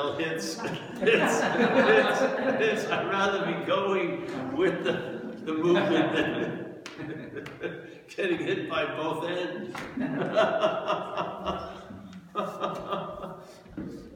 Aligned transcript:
well, 0.00 0.16
it's, 0.18 0.58
it's, 1.00 1.40
it's, 1.42 2.20
it's, 2.60 2.90
I'd 2.90 3.08
rather 3.08 3.46
be 3.46 3.66
going 3.66 4.56
with 4.56 4.84
the, 4.84 5.36
the 5.44 5.52
movement 5.52 6.12
than 6.14 7.82
getting 8.16 8.38
hit 8.38 8.68
by 8.68 8.84
both 8.86 9.28
ends. 9.28 9.76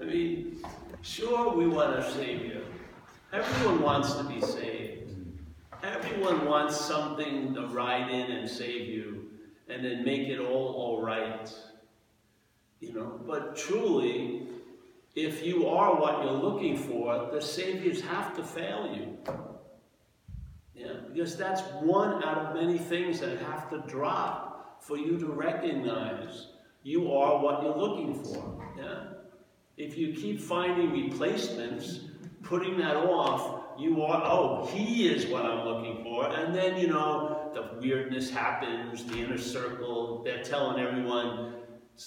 I 0.00 0.04
mean, 0.04 0.62
sure, 1.02 1.54
we 1.54 1.66
want 1.66 1.98
a 1.98 2.12
Savior. 2.12 2.62
Everyone 3.32 3.82
wants 3.82 4.14
to 4.14 4.24
be 4.24 4.40
saved. 4.40 5.14
Everyone 5.82 6.46
wants 6.46 6.80
something 6.80 7.54
to 7.54 7.66
ride 7.66 8.10
in 8.10 8.30
and 8.30 8.48
save 8.48 8.88
you 8.88 9.28
and 9.68 9.84
then 9.84 10.04
make 10.04 10.28
it 10.28 10.38
all 10.38 10.74
all 10.74 11.02
right. 11.02 11.52
You 12.80 12.92
know, 12.92 13.20
but 13.26 13.56
truly, 13.56 14.46
if 15.14 15.44
you 15.44 15.68
are 15.68 15.94
what 16.00 16.24
you're 16.24 16.32
looking 16.32 16.76
for, 16.76 17.30
the 17.32 17.40
Saviors 17.40 18.00
have 18.00 18.34
to 18.36 18.42
fail 18.42 18.92
you. 18.94 19.18
Yeah, 20.74 20.94
because 21.12 21.36
that's 21.36 21.62
one 21.80 22.22
out 22.24 22.38
of 22.38 22.54
many 22.56 22.78
things 22.78 23.20
that 23.20 23.38
have 23.42 23.70
to 23.70 23.78
drop 23.86 24.82
for 24.82 24.98
you 24.98 25.16
to 25.18 25.26
recognize 25.26 26.48
you 26.82 27.12
are 27.12 27.42
what 27.42 27.62
you're 27.62 27.76
looking 27.76 28.22
for. 28.22 28.74
Yeah? 28.76 29.04
If 29.76 29.96
you 29.96 30.12
keep 30.12 30.40
finding 30.40 30.90
replacements, 30.92 32.00
putting 32.42 32.76
that 32.78 32.96
off, 32.96 33.62
you 33.78 34.02
are, 34.02 34.22
oh, 34.24 34.66
he 34.66 35.08
is 35.08 35.26
what 35.26 35.44
I'm 35.46 35.64
looking 35.64 36.04
for. 36.04 36.28
And 36.28 36.54
then, 36.54 36.76
you 36.78 36.88
know, 36.88 37.50
the 37.54 37.80
weirdness 37.80 38.30
happens, 38.30 39.04
the 39.04 39.18
inner 39.18 39.38
circle, 39.38 40.22
they're 40.22 40.44
telling 40.44 40.84
everyone 40.84 41.54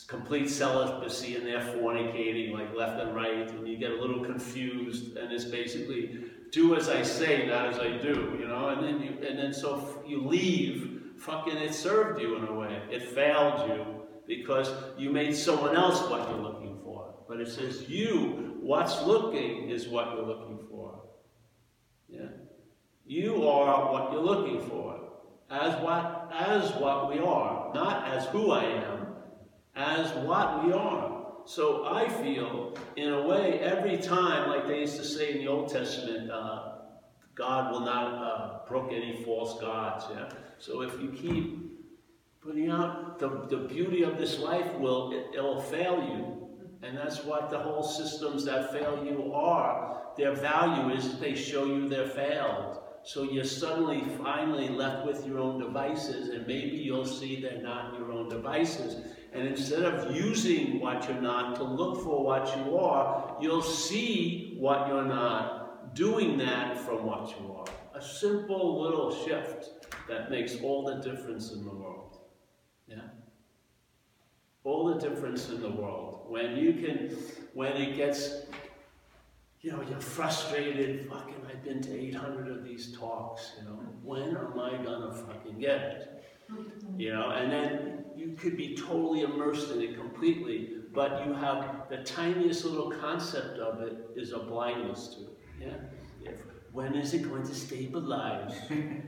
complete 0.07 0.49
celibacy 0.49 1.35
and 1.35 1.45
they're 1.45 1.59
fornicating 1.59 2.53
like 2.53 2.75
left 2.75 3.01
and 3.01 3.15
right, 3.15 3.49
and 3.49 3.67
you 3.67 3.77
get 3.77 3.91
a 3.91 4.01
little 4.01 4.23
confused, 4.23 5.15
and 5.17 5.31
it's 5.31 5.45
basically 5.45 6.25
do 6.51 6.75
as 6.75 6.89
I 6.89 7.03
say, 7.03 7.45
not 7.47 7.67
as 7.67 7.79
I 7.79 7.97
do, 7.97 8.37
you 8.39 8.47
know, 8.47 8.69
and 8.69 8.83
then 8.83 9.01
you, 9.01 9.27
and 9.27 9.37
then 9.37 9.53
so 9.53 10.03
you 10.05 10.25
leave, 10.25 11.01
fucking 11.17 11.57
it 11.57 11.73
served 11.73 12.21
you 12.21 12.37
in 12.37 12.45
a 12.45 12.53
way. 12.53 12.81
It 12.91 13.03
failed 13.03 13.69
you 13.69 13.85
because 14.25 14.71
you 14.97 15.09
made 15.09 15.35
someone 15.35 15.75
else 15.75 16.01
what 16.09 16.29
you're 16.29 16.39
looking 16.39 16.79
for. 16.83 17.15
But 17.27 17.41
it 17.41 17.49
says 17.49 17.89
you, 17.89 18.57
what's 18.61 19.03
looking 19.03 19.69
is 19.69 19.87
what 19.87 20.13
you're 20.13 20.25
looking 20.25 20.59
for. 20.69 21.03
Yeah. 22.07 22.29
You 23.05 23.47
are 23.47 23.91
what 23.91 24.11
you're 24.11 24.23
looking 24.23 24.61
for. 24.67 24.99
As 25.49 25.81
what 25.81 26.29
as 26.33 26.73
what 26.73 27.09
we 27.09 27.19
are, 27.19 27.73
not 27.73 28.09
as 28.09 28.25
who 28.25 28.51
I 28.51 28.65
am, 28.65 29.06
as 29.77 30.11
what 30.25 30.65
we 30.65 30.73
are. 30.73 31.21
So 31.45 31.85
I 31.85 32.09
feel, 32.09 32.77
in 32.97 33.13
a 33.13 33.25
way, 33.25 33.59
every 33.59 33.97
time, 33.97 34.49
like 34.49 34.67
they 34.67 34.81
used 34.81 34.97
to 34.97 35.05
say 35.05 35.33
in 35.33 35.37
the 35.37 35.47
Old 35.47 35.69
Testament, 35.69 36.29
uh, 36.29 36.73
God 37.35 37.71
will 37.71 37.81
not 37.81 38.13
uh, 38.15 38.67
brook 38.67 38.89
any 38.91 39.23
false 39.23 39.61
gods. 39.61 40.05
Yeah. 40.11 40.29
So 40.57 40.81
if 40.81 40.99
you 40.99 41.09
keep 41.09 41.67
putting 42.41 42.69
out 42.69 43.19
the, 43.19 43.45
the 43.49 43.57
beauty 43.67 44.03
of 44.03 44.17
this 44.17 44.39
life, 44.39 44.73
will 44.75 45.13
it, 45.13 45.27
it'll 45.35 45.61
fail 45.61 46.03
you, 46.03 46.49
and 46.81 46.97
that's 46.97 47.23
what 47.23 47.49
the 47.49 47.59
whole 47.59 47.83
systems 47.83 48.43
that 48.45 48.73
fail 48.73 49.05
you 49.05 49.31
are. 49.33 50.01
Their 50.17 50.33
value 50.33 50.95
is 50.95 51.19
they 51.19 51.35
show 51.35 51.65
you 51.65 51.87
they're 51.87 52.09
failed. 52.09 52.79
So 53.07 53.23
you're 53.23 53.45
suddenly, 53.45 54.03
finally 54.21 54.67
left 54.67 55.05
with 55.05 55.25
your 55.25 55.39
own 55.39 55.61
devices, 55.61 56.27
and 56.27 56.45
maybe 56.45 56.75
you'll 56.75 57.05
see 57.05 57.39
they're 57.39 57.61
not 57.61 57.97
your 57.97 58.11
own 58.11 58.27
devices. 58.27 58.97
And 59.31 59.47
instead 59.47 59.83
of 59.83 60.13
using 60.13 60.81
what 60.81 61.07
you're 61.07 61.21
not 61.21 61.55
to 61.55 61.63
look 61.63 62.03
for 62.03 62.21
what 62.21 62.45
you 62.57 62.77
are, 62.77 63.37
you'll 63.39 63.61
see 63.61 64.57
what 64.59 64.89
you're 64.89 65.05
not, 65.05 65.95
doing 65.95 66.37
that 66.39 66.77
from 66.81 67.05
what 67.05 67.29
you 67.29 67.53
are. 67.53 67.65
A 67.95 68.01
simple 68.01 68.81
little 68.81 69.25
shift 69.25 69.87
that 70.09 70.29
makes 70.29 70.59
all 70.61 70.83
the 70.83 70.95
difference 70.95 71.53
in 71.53 71.63
the 71.63 71.73
world. 71.73 72.19
Yeah? 72.89 72.97
All 74.65 74.93
the 74.93 74.99
difference 74.99 75.47
in 75.47 75.61
the 75.61 75.71
world. 75.71 76.25
When 76.27 76.57
you 76.57 76.73
can, 76.73 77.17
when 77.53 77.71
it 77.77 77.95
gets, 77.95 78.41
you 79.67 79.73
know, 79.73 79.81
you're 79.81 79.99
frustrated, 79.99 81.09
fucking, 81.09 81.35
I've 81.49 81.61
been 81.61 81.81
to 81.81 81.93
800 81.93 82.47
of 82.47 82.63
these 82.63 82.97
talks, 82.97 83.51
you 83.59 83.65
know, 83.65 83.77
when 84.01 84.29
am 84.29 84.57
I 84.57 84.81
gonna 84.81 85.13
fucking 85.13 85.59
get 85.59 85.81
it? 85.81 86.23
Mm-hmm. 86.49 86.97
You 86.97 87.11
know, 87.11 87.31
and 87.31 87.51
then 87.51 88.05
you 88.15 88.31
could 88.39 88.55
be 88.55 88.77
totally 88.77 89.23
immersed 89.23 89.69
in 89.71 89.81
it 89.81 89.99
completely, 89.99 90.69
but 90.93 91.25
you 91.25 91.33
have 91.33 91.89
the 91.89 91.97
tiniest 91.97 92.63
little 92.63 92.89
concept 92.89 93.59
of 93.59 93.81
it 93.81 94.09
is 94.15 94.31
a 94.31 94.39
blindness 94.39 95.09
to 95.15 95.23
it. 95.23 95.37
Yeah? 95.59 96.31
If, 96.31 96.43
when 96.71 96.95
is 96.95 97.13
it 97.13 97.27
going 97.27 97.45
to 97.45 97.53
stabilize? 97.53 98.53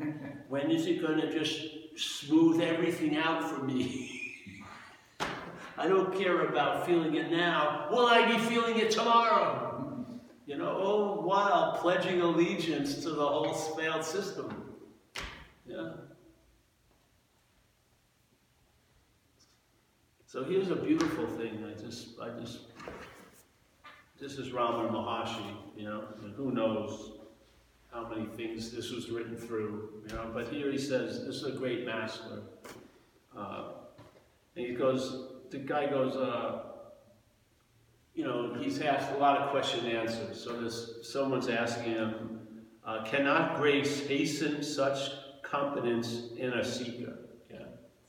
when 0.50 0.72
is 0.72 0.88
it 0.88 1.02
going 1.02 1.22
to 1.22 1.32
just 1.32 1.62
smooth 1.96 2.60
everything 2.60 3.16
out 3.16 3.50
for 3.50 3.64
me? 3.64 4.44
I 5.78 5.88
don't 5.88 6.14
care 6.14 6.48
about 6.48 6.86
feeling 6.86 7.16
it 7.16 7.32
now. 7.32 7.88
Will 7.90 8.08
I 8.08 8.30
be 8.30 8.38
feeling 8.40 8.78
it 8.78 8.92
tomorrow? 8.92 9.69
You 10.50 10.58
know, 10.58 10.76
all 10.78 11.22
while 11.22 11.78
pledging 11.80 12.22
allegiance 12.22 13.04
to 13.04 13.12
the 13.12 13.24
whole 13.24 13.54
failed 13.54 14.04
system. 14.04 14.74
Yeah. 15.68 15.92
So 20.26 20.44
here's 20.44 20.72
a 20.72 20.76
beautiful 20.76 21.28
thing. 21.28 21.64
I 21.64 21.80
just, 21.80 22.20
I 22.20 22.30
just, 22.40 22.62
this 24.20 24.40
is 24.40 24.50
Ramana 24.50 24.92
Maharshi, 24.92 25.56
you 25.78 25.84
know, 25.84 26.06
and 26.24 26.34
who 26.34 26.50
knows 26.50 27.12
how 27.94 28.10
many 28.10 28.26
things 28.26 28.72
this 28.72 28.90
was 28.90 29.12
written 29.12 29.38
through, 29.38 30.02
you 30.10 30.16
know, 30.16 30.32
but 30.34 30.48
here 30.48 30.72
he 30.72 30.80
says, 30.80 31.28
this 31.28 31.36
is 31.36 31.44
a 31.44 31.52
great 31.52 31.86
master. 31.86 32.42
Uh, 33.38 33.66
and 34.56 34.66
he 34.66 34.74
goes, 34.74 35.28
the 35.52 35.60
guy 35.60 35.86
goes, 35.86 36.16
uh, 36.16 36.69
you 38.20 38.26
know, 38.26 38.54
he's 38.60 38.82
asked 38.82 39.14
a 39.14 39.18
lot 39.18 39.38
of 39.38 39.50
question 39.50 39.86
and 39.86 39.98
answers. 39.98 40.44
So 40.44 40.60
this, 40.60 41.10
someone's 41.10 41.48
asking 41.48 41.94
him, 41.94 42.40
uh, 42.86 43.06
cannot 43.06 43.56
grace 43.56 44.06
hasten 44.08 44.62
such 44.62 45.12
competence 45.42 46.34
in 46.36 46.52
a 46.52 46.66
seeker? 46.66 47.18
Yeah. 47.50 47.68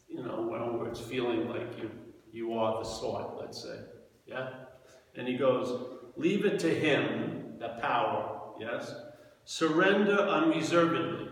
You 0.09 0.25
know, 0.25 0.49
well, 0.51 0.85
it's 0.91 0.99
feeling 0.99 1.49
like 1.49 1.79
you 1.81 1.93
you 2.33 2.59
are 2.59 2.83
the 2.83 2.89
sort, 2.89 3.39
let's 3.39 3.63
say. 3.63 3.79
Yeah? 4.27 4.49
And 5.15 5.29
he 5.29 5.37
goes, 5.37 5.81
leave 6.17 6.45
it 6.45 6.59
to 6.59 6.75
him, 6.75 7.55
the 7.61 7.69
power, 7.81 8.55
yes? 8.59 8.93
Surrender 9.45 10.19
unreservedly. 10.19 11.29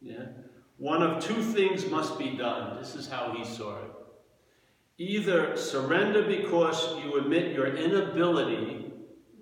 Yeah? 0.00 0.24
One 0.76 1.04
of 1.04 1.22
two 1.22 1.40
things 1.40 1.86
must 1.86 2.18
be 2.18 2.30
done. 2.30 2.78
This 2.78 2.96
is 2.96 3.08
how 3.08 3.32
he 3.36 3.44
saw 3.44 3.78
it. 3.78 3.91
Either 5.02 5.56
surrender 5.56 6.22
because 6.22 6.96
you 7.02 7.16
admit 7.16 7.52
your 7.52 7.74
inability 7.74 8.92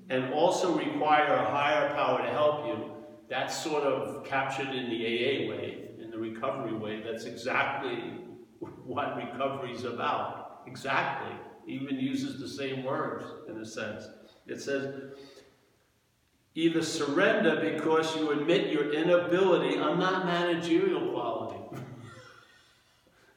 and 0.08 0.32
also 0.32 0.74
require 0.78 1.34
a 1.34 1.50
higher 1.50 1.92
power 1.94 2.22
to 2.22 2.30
help 2.30 2.66
you. 2.66 2.90
That's 3.28 3.62
sort 3.62 3.82
of 3.82 4.24
captured 4.24 4.70
in 4.74 4.88
the 4.88 5.04
AA 5.04 5.50
way, 5.50 5.90
in 5.98 6.10
the 6.10 6.16
recovery 6.16 6.72
way. 6.72 7.02
That's 7.02 7.24
exactly 7.24 7.98
what 8.86 9.18
recovery 9.18 9.72
is 9.72 9.84
about. 9.84 10.62
Exactly. 10.66 11.36
Even 11.66 12.00
uses 12.00 12.40
the 12.40 12.48
same 12.48 12.82
words 12.82 13.24
in 13.46 13.58
a 13.58 13.66
sense. 13.66 14.08
It 14.46 14.62
says, 14.62 15.12
either 16.54 16.82
surrender 16.82 17.70
because 17.74 18.16
you 18.16 18.30
admit 18.30 18.72
your 18.72 18.94
inability. 18.94 19.78
I'm 19.78 19.98
not 19.98 20.24
managerial 20.24 21.10
quality. 21.12 21.39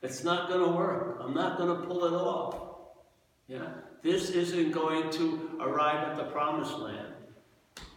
It's 0.04 0.24
not 0.24 0.50
going 0.50 0.62
to 0.62 0.78
work. 0.78 1.18
I'm 1.22 1.34
not 1.34 1.58
going 1.58 1.76
to 1.76 1.82
pull 1.88 2.06
it 2.06 2.14
off. 2.14 2.56
Yeah? 3.48 3.70
This 4.04 4.30
isn't 4.30 4.72
going 4.72 5.10
to 5.12 5.58
arrive 5.60 6.10
at 6.10 6.18
the 6.18 6.26
promised 6.26 6.78
land. 6.78 7.16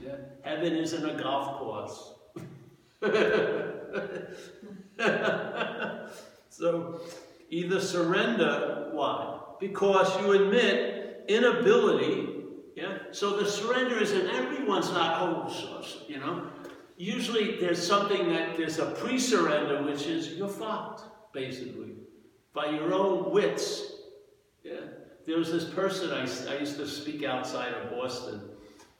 Yeah? 0.00 0.16
Heaven 0.42 0.74
isn't 0.74 1.04
a 1.04 1.22
golf 1.22 1.58
course. 1.58 2.12
so 6.48 7.00
Either 7.50 7.80
surrender, 7.80 8.88
why? 8.92 9.38
Because 9.60 10.20
you 10.20 10.32
admit 10.32 11.24
inability, 11.28 12.28
yeah? 12.74 12.98
So 13.12 13.36
the 13.36 13.48
surrender 13.48 14.02
isn't 14.02 14.26
everyone's 14.28 14.90
not, 14.90 15.22
oh, 15.22 15.84
you 16.08 16.18
know? 16.18 16.50
Usually 16.96 17.60
there's 17.60 17.84
something 17.84 18.28
that, 18.30 18.56
there's 18.56 18.78
a 18.78 18.90
pre-surrender, 18.92 19.82
which 19.82 20.06
is 20.06 20.32
you're 20.32 20.48
fucked, 20.48 21.02
basically, 21.32 21.94
by 22.56 22.70
your 22.70 22.92
own 22.94 23.30
wits. 23.30 23.92
Yeah? 24.64 24.80
There 25.26 25.38
was 25.38 25.52
this 25.52 25.64
person, 25.64 26.10
I, 26.10 26.22
I 26.52 26.58
used 26.58 26.76
to 26.78 26.88
speak 26.88 27.22
outside 27.22 27.74
of 27.74 27.90
Boston, 27.90 28.40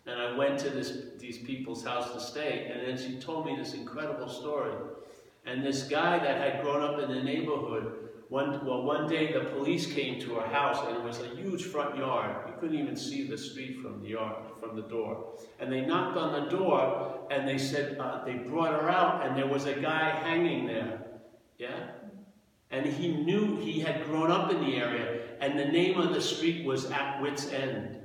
and 0.07 0.21
I 0.21 0.37
went 0.37 0.59
to 0.61 0.71
this, 0.71 0.93
these 1.19 1.39
people's 1.39 1.83
house 1.85 2.13
to 2.13 2.21
stay, 2.21 2.71
and 2.71 2.87
then 2.87 2.97
she 2.99 3.19
told 3.19 3.47
me 3.47 3.57
this 3.57 3.73
incredible 3.75 4.29
story. 4.29 4.75
And 5.47 5.65
this 5.65 5.85
guy 5.85 6.19
that 6.19 6.37
had 6.39 6.63
grown 6.63 6.83
up 6.83 7.01
in 7.01 7.09
the 7.09 7.23
neighborhood 7.23 8.07
One, 8.29 8.67
well, 8.67 8.83
one 8.83 9.07
day 9.07 9.33
the 9.33 9.45
police 9.51 9.87
came 9.87 10.21
to 10.21 10.35
her 10.35 10.49
house 10.49 10.85
and 10.87 10.97
it 10.97 11.03
was 11.03 11.21
a 11.21 11.29
huge 11.37 11.65
front 11.65 11.97
yard. 11.97 12.49
You 12.49 12.55
couldn't 12.59 12.79
even 12.79 12.97
see 12.97 13.29
the 13.29 13.39
street 13.39 13.79
from 13.81 14.03
the 14.03 14.09
yard, 14.09 14.37
from 14.61 14.75
the 14.75 14.83
door. 14.83 15.35
And 15.61 15.73
they 15.73 15.83
knocked 15.83 16.17
on 16.17 16.33
the 16.33 16.51
door 16.51 17.29
and 17.31 17.47
they 17.47 17.59
said, 17.59 17.99
uh, 18.01 18.25
they 18.25 18.35
brought 18.35 18.73
her 18.73 18.91
out 18.91 19.25
and 19.25 19.37
there 19.37 19.47
was 19.47 19.67
a 19.67 19.75
guy 19.75 20.11
hanging 20.11 20.67
there. 20.67 21.05
Yeah? 21.57 21.91
And 22.71 22.87
he 22.87 23.09
knew 23.13 23.57
he 23.57 23.81
had 23.81 24.05
grown 24.05 24.31
up 24.31 24.51
in 24.51 24.61
the 24.61 24.77
area 24.77 25.23
and 25.41 25.59
the 25.59 25.67
name 25.67 25.99
of 25.99 26.13
the 26.13 26.21
street 26.21 26.65
was 26.65 26.91
At 26.91 27.21
Wit's 27.23 27.53
End. 27.53 27.99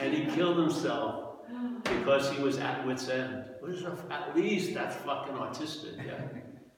And 0.00 0.14
he 0.14 0.26
killed 0.34 0.58
himself 0.58 1.28
because 1.84 2.30
he 2.30 2.42
was 2.42 2.58
at 2.58 2.86
wit's 2.86 3.08
end. 3.08 3.44
At 4.10 4.36
least 4.36 4.74
that's 4.74 4.96
fucking 4.96 5.34
autistic, 5.34 6.04
yeah? 6.06 6.20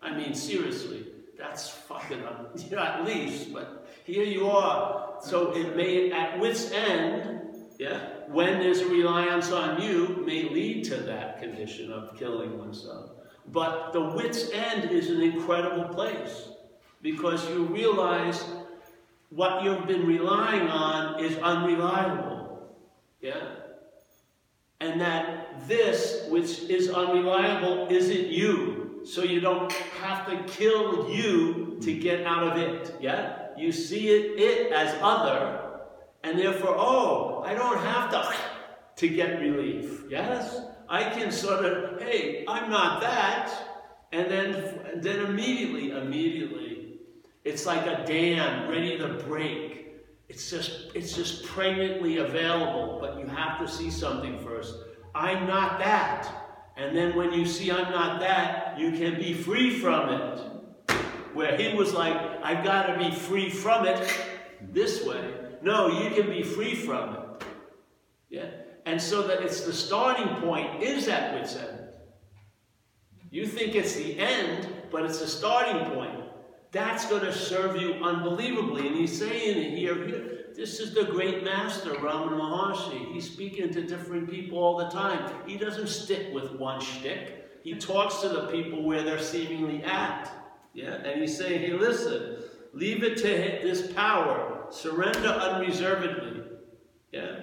I 0.03 0.17
mean, 0.17 0.35
seriously, 0.35 1.07
that's 1.39 1.69
fucking, 1.69 2.19
you 2.57 2.77
know, 2.77 2.83
at 2.83 3.05
least, 3.05 3.53
but 3.53 3.89
here 4.05 4.25
you 4.25 4.49
are. 4.49 5.17
So 5.23 5.53
it 5.53 5.77
may, 5.77 6.11
at 6.11 6.39
wit's 6.39 6.71
end, 6.73 7.41
yeah, 7.79 8.01
when 8.29 8.61
there's 8.61 8.81
a 8.81 8.87
reliance 8.87 9.53
on 9.53 9.81
you, 9.81 10.23
may 10.27 10.49
lead 10.49 10.85
to 10.85 10.97
that 10.97 11.41
condition 11.41 11.93
of 11.93 12.17
killing 12.19 12.59
oneself. 12.59 13.11
But 13.49 13.93
the 13.93 14.01
wit's 14.01 14.51
end 14.51 14.91
is 14.91 15.11
an 15.11 15.23
incredible 15.23 15.85
place 15.95 16.49
because 17.03 17.49
you 17.51 17.65
realize 17.65 18.45
what 19.31 19.63
you've 19.63 19.87
been 19.87 20.07
relying 20.07 20.69
on 20.69 21.23
is 21.23 21.37
unreliable. 21.39 22.69
Yeah? 23.21 23.61
and 24.81 25.01
that 25.01 25.69
this, 25.69 26.25
which 26.29 26.61
is 26.61 26.89
unreliable, 26.91 27.87
isn't 27.91 28.29
you. 28.29 29.01
So 29.05 29.23
you 29.23 29.41
don't 29.41 29.71
have 29.73 30.27
to 30.27 30.43
kill 30.53 31.11
you 31.11 31.79
to 31.83 31.93
get 31.99 32.27
out 32.27 32.43
of 32.47 32.57
it. 32.57 32.97
Yeah? 33.01 33.49
You 33.57 33.73
see 33.73 34.09
it, 34.09 34.41
it 34.41 34.73
as 34.73 34.97
other, 35.03 35.71
and 36.25 36.39
therefore, 36.39 36.75
oh, 36.77 37.43
I 37.45 37.55
don't 37.55 37.79
have 37.79 38.11
to 38.11 38.35
to 38.97 39.09
get 39.09 39.41
relief. 39.41 40.05
Yes? 40.09 40.61
I 40.89 41.05
can 41.05 41.31
sort 41.31 41.65
of, 41.65 42.01
hey, 42.01 42.45
I'm 42.49 42.71
not 42.71 43.01
that. 43.01 43.53
And 44.13 44.31
then, 44.31 44.55
and 44.93 45.03
then 45.03 45.21
immediately, 45.27 45.93
immediately, 45.93 46.60
it's 47.45 47.67
like 47.67 47.87
a 47.87 48.05
dam 48.05 48.69
ready 48.69 48.99
to 48.99 49.09
break. 49.27 49.95
It's 50.29 50.51
just, 50.51 50.95
it's 50.95 51.15
just 51.15 51.45
pregnantly 51.45 52.19
available, 52.19 52.99
but 53.01 53.19
you 53.19 53.27
have 53.27 53.59
to 53.59 53.69
see 53.69 53.91
something 53.91 54.39
first. 54.45 54.75
I'm 55.15 55.47
not 55.47 55.79
that. 55.81 56.29
And 56.77 56.97
then 56.97 57.17
when 57.17 57.33
you 57.33 57.45
see 57.45 57.71
I'm 57.71 57.91
not 57.91 58.21
that, 58.21 58.79
you 58.79 58.93
can 58.93 59.17
be 59.17 59.35
free 59.35 59.79
from 59.79 60.09
it. 60.09 60.41
Where 61.35 61.57
he 61.57 61.75
was 61.77 61.93
like, 61.93 62.17
I've 62.43 62.65
got 62.65 62.87
to 62.87 62.99
be 62.99 63.11
free 63.11 63.51
from 63.51 63.87
it 63.87 64.09
this 64.61 65.05
way. 65.05 65.35
No, 65.63 66.03
you 66.03 66.11
can 66.11 66.31
be 66.31 66.43
free 66.43 66.75
from 66.75 67.15
it. 67.15 67.45
Yeah? 68.29 68.51
And 68.87 69.01
so 69.01 69.27
that 69.27 69.43
it's 69.43 69.63
the 69.63 69.73
starting 69.73 70.29
point 70.37 70.83
is 70.83 71.09
at 71.09 71.35
wit's 71.35 71.57
end. 71.57 71.89
You 73.31 73.47
think 73.47 73.75
it's 73.75 73.95
the 73.95 74.19
end, 74.19 74.69
but 74.91 75.05
it's 75.05 75.21
the 75.21 75.29
starting 75.29 75.91
point. 75.93 76.20
That's 76.73 77.07
going 77.07 77.23
to 77.23 77.33
serve 77.33 77.81
you 77.81 77.95
unbelievably. 77.95 78.87
And 78.87 78.97
he's 78.97 79.19
saying 79.19 79.77
here, 79.77 79.95
this 80.55 80.79
is 80.79 80.95
the 80.95 81.05
great 81.05 81.43
master, 81.43 81.91
Ramana 81.95 82.39
Maharshi. 82.39 83.13
He's 83.13 83.29
speaking 83.31 83.73
to 83.73 83.83
different 83.83 84.31
people 84.31 84.59
all 84.59 84.77
the 84.77 84.89
time. 84.89 85.33
He 85.47 85.57
doesn't 85.57 85.89
stick 85.89 86.33
with 86.33 86.53
one 86.53 86.81
shtick. 86.81 87.49
He 87.63 87.75
talks 87.75 88.21
to 88.21 88.29
the 88.29 88.47
people 88.49 88.85
where 88.85 89.03
they're 89.03 89.19
seemingly 89.19 89.83
at. 89.85 90.31
Yeah? 90.73 90.95
And 90.95 91.21
he's 91.21 91.37
saying, 91.37 91.61
hey, 91.61 91.73
listen, 91.73 92.43
leave 92.73 93.03
it 93.03 93.17
to 93.19 93.23
this 93.23 93.93
power. 93.93 94.67
Surrender 94.71 95.29
unreservedly. 95.29 96.43
Yeah? 97.13 97.41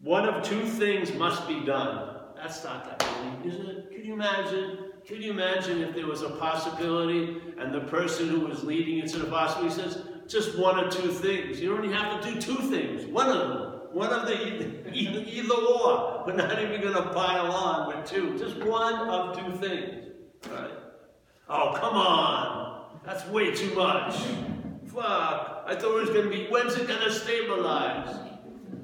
One 0.00 0.26
of 0.26 0.42
two 0.42 0.64
things 0.64 1.12
must 1.14 1.46
be 1.46 1.64
done. 1.64 2.14
That's 2.36 2.64
not 2.64 2.98
that 2.98 3.08
easy, 3.44 3.56
is 3.56 3.68
it? 3.68 3.90
Can 3.90 4.04
you 4.04 4.14
imagine? 4.14 4.85
Can 5.06 5.22
you 5.22 5.30
imagine 5.30 5.82
if 5.82 5.94
there 5.94 6.06
was 6.06 6.22
a 6.22 6.30
possibility 6.30 7.40
and 7.58 7.72
the 7.72 7.82
person 7.82 8.28
who 8.28 8.40
was 8.40 8.64
leading 8.64 8.98
into 8.98 9.18
the 9.18 9.26
possibility 9.26 9.74
says, 9.74 10.02
just 10.26 10.58
one 10.58 10.84
or 10.84 10.90
two 10.90 11.12
things. 11.12 11.60
You 11.60 11.70
don't 11.70 11.84
even 11.84 11.96
have 11.96 12.20
to 12.20 12.32
do 12.32 12.40
two 12.40 12.56
things. 12.56 13.06
One 13.06 13.28
of 13.28 13.48
them. 13.48 13.72
One 13.92 14.12
of 14.12 14.26
the 14.26 14.92
either, 14.92 15.24
either 15.24 15.54
or. 15.54 16.24
We're 16.26 16.34
not 16.34 16.60
even 16.60 16.80
going 16.80 16.94
to 16.94 17.10
pile 17.12 17.52
on 17.52 17.96
with 17.96 18.04
two. 18.10 18.36
Just 18.36 18.56
one 18.56 19.08
of 19.08 19.38
two 19.38 19.56
things. 19.58 20.08
Right? 20.50 20.72
Oh, 21.48 21.72
come 21.76 21.94
on. 21.94 22.86
That's 23.04 23.24
way 23.28 23.54
too 23.54 23.72
much. 23.74 24.16
Fuck. 24.86 25.64
I 25.66 25.76
thought 25.78 25.96
it 25.96 26.00
was 26.00 26.10
going 26.10 26.24
to 26.24 26.30
be, 26.30 26.46
when's 26.48 26.74
it 26.74 26.88
going 26.88 27.00
to 27.00 27.12
stabilize? 27.12 28.16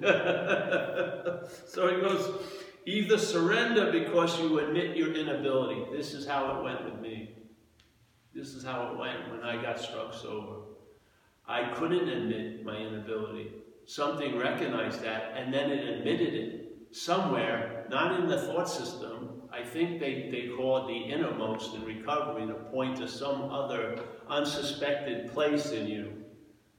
so 1.66 1.94
he 1.94 2.00
goes, 2.00 2.42
Either 2.84 3.17
surrender 3.19 3.93
because 3.93 4.40
you 4.40 4.58
admit 4.58 4.96
your 4.96 5.12
inability. 5.14 5.84
This 5.96 6.14
is 6.14 6.26
how 6.26 6.56
it 6.56 6.64
went 6.64 6.84
with 6.84 7.00
me. 7.00 7.34
This 8.34 8.55
is 8.55 8.64
how 8.64 8.90
it 8.90 8.99
went 8.99 9.31
when 9.31 9.43
I 9.43 9.62
got 9.62 9.79
struck 9.79 10.12
sober. 10.12 10.62
I 11.46 11.73
couldn't 11.75 12.08
admit 12.08 12.64
my 12.64 12.76
inability. 12.76 13.52
Something 13.84 14.38
recognized 14.38 15.02
that, 15.02 15.34
and 15.37 15.52
then 15.52 15.70
it 15.70 15.87
admitted 15.87 16.34
it 16.34 16.76
somewhere, 16.93 17.87
not 17.90 18.19
in 18.19 18.26
the 18.26 18.40
thought 18.40 18.69
system. 18.69 19.43
I 19.52 19.64
think 19.64 20.00
they, 20.00 20.29
they 20.31 20.49
call 20.56 20.84
it 20.84 20.88
the 20.88 21.12
innermost 21.12 21.75
in 21.75 21.84
recovery 21.84 22.46
to 22.46 22.55
point 22.55 22.96
to 22.99 23.08
some 23.08 23.50
other 23.50 23.99
unsuspected 24.29 25.31
place 25.32 25.70
in 25.73 25.87
you. 25.87 26.12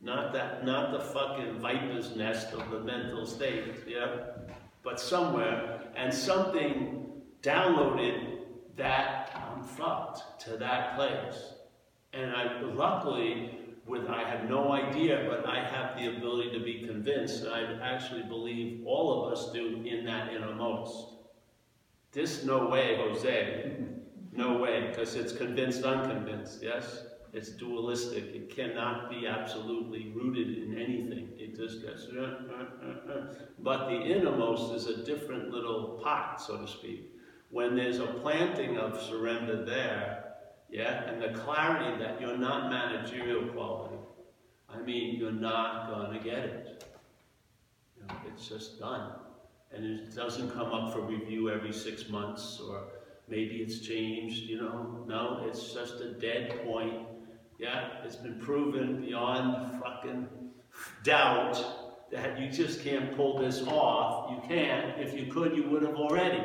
Not 0.01 0.33
that, 0.33 0.65
not 0.65 0.91
the 0.91 0.99
fucking 0.99 1.59
viper's 1.59 2.15
nest 2.15 2.51
of 2.53 2.71
the 2.71 2.79
mental 2.79 3.25
state, 3.25 3.63
yeah? 3.87 4.07
But 4.83 4.99
somewhere, 4.99 5.81
and 5.95 6.13
something 6.13 7.21
downloaded 7.41 8.37
that 8.75 9.31
um, 9.35 9.59
I'm 9.59 9.63
fucked 9.63 10.41
to 10.45 10.57
that 10.57 10.95
place. 10.95 11.53
And 12.13 12.31
I 12.31 12.61
luckily, 12.61 13.59
with 13.87 14.07
I 14.07 14.23
have 14.23 14.49
no 14.49 14.71
idea, 14.71 15.25
but 15.29 15.47
I 15.47 15.63
have 15.63 15.97
the 15.97 16.17
ability 16.17 16.51
to 16.51 16.59
be 16.59 16.85
convinced, 16.85 17.43
and 17.43 17.53
I 17.53 17.93
actually 17.93 18.23
believe 18.23 18.83
all 18.85 19.25
of 19.25 19.33
us 19.33 19.51
do 19.51 19.83
in 19.85 20.05
that 20.05 20.33
innermost. 20.33 21.07
This 22.11 22.43
no 22.43 22.67
way, 22.67 22.97
Jose. 22.97 23.77
No 24.31 24.57
way, 24.57 24.87
because 24.89 25.15
it's 25.15 25.33
convinced, 25.33 25.83
unconvinced, 25.83 26.59
yes? 26.61 27.03
It's 27.33 27.49
dualistic. 27.49 28.25
It 28.35 28.55
cannot 28.55 29.09
be 29.09 29.25
absolutely 29.25 30.13
rooted 30.15 30.55
in 30.55 30.77
anything. 30.77 31.29
It 31.37 31.55
just 31.55 31.81
gets. 31.81 32.05
Uh, 32.05 32.21
uh, 32.21 33.11
uh, 33.11 33.25
but 33.59 33.87
the 33.87 33.99
innermost 33.99 34.73
is 34.75 34.85
a 34.85 35.03
different 35.03 35.49
little 35.49 35.99
pot, 36.03 36.39
so 36.39 36.57
to 36.57 36.67
speak. 36.67 37.11
When 37.49 37.75
there's 37.75 37.97
a 37.97 38.05
planting 38.05 38.77
of 38.77 39.01
surrender 39.01 39.65
there, 39.65 40.35
yeah, 40.69 41.09
and 41.09 41.21
the 41.21 41.39
clarity 41.39 41.97
that 42.03 42.21
you're 42.21 42.37
not 42.37 42.69
managerial 42.69 43.47
quality. 43.47 43.97
I 44.69 44.81
mean, 44.81 45.15
you're 45.19 45.31
not 45.31 46.11
to 46.11 46.19
get 46.19 46.39
it. 46.39 46.83
You 47.97 48.07
know, 48.07 48.15
it's 48.27 48.47
just 48.47 48.79
done. 48.79 49.11
And 49.71 49.85
it 49.85 50.15
doesn't 50.15 50.51
come 50.51 50.71
up 50.71 50.93
for 50.93 51.01
review 51.01 51.49
every 51.49 51.73
six 51.73 52.09
months 52.09 52.59
or 52.59 52.83
maybe 53.27 53.57
it's 53.57 53.79
changed, 53.79 54.43
you 54.43 54.61
know. 54.61 55.03
No, 55.07 55.45
it's 55.47 55.73
just 55.73 55.95
a 56.01 56.13
dead 56.13 56.63
point 56.65 57.12
yeah, 57.59 57.89
it's 58.03 58.15
been 58.15 58.39
proven 58.39 59.01
beyond 59.01 59.81
fucking 59.81 60.27
doubt 61.03 61.63
that 62.11 62.39
you 62.39 62.49
just 62.49 62.83
can't 62.83 63.15
pull 63.15 63.37
this 63.37 63.61
off. 63.67 64.31
You 64.31 64.41
can't. 64.47 64.99
If 64.99 65.17
you 65.17 65.31
could, 65.31 65.55
you 65.55 65.63
would 65.69 65.83
have 65.83 65.95
already. 65.95 66.43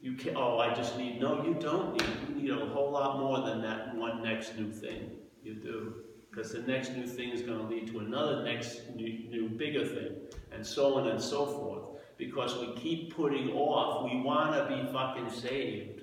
You 0.00 0.14
can 0.14 0.36
oh, 0.36 0.58
I 0.58 0.74
just 0.74 0.98
need, 0.98 1.20
no, 1.20 1.44
you 1.44 1.54
don't 1.54 1.92
need, 1.92 2.10
you 2.28 2.42
need 2.42 2.50
a 2.50 2.66
whole 2.66 2.90
lot 2.90 3.20
more 3.20 3.40
than 3.46 3.62
that 3.62 3.94
one 3.94 4.22
next 4.22 4.58
new 4.58 4.70
thing. 4.70 5.12
You 5.42 5.54
do. 5.54 5.94
Because 6.28 6.52
the 6.52 6.62
next 6.62 6.92
new 6.92 7.06
thing 7.06 7.30
is 7.30 7.42
going 7.42 7.58
to 7.58 7.66
lead 7.66 7.86
to 7.88 8.00
another 8.00 8.42
next 8.42 8.90
new, 8.96 9.28
new 9.28 9.48
bigger 9.48 9.86
thing, 9.86 10.16
and 10.50 10.66
so 10.66 10.94
on 10.94 11.08
and 11.08 11.20
so 11.20 11.46
forth. 11.46 12.00
Because 12.16 12.58
we 12.58 12.74
keep 12.74 13.14
putting 13.14 13.50
off, 13.50 14.04
we 14.04 14.20
want 14.20 14.54
to 14.54 14.74
be 14.74 14.90
fucking 14.92 15.30
saved. 15.30 16.02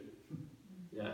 Yeah. 0.92 1.14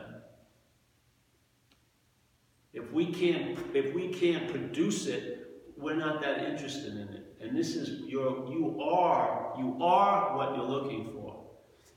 If 2.76 2.92
we 2.92 3.06
can't, 3.08 3.58
if 3.74 3.96
we 3.96 4.10
can't 4.10 4.50
produce 4.52 5.08
it, 5.08 5.64
we're 5.78 5.96
not 5.96 6.22
that 6.22 6.44
interested 6.44 6.94
in 6.94 7.08
it. 7.10 7.36
And 7.42 7.58
this 7.58 7.76
is 7.76 8.02
your, 8.02 8.48
you 8.50 8.80
are, 8.82 9.54
you 9.58 9.78
are 9.82 10.36
what 10.36 10.56
you're 10.56 10.66
looking 10.66 11.10
for. 11.14 11.46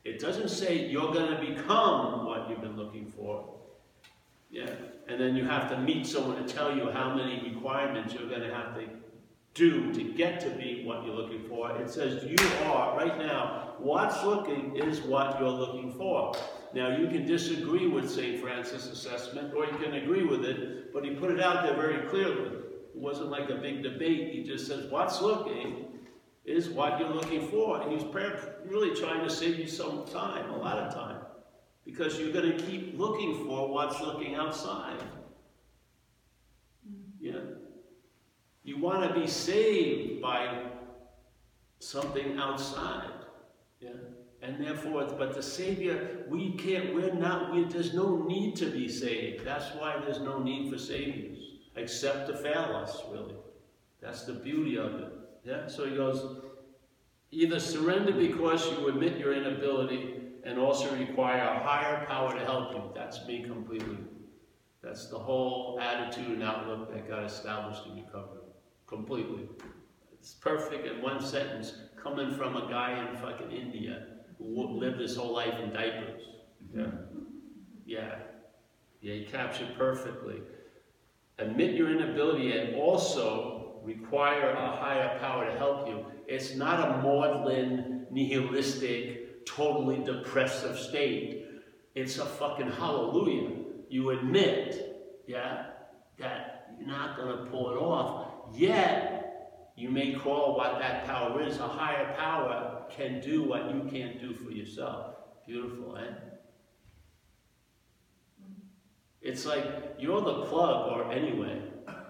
It 0.04 0.20
doesn't 0.20 0.48
say 0.48 0.88
you're 0.88 1.12
going 1.12 1.34
to 1.34 1.40
become 1.40 2.24
what 2.24 2.48
you've 2.48 2.60
been 2.60 2.76
looking 2.76 3.06
for. 3.06 3.56
Yeah. 4.50 4.70
And 5.08 5.20
then 5.20 5.36
you 5.36 5.44
have 5.44 5.68
to 5.70 5.80
meet 5.80 6.06
someone 6.06 6.44
to 6.44 6.52
tell 6.52 6.74
you 6.74 6.90
how 6.90 7.14
many 7.14 7.52
requirements 7.52 8.14
you're 8.14 8.28
going 8.28 8.42
to 8.42 8.54
have 8.54 8.74
to 8.76 8.86
do 9.54 9.92
to 9.92 10.04
get 10.12 10.40
to 10.40 10.50
be 10.50 10.84
what 10.84 11.04
you're 11.04 11.14
looking 11.14 11.42
for. 11.48 11.76
It 11.76 11.90
says 11.90 12.24
you 12.24 12.36
are, 12.66 12.96
right 12.96 13.18
now, 13.18 13.67
what's 13.80 14.22
looking 14.24 14.76
is 14.76 15.00
what 15.00 15.38
you're 15.38 15.48
looking 15.48 15.92
for. 15.92 16.34
Now, 16.74 16.96
you 16.96 17.08
can 17.08 17.26
disagree 17.26 17.86
with 17.86 18.10
St. 18.10 18.40
Francis' 18.40 18.86
assessment, 18.86 19.54
or 19.54 19.64
you 19.64 19.78
can 19.78 19.94
agree 19.94 20.24
with 20.24 20.44
it, 20.44 20.92
but 20.92 21.04
he 21.04 21.10
put 21.10 21.30
it 21.30 21.40
out 21.40 21.64
there 21.64 21.74
very 21.74 22.06
clearly. 22.08 22.56
It 22.94 22.96
wasn't 22.96 23.30
like 23.30 23.48
a 23.48 23.54
big 23.54 23.82
debate. 23.82 24.34
He 24.34 24.42
just 24.42 24.66
says, 24.66 24.90
what's 24.90 25.22
looking 25.22 25.86
is 26.44 26.68
what 26.68 26.98
you're 26.98 27.08
looking 27.08 27.48
for. 27.48 27.80
And 27.80 27.92
he's 27.92 28.04
really 28.66 28.98
trying 28.98 29.22
to 29.22 29.30
save 29.30 29.58
you 29.58 29.66
some 29.66 30.04
time, 30.06 30.50
a 30.50 30.56
lot 30.56 30.78
of 30.78 30.92
time, 30.92 31.20
because 31.84 32.18
you're 32.18 32.32
going 32.32 32.52
to 32.52 32.64
keep 32.64 32.98
looking 32.98 33.46
for 33.46 33.68
what's 33.72 34.00
looking 34.00 34.34
outside. 34.34 34.98
Mm-hmm. 36.86 37.26
Yeah. 37.26 37.40
You 38.64 38.78
want 38.78 39.08
to 39.08 39.18
be 39.18 39.26
saved 39.26 40.20
by 40.20 40.64
something 41.78 42.38
outside. 42.38 43.10
Yeah. 43.80 43.90
And 44.40 44.64
therefore, 44.64 45.06
but 45.18 45.34
the 45.34 45.42
Savior, 45.42 46.24
we 46.28 46.52
can't, 46.52 46.94
we're 46.94 47.12
not, 47.12 47.52
we, 47.52 47.64
there's 47.64 47.92
no 47.92 48.24
need 48.24 48.54
to 48.56 48.66
be 48.66 48.88
saved. 48.88 49.44
That's 49.44 49.74
why 49.74 50.00
there's 50.04 50.20
no 50.20 50.38
need 50.38 50.70
for 50.70 50.78
Saviors, 50.78 51.38
except 51.74 52.28
to 52.28 52.36
fail 52.36 52.76
us, 52.76 53.02
really. 53.10 53.34
That's 54.00 54.24
the 54.24 54.34
beauty 54.34 54.78
of 54.78 54.94
it. 54.94 55.12
Yeah, 55.44 55.66
so 55.66 55.88
he 55.88 55.96
goes, 55.96 56.42
either 57.32 57.58
surrender 57.58 58.12
because 58.12 58.64
you 58.70 58.88
admit 58.88 59.18
your 59.18 59.34
inability 59.34 60.14
and 60.44 60.58
also 60.58 60.94
require 60.96 61.42
a 61.42 61.58
higher 61.58 62.06
power 62.06 62.32
to 62.32 62.44
help 62.44 62.72
you. 62.74 62.82
That's 62.94 63.26
me 63.26 63.42
completely. 63.42 63.98
That's 64.82 65.08
the 65.08 65.18
whole 65.18 65.78
attitude 65.82 66.30
and 66.30 66.42
outlook 66.44 66.92
that 66.92 67.08
got 67.08 67.24
established 67.24 67.86
in 67.86 67.96
recovery. 67.96 68.42
Completely. 68.86 69.48
It's 70.12 70.34
perfect 70.34 70.86
in 70.86 71.02
one 71.02 71.20
sentence, 71.20 71.74
coming 72.02 72.34
from 72.34 72.56
a 72.56 72.68
guy 72.68 73.08
in 73.08 73.16
fucking 73.16 73.50
India 73.50 74.06
who 74.38 74.78
lived 74.78 75.00
his 75.00 75.16
whole 75.16 75.32
life 75.32 75.58
in 75.62 75.72
diapers. 75.72 76.22
Yeah. 76.74 76.86
Yeah. 77.86 78.14
Yeah, 79.00 79.14
he 79.14 79.24
captured 79.24 79.76
perfectly. 79.76 80.40
Admit 81.38 81.74
your 81.74 81.90
inability 81.90 82.52
and 82.52 82.76
also 82.76 83.80
require 83.84 84.50
a 84.50 84.70
higher 84.76 85.18
power 85.20 85.46
to 85.46 85.56
help 85.56 85.88
you. 85.88 86.04
It's 86.26 86.54
not 86.54 86.88
a 86.88 87.02
maudlin, 87.02 88.06
nihilistic, 88.10 89.46
totally 89.46 90.02
depressive 90.04 90.78
state. 90.78 91.46
It's 91.94 92.18
a 92.18 92.26
fucking 92.26 92.70
hallelujah. 92.72 93.50
You 93.88 94.10
admit, 94.10 95.22
yeah, 95.26 95.66
that 96.18 96.74
you're 96.78 96.88
not 96.88 97.16
going 97.16 97.36
to 97.38 97.50
pull 97.50 97.70
it 97.70 97.76
off. 97.76 98.26
Yet, 98.54 99.27
you 99.78 99.88
may 99.88 100.12
call 100.12 100.56
what 100.56 100.80
that 100.80 101.06
power 101.06 101.40
is 101.40 101.58
a 101.58 101.68
higher 101.68 102.12
power 102.14 102.82
can 102.90 103.20
do 103.20 103.44
what 103.44 103.72
you 103.72 103.88
can't 103.88 104.20
do 104.20 104.34
for 104.34 104.50
yourself. 104.50 105.14
Beautiful, 105.46 105.96
eh? 105.96 106.14
It's 109.22 109.46
like 109.46 109.94
you're 109.96 110.20
the 110.20 110.46
plug, 110.46 110.92
or 110.92 111.12
anyway, 111.12 111.62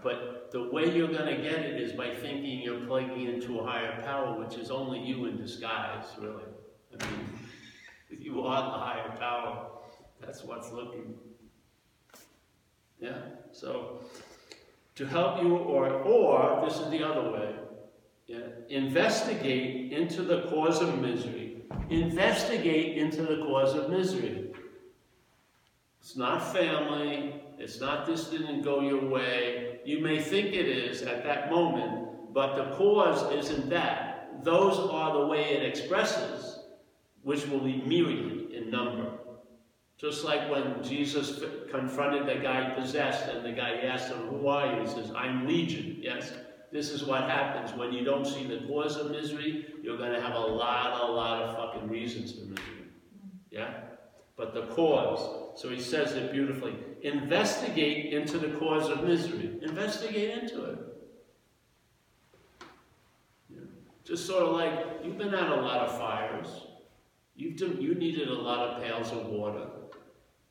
but 0.03 0.49
the 0.51 0.71
way 0.71 0.91
you're 0.97 1.13
going 1.13 1.37
to 1.37 1.43
get 1.43 1.61
it 1.61 1.79
is 1.79 1.93
by 1.93 2.15
thinking 2.15 2.61
you're 2.61 2.87
plugging 2.87 3.27
into 3.27 3.59
a 3.59 3.67
higher 3.67 4.01
power, 4.03 4.43
which 4.43 4.57
is 4.57 4.71
only 4.71 5.01
you 5.01 5.27
in 5.27 5.37
disguise, 5.37 6.07
really. 6.19 6.45
I 6.99 7.05
mean, 7.05 7.39
you 8.19 8.43
are 8.45 8.63
the 8.63 8.79
higher 8.79 9.15
power. 9.19 9.67
That's 10.23 10.43
what's 10.43 10.73
looking. 10.73 11.15
Yeah? 12.99 13.19
So, 13.53 14.01
to 14.99 15.07
help 15.07 15.41
you, 15.41 15.57
or, 15.57 15.91
or 16.03 16.61
this 16.65 16.81
is 16.81 16.91
the 16.91 17.07
other 17.07 17.31
way, 17.31 17.55
yeah. 18.27 18.41
Investigate 18.69 19.93
into 19.93 20.23
the 20.23 20.43
cause 20.51 20.83
of 20.83 21.01
misery. 21.01 21.63
Investigate 21.89 22.99
into 22.99 23.23
the 23.23 23.37
cause 23.47 23.77
of 23.77 23.91
misery. 23.91 24.51
It's 26.01 26.17
not 26.17 26.53
family. 26.53 27.41
It's 27.59 27.81
not 27.81 28.07
this 28.07 28.25
didn't 28.25 28.63
go 28.63 28.81
your 28.81 29.09
way. 29.09 29.79
You 29.85 30.01
may 30.01 30.21
think 30.21 30.49
it 30.49 30.67
is 30.67 31.03
at 31.03 31.23
that 31.23 31.49
moment, 31.49 32.35
but 32.35 32.57
the 32.57 32.77
cause 32.77 33.33
isn't 33.33 33.71
that. 33.71 34.43
Those 34.43 34.79
are 34.91 35.21
the 35.21 35.27
way 35.29 35.45
it 35.45 35.63
expresses, 35.63 36.59
which 37.23 37.47
will 37.47 37.61
be 37.61 37.83
myriad 37.87 38.51
in 38.51 38.69
number. 38.69 39.18
Just 39.99 40.25
like 40.25 40.49
when 40.51 40.83
Jesus 40.83 41.43
confronted 41.71 42.27
the 42.27 42.41
guy 42.41 42.71
possessed, 42.71 43.29
and 43.29 43.45
the 43.45 43.53
guy 43.53 43.81
asked 43.83 44.09
him, 44.09 44.19
Who 44.29 44.47
are 44.47 44.75
you? 44.75 44.83
He 44.83 44.87
says, 44.87 45.11
I'm 45.15 45.47
Legion. 45.47 45.99
Yes? 46.01 46.33
this 46.71 46.91
is 46.91 47.05
what 47.05 47.23
happens 47.23 47.73
when 47.79 47.93
you 47.93 48.05
don't 48.05 48.27
see 48.27 48.47
the 48.47 48.59
cause 48.67 48.97
of 48.97 49.11
misery. 49.11 49.67
You're 49.83 49.97
going 49.97 50.13
to 50.13 50.21
have 50.21 50.35
a 50.35 50.39
lot, 50.39 51.01
a 51.01 51.13
lot 51.13 51.43
of 51.43 51.57
fucking 51.57 51.89
reasons 51.89 52.33
for 52.33 52.41
misery. 52.41 52.85
Yeah? 53.51 53.75
But 54.37 54.55
the 54.55 54.67
cause, 54.67 55.61
so 55.61 55.71
he 55.71 55.81
says 55.81 56.13
it 56.13 56.31
beautifully 56.31 56.75
investigate 57.03 58.13
into 58.13 58.39
the 58.39 58.57
cause 58.59 58.89
of 58.89 59.05
misery. 59.05 59.59
Investigate 59.63 60.43
into 60.43 60.65
it. 60.65 60.79
Yeah. 63.51 63.61
Just 64.05 64.27
sort 64.27 64.43
of 64.43 64.53
like 64.53 65.01
you've 65.03 65.19
been 65.19 65.35
at 65.35 65.51
a 65.51 65.57
lot 65.57 65.89
of 65.89 65.99
fires, 65.99 66.67
you've 67.35 67.57
done, 67.57 67.81
you 67.81 67.95
needed 67.95 68.29
a 68.29 68.35
lot 68.35 68.69
of 68.69 68.83
pails 68.83 69.11
of 69.11 69.27
water. 69.27 69.67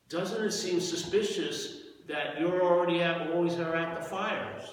Doesn't 0.10 0.44
it 0.44 0.52
seem 0.52 0.80
suspicious 0.80 1.82
that 2.08 2.40
you're 2.40 2.64
already 2.64 3.02
at, 3.02 3.30
always 3.32 3.56
are 3.60 3.76
at 3.76 4.02
the 4.02 4.06
fires? 4.08 4.64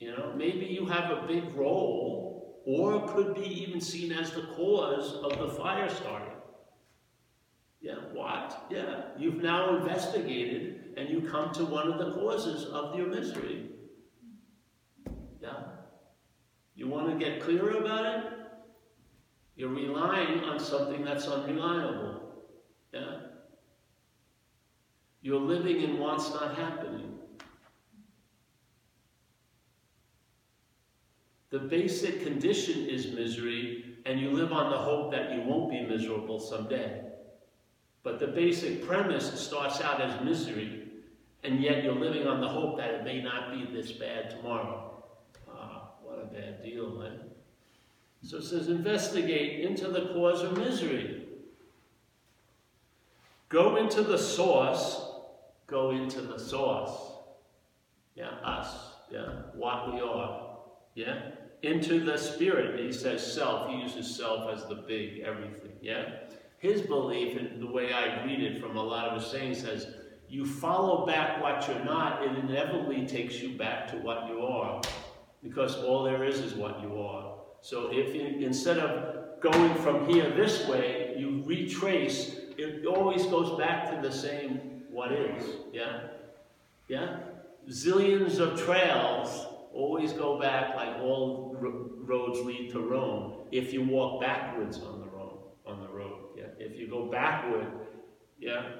You 0.00 0.10
know, 0.16 0.32
maybe 0.36 0.66
you 0.66 0.84
have 0.86 1.10
a 1.10 1.26
big 1.28 1.54
role, 1.54 2.60
or 2.66 3.06
could 3.08 3.34
be 3.34 3.62
even 3.62 3.80
seen 3.80 4.12
as 4.12 4.32
the 4.32 4.42
cause 4.54 5.14
of 5.22 5.38
the 5.38 5.48
fire 5.48 5.88
starting. 5.88 6.34
Yeah, 7.80 7.96
what? 8.12 8.66
Yeah, 8.70 9.02
you've 9.16 9.42
now 9.42 9.76
investigated 9.76 10.94
and 10.96 11.08
you 11.08 11.28
come 11.28 11.52
to 11.54 11.64
one 11.64 11.90
of 11.90 11.98
the 11.98 12.12
causes 12.12 12.66
of 12.66 12.96
your 12.96 13.06
misery. 13.06 13.70
Yeah. 15.40 15.62
You 16.74 16.88
want 16.88 17.10
to 17.10 17.24
get 17.24 17.40
clearer 17.40 17.78
about 17.78 18.06
it? 18.06 18.32
You're 19.56 19.70
relying 19.70 20.40
on 20.44 20.60
something 20.60 21.04
that's 21.04 21.26
unreliable. 21.26 22.20
Yeah. 22.92 23.18
You're 25.22 25.40
living 25.40 25.80
in 25.80 25.98
what's 25.98 26.30
not 26.30 26.56
happening. 26.56 27.18
The 31.50 31.60
basic 31.60 32.24
condition 32.24 32.86
is 32.86 33.12
misery, 33.12 33.96
and 34.04 34.18
you 34.18 34.30
live 34.30 34.52
on 34.52 34.70
the 34.70 34.78
hope 34.78 35.12
that 35.12 35.32
you 35.32 35.42
won't 35.42 35.70
be 35.70 35.82
miserable 35.82 36.40
someday. 36.40 37.02
But 38.02 38.18
the 38.18 38.26
basic 38.26 38.84
premise 38.84 39.38
starts 39.38 39.80
out 39.80 40.00
as 40.00 40.24
misery, 40.24 40.88
and 41.44 41.62
yet 41.62 41.84
you're 41.84 41.94
living 41.94 42.26
on 42.26 42.40
the 42.40 42.48
hope 42.48 42.78
that 42.78 42.90
it 42.90 43.04
may 43.04 43.22
not 43.22 43.52
be 43.52 43.64
this 43.64 43.92
bad 43.92 44.30
tomorrow. 44.30 45.04
Ah, 45.48 45.90
what 46.02 46.18
a 46.18 46.34
bad 46.34 46.64
deal, 46.64 46.90
man. 46.98 47.20
So 48.22 48.38
it 48.38 48.44
says, 48.44 48.68
investigate 48.68 49.64
into 49.64 49.88
the 49.88 50.12
cause 50.14 50.42
of 50.42 50.56
misery. 50.56 51.26
Go 53.48 53.76
into 53.76 54.02
the 54.02 54.16
source, 54.16 55.11
go 55.66 55.90
into 55.90 56.20
the 56.20 56.38
source. 56.38 56.90
Yeah, 58.14 58.30
us. 58.44 58.68
Yeah, 59.10 59.28
what 59.54 59.92
we 59.92 60.00
are. 60.00 60.56
Yeah? 60.94 61.30
Into 61.62 62.00
the 62.00 62.16
spirit. 62.16 62.80
He 62.80 62.92
says 62.92 63.34
self. 63.34 63.70
He 63.70 63.76
uses 63.76 64.14
self 64.14 64.52
as 64.52 64.66
the 64.66 64.74
big 64.74 65.20
everything. 65.20 65.72
Yeah? 65.80 66.04
His 66.58 66.82
belief, 66.82 67.38
and 67.38 67.60
the 67.60 67.70
way 67.70 67.92
I 67.92 68.24
read 68.24 68.40
it 68.42 68.60
from 68.60 68.76
a 68.76 68.82
lot 68.82 69.08
of 69.08 69.20
his 69.20 69.30
sayings, 69.30 69.60
says, 69.60 69.86
you 70.28 70.46
follow 70.46 71.04
back 71.04 71.42
what 71.42 71.66
you're 71.68 71.84
not, 71.84 72.22
it 72.22 72.38
inevitably 72.38 73.06
takes 73.06 73.40
you 73.40 73.58
back 73.58 73.88
to 73.88 73.96
what 73.96 74.28
you 74.28 74.40
are. 74.40 74.80
Because 75.42 75.76
all 75.76 76.04
there 76.04 76.24
is 76.24 76.38
is 76.38 76.54
what 76.54 76.80
you 76.80 77.00
are. 77.00 77.34
So 77.60 77.90
if 77.92 78.14
you, 78.14 78.46
instead 78.46 78.78
of 78.78 79.40
going 79.40 79.74
from 79.76 80.08
here 80.08 80.30
this 80.30 80.66
way, 80.68 81.14
you 81.18 81.42
retrace, 81.44 82.36
it 82.56 82.86
always 82.86 83.26
goes 83.26 83.58
back 83.58 83.90
to 83.90 84.00
the 84.00 84.14
same 84.14 84.71
what 84.92 85.12
is. 85.12 85.44
Yeah? 85.72 86.00
Yeah? 86.88 87.18
Zillions 87.68 88.38
of 88.38 88.62
trails 88.62 89.46
always 89.72 90.12
go 90.12 90.38
back 90.38 90.74
like 90.74 90.96
all 90.98 91.56
roads 91.58 92.40
lead 92.40 92.70
to 92.72 92.80
Rome. 92.80 93.46
If 93.50 93.72
you 93.72 93.82
walk 93.82 94.20
backwards 94.20 94.78
on 94.78 95.00
the 95.00 95.06
road, 95.06 95.38
on 95.66 95.80
the 95.80 95.88
road, 95.88 96.18
yeah. 96.36 96.46
If 96.58 96.78
you 96.78 96.88
go 96.88 97.06
backward, 97.06 97.66
yeah, 98.38 98.72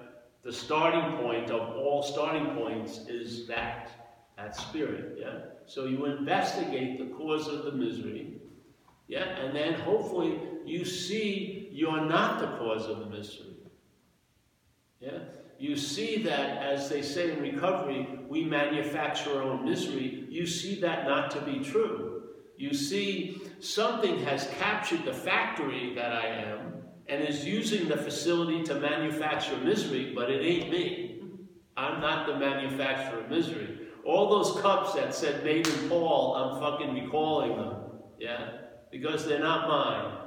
the 0.43 0.53
starting 0.53 1.19
point 1.19 1.51
of 1.51 1.77
all 1.77 2.03
starting 2.03 2.47
points 2.55 3.07
is 3.09 3.47
that, 3.49 3.91
that 4.37 4.57
spirit, 4.57 5.17
yeah. 5.19 5.39
So 5.67 5.87
you 5.87 6.05
investigate 6.07 6.99
the 6.99 7.15
cause 7.15 7.47
of 7.49 7.65
the 7.65 7.73
misery, 7.73 8.41
yeah, 9.09 9.25
and 9.39 9.55
then 9.55 9.75
hopefully 9.75 10.41
you 10.65 10.85
see 10.85 11.69
you're 11.71 12.05
not 12.05 12.41
the 12.41 12.49
cause 12.59 12.87
of 12.87 12.99
the 12.99 13.07
misery. 13.07 13.57
Yeah? 15.01 15.19
You 15.63 15.77
see 15.77 16.21
that, 16.25 16.61
as 16.61 16.89
they 16.89 17.03
say 17.03 17.31
in 17.31 17.41
recovery, 17.41 18.19
we 18.29 18.45
manufacture 18.45 19.37
our 19.37 19.43
own 19.43 19.65
misery. 19.65 20.27
You 20.29 20.45
see 20.45 20.81
that 20.81 21.07
not 21.07 21.31
to 21.31 21.41
be 21.41 21.61
true. 21.61 22.23
You 22.57 22.75
see, 22.75 23.41
something 23.61 24.25
has 24.25 24.51
captured 24.59 25.05
the 25.05 25.13
factory 25.13 25.95
that 25.95 26.11
I 26.11 26.27
am 26.27 26.83
and 27.07 27.23
is 27.23 27.45
using 27.45 27.89
the 27.89 27.97
facility 27.97 28.65
to 28.65 28.75
manufacture 28.75 29.57
misery, 29.59 30.13
but 30.13 30.33
it 30.33 30.45
ain't 30.45 30.69
me. 30.69 31.21
I'm 31.77 32.01
not 32.01 32.27
the 32.27 32.41
manufacturer 32.41 33.21
of 33.21 33.31
misery. 33.31 33.87
All 34.05 34.31
those 34.31 34.61
cups 34.61 34.95
that 34.95 35.15
said 35.15 35.45
made 35.45 35.69
in 35.69 35.89
Paul, 35.89 36.35
I'm 36.35 36.61
fucking 36.61 36.93
recalling 36.93 37.55
them. 37.55 37.77
Yeah? 38.19 38.51
Because 38.91 39.27
they're 39.27 39.39
not 39.39 39.69
mine. 39.69 40.22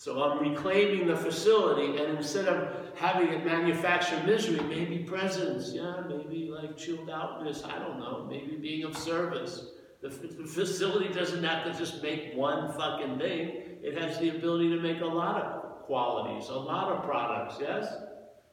So 0.00 0.22
I'm 0.22 0.38
reclaiming 0.38 1.06
the 1.06 1.14
facility, 1.14 2.02
and 2.02 2.16
instead 2.16 2.46
of 2.46 2.74
having 2.94 3.28
it 3.34 3.44
manufacture 3.44 4.18
misery, 4.24 4.58
maybe 4.60 5.00
presence, 5.00 5.74
yeah, 5.74 6.00
maybe 6.08 6.50
like 6.50 6.74
chilled 6.78 7.10
outness, 7.10 7.64
I 7.64 7.78
don't 7.78 7.98
know, 7.98 8.26
maybe 8.26 8.56
being 8.56 8.84
of 8.84 8.96
service. 8.96 9.62
The, 10.00 10.08
the 10.08 10.46
facility 10.46 11.12
doesn't 11.12 11.44
have 11.44 11.70
to 11.70 11.78
just 11.78 12.02
make 12.02 12.34
one 12.34 12.72
fucking 12.72 13.18
thing. 13.18 13.78
It 13.82 14.00
has 14.00 14.18
the 14.18 14.30
ability 14.30 14.70
to 14.70 14.80
make 14.80 15.02
a 15.02 15.04
lot 15.04 15.42
of 15.42 15.82
qualities, 15.82 16.48
a 16.48 16.54
lot 16.54 16.96
of 16.96 17.04
products, 17.04 17.56
yes? 17.60 17.94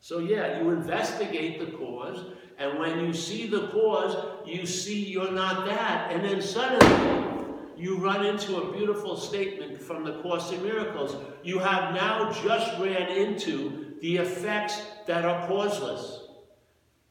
So 0.01 0.20
yeah, 0.20 0.62
you 0.62 0.72
investigate 0.72 1.62
the 1.62 1.77
cause, 1.77 2.25
and 2.58 2.77
when 2.77 3.00
you 3.00 3.13
see 3.13 3.48
the 3.48 3.70
cause, 3.70 4.18
you 4.46 4.66
see 4.66 5.06
you're 5.06 5.32
not 5.32 5.66
that, 5.66 6.12
and 6.12 6.25
then 6.25 6.42
suddenly 6.42 7.38
you 7.77 7.96
run 8.00 8.25
into 8.25 8.58
a 8.58 8.74
beautiful 8.74 9.16
statement 9.16 9.76
from 9.88 10.03
the 10.03 10.22
Course 10.22 10.51
in 10.51 10.62
Miracles. 10.62 11.15
You 11.44 11.60
have 11.60 11.94
now 11.94 12.32
just 12.44 12.77
ran 12.79 13.10
into 13.10 13.96
the 14.01 14.17
effects 14.17 14.82
that 15.08 15.24
are 15.24 15.48
causeless. 15.48 16.24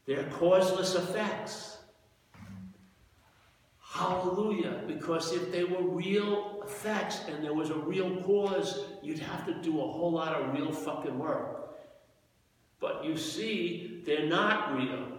They're 0.05 0.29
causeless 0.31 0.95
effects. 0.95 1.77
Hallelujah. 3.81 4.83
Because 4.87 5.33
if 5.33 5.51
they 5.51 5.63
were 5.63 5.81
real 5.81 6.63
effects 6.63 7.21
and 7.27 7.43
there 7.43 7.53
was 7.53 7.71
a 7.71 7.77
real 7.77 8.21
cause, 8.21 8.85
you'd 9.01 9.19
have 9.19 9.45
to 9.47 9.55
do 9.55 9.81
a 9.81 9.87
whole 9.87 10.11
lot 10.11 10.35
of 10.35 10.53
real 10.53 10.71
fucking 10.71 11.17
work. 11.17 11.75
But 12.79 13.03
you 13.03 13.17
see, 13.17 14.03
they're 14.05 14.27
not 14.27 14.77
real. 14.77 15.17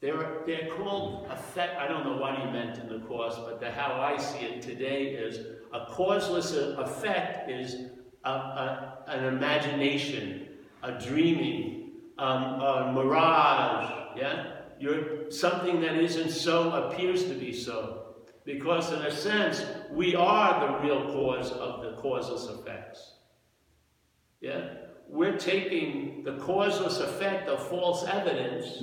They're, 0.00 0.42
they're 0.46 0.68
called 0.68 1.26
effect. 1.30 1.78
I 1.78 1.88
don't 1.88 2.04
know 2.04 2.16
what 2.18 2.38
he 2.38 2.44
meant 2.44 2.78
in 2.78 2.88
the 2.88 2.98
course, 3.06 3.36
but 3.36 3.60
the, 3.60 3.70
how 3.70 3.94
I 3.94 4.18
see 4.18 4.44
it 4.44 4.60
today 4.60 5.06
is 5.06 5.55
a 5.76 5.86
causeless 5.90 6.54
effect 6.54 7.50
is 7.50 7.76
a, 8.24 8.30
a, 8.30 9.04
an 9.08 9.24
imagination, 9.24 10.48
a 10.82 10.92
dreaming, 10.92 11.90
um, 12.18 12.60
a 12.60 12.92
mirage. 12.94 13.92
Yeah, 14.16 14.52
you're 14.80 15.30
something 15.30 15.80
that 15.82 15.96
isn't 15.96 16.30
so 16.30 16.72
appears 16.72 17.24
to 17.24 17.34
be 17.34 17.52
so. 17.52 18.14
Because 18.44 18.92
in 18.92 19.00
a 19.00 19.10
sense, 19.10 19.64
we 19.90 20.14
are 20.14 20.66
the 20.66 20.86
real 20.86 21.04
cause 21.12 21.50
of 21.52 21.82
the 21.82 22.00
causeless 22.00 22.46
effects. 22.46 23.14
Yeah? 24.40 24.68
We're 25.08 25.36
taking 25.36 26.22
the 26.24 26.38
causeless 26.38 27.00
effect 27.00 27.48
of 27.48 27.68
false 27.68 28.04
evidence 28.04 28.82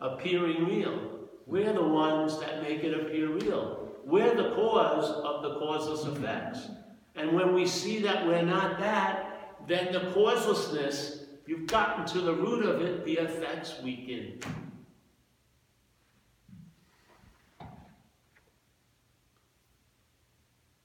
appearing 0.00 0.64
real. 0.64 1.28
We're 1.46 1.72
the 1.72 1.82
ones 1.82 2.38
that 2.40 2.62
make 2.62 2.84
it 2.84 2.94
appear 2.94 3.28
real. 3.28 3.81
We're 4.04 4.34
the 4.34 4.54
cause 4.54 5.10
of 5.10 5.42
the 5.42 5.58
causeless 5.58 6.04
effects. 6.04 6.68
And 7.14 7.32
when 7.32 7.54
we 7.54 7.66
see 7.66 8.00
that 8.00 8.26
we're 8.26 8.42
not 8.42 8.78
that, 8.80 9.56
then 9.66 9.92
the 9.92 10.10
causelessness, 10.12 11.24
you've 11.46 11.66
gotten 11.66 12.06
to 12.06 12.20
the 12.20 12.34
root 12.34 12.64
of 12.64 12.80
it, 12.82 13.04
the 13.04 13.18
effects 13.18 13.74
weaken. 13.82 14.40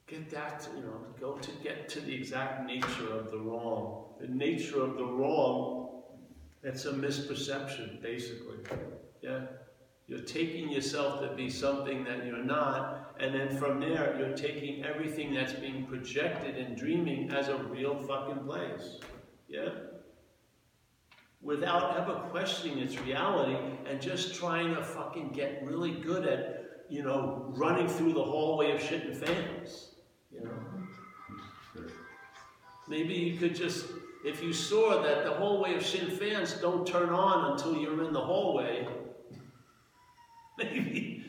Get 0.08 0.30
that, 0.32 0.68
you 0.76 0.84
know, 0.84 1.06
go 1.20 1.38
to 1.38 1.52
get 1.64 1.90
to 1.90 2.00
the 2.00 2.14
exact 2.14 2.66
nature 2.66 3.12
of 3.12 3.30
the 3.30 3.38
wrong. 3.38 4.06
The 4.22 4.28
nature 4.28 4.82
of 4.82 4.96
the 4.96 5.04
wrong, 5.04 6.02
it's 6.64 6.86
a 6.86 6.94
misperception, 6.94 8.02
basically. 8.02 8.58
Yeah? 9.22 9.42
You're 10.08 10.20
taking 10.20 10.70
yourself 10.70 11.20
to 11.22 11.36
be 11.36 11.50
something 11.50 12.06
that 12.06 12.26
you're 12.26 12.44
not, 12.44 13.14
and 13.20 13.36
then 13.36 13.50
from 13.58 13.82
there, 13.82 14.16
you're 14.18 14.38
taking 14.38 14.86
everything 14.86 15.34
that's 15.34 15.52
being 15.52 15.86
projected 15.86 16.56
and 16.56 16.78
dreaming 16.78 17.30
as 17.32 17.50
a 17.50 17.58
real 17.58 17.96
fucking 17.96 18.46
place. 18.46 19.00
Yeah? 19.50 19.70
Without 21.42 21.98
ever 21.98 22.14
questioning 22.30 22.80
its 22.80 22.98
reality 23.02 23.58
and 23.86 24.02
just 24.02 24.34
trying 24.34 24.74
to 24.76 24.82
fucking 24.82 25.32
get 25.34 25.62
really 25.66 25.92
good 25.92 26.26
at, 26.26 26.86
you 26.90 27.04
know, 27.04 27.52
running 27.58 27.90
through 27.90 28.14
the 28.14 28.24
hallway 28.24 28.72
of 28.72 28.82
shit 28.82 29.04
and 29.06 29.18
fans. 29.18 29.96
You 30.32 30.46
know? 30.46 31.86
Maybe 32.88 33.14
you 33.14 33.38
could 33.38 33.56
just, 33.56 33.88
if 34.24 34.42
you 34.42 34.54
saw 34.54 35.02
that 35.02 35.26
the 35.26 35.34
hallway 35.34 35.76
of 35.76 35.86
shit 35.86 36.04
and 36.04 36.14
fans 36.14 36.54
don't 36.54 36.88
turn 36.88 37.10
on 37.10 37.52
until 37.52 37.76
you're 37.76 38.06
in 38.06 38.14
the 38.14 38.22
hallway, 38.22 38.88
Maybe, 40.64 41.24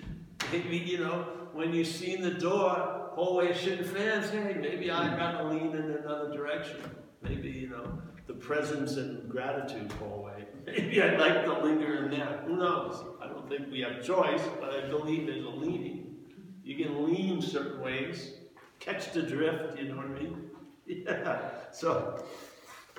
maybe, 0.50 0.78
you 0.78 0.98
know, 0.98 1.26
when 1.52 1.74
you've 1.74 1.86
seen 1.86 2.22
the 2.22 2.30
door, 2.30 3.10
hallway 3.12 3.52
shitting 3.52 3.84
fans, 3.84 4.30
hey, 4.30 4.56
maybe 4.58 4.90
I 4.90 5.04
mm-hmm. 5.04 5.18
gotta 5.18 5.48
lean 5.48 5.76
in 5.76 5.90
another 6.02 6.32
direction. 6.32 6.78
Maybe, 7.20 7.50
you 7.50 7.68
know, 7.68 8.00
the 8.26 8.32
presence 8.32 8.96
and 8.96 9.28
gratitude 9.28 9.92
hallway. 9.92 10.46
Maybe 10.66 11.02
I'd 11.02 11.18
like 11.18 11.44
to 11.44 11.62
linger 11.62 12.04
in 12.04 12.10
there. 12.10 12.42
Who 12.46 12.56
knows? 12.56 13.04
I 13.20 13.26
don't 13.26 13.48
think 13.48 13.70
we 13.70 13.80
have 13.80 14.02
choice, 14.02 14.42
but 14.60 14.70
I 14.70 14.88
believe 14.88 15.26
there's 15.26 15.44
a 15.44 15.48
leaning. 15.48 16.16
You 16.62 16.76
can 16.82 17.04
lean 17.04 17.42
certain 17.42 17.80
ways, 17.80 18.34
catch 18.78 19.12
the 19.12 19.22
drift, 19.22 19.78
you 19.78 19.88
know 19.88 19.96
what 19.96 20.06
I 20.06 20.20
mean? 20.20 20.44
Yeah. 20.86 21.50
So 21.70 22.24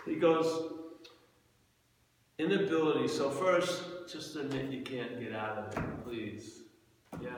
he 0.05 0.17
goes, 0.17 0.73
inability. 2.39 3.07
So 3.07 3.29
first, 3.29 3.83
just 4.11 4.35
admit 4.35 4.71
you 4.71 4.81
can't 4.81 5.19
get 5.19 5.33
out 5.33 5.57
of 5.57 5.77
it, 5.77 6.03
please. 6.03 6.61
Yeah? 7.21 7.35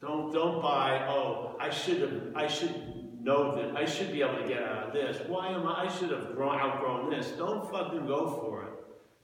Don't 0.00 0.32
don't 0.32 0.62
buy, 0.62 1.06
oh, 1.08 1.56
I 1.58 1.70
should 1.70 2.00
have 2.02 2.36
I 2.36 2.46
should 2.46 2.98
know 3.20 3.56
that 3.56 3.76
I 3.76 3.84
should 3.84 4.12
be 4.12 4.22
able 4.22 4.40
to 4.42 4.46
get 4.46 4.62
out 4.62 4.88
of 4.88 4.92
this. 4.92 5.16
Why 5.26 5.48
am 5.48 5.66
I 5.66 5.86
I 5.86 5.88
should 5.88 6.10
have 6.10 6.36
grown 6.36 6.60
outgrown 6.60 7.10
this. 7.10 7.32
Don't 7.32 7.68
fucking 7.68 8.06
go 8.06 8.30
for 8.40 8.62
it. 8.62 8.68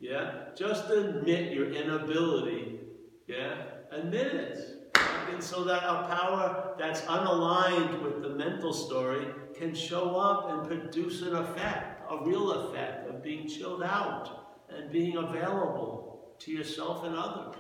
Yeah? 0.01 0.47
Just 0.57 0.91
admit 0.91 1.53
your 1.53 1.73
inability. 1.73 2.81
Yeah? 3.29 3.63
Admit 3.93 4.27
it. 4.27 4.85
And 5.31 5.43
so 5.43 5.65
that 5.65 5.83
a 5.83 6.09
power 6.15 6.75
that's 6.79 7.01
unaligned 7.03 8.03
with 8.03 8.23
the 8.23 8.31
mental 8.31 8.73
story 8.73 9.27
can 9.57 9.75
show 9.75 10.17
up 10.17 10.51
and 10.51 10.67
produce 10.67 11.23
an 11.23 11.37
effect, 11.37 11.94
a 12.11 12.25
real 12.25 12.51
effect 12.53 13.09
of 13.09 13.23
being 13.23 13.49
chilled 13.49 13.83
out 13.83 14.59
and 14.69 14.91
being 14.91 15.17
available 15.17 16.35
to 16.39 16.51
yourself 16.51 17.05
and 17.05 17.17
others. 17.17 17.57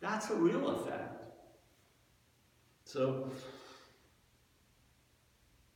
That's 0.00 0.30
a 0.30 0.34
real 0.34 0.68
effect. 0.70 1.22
So, 2.84 3.30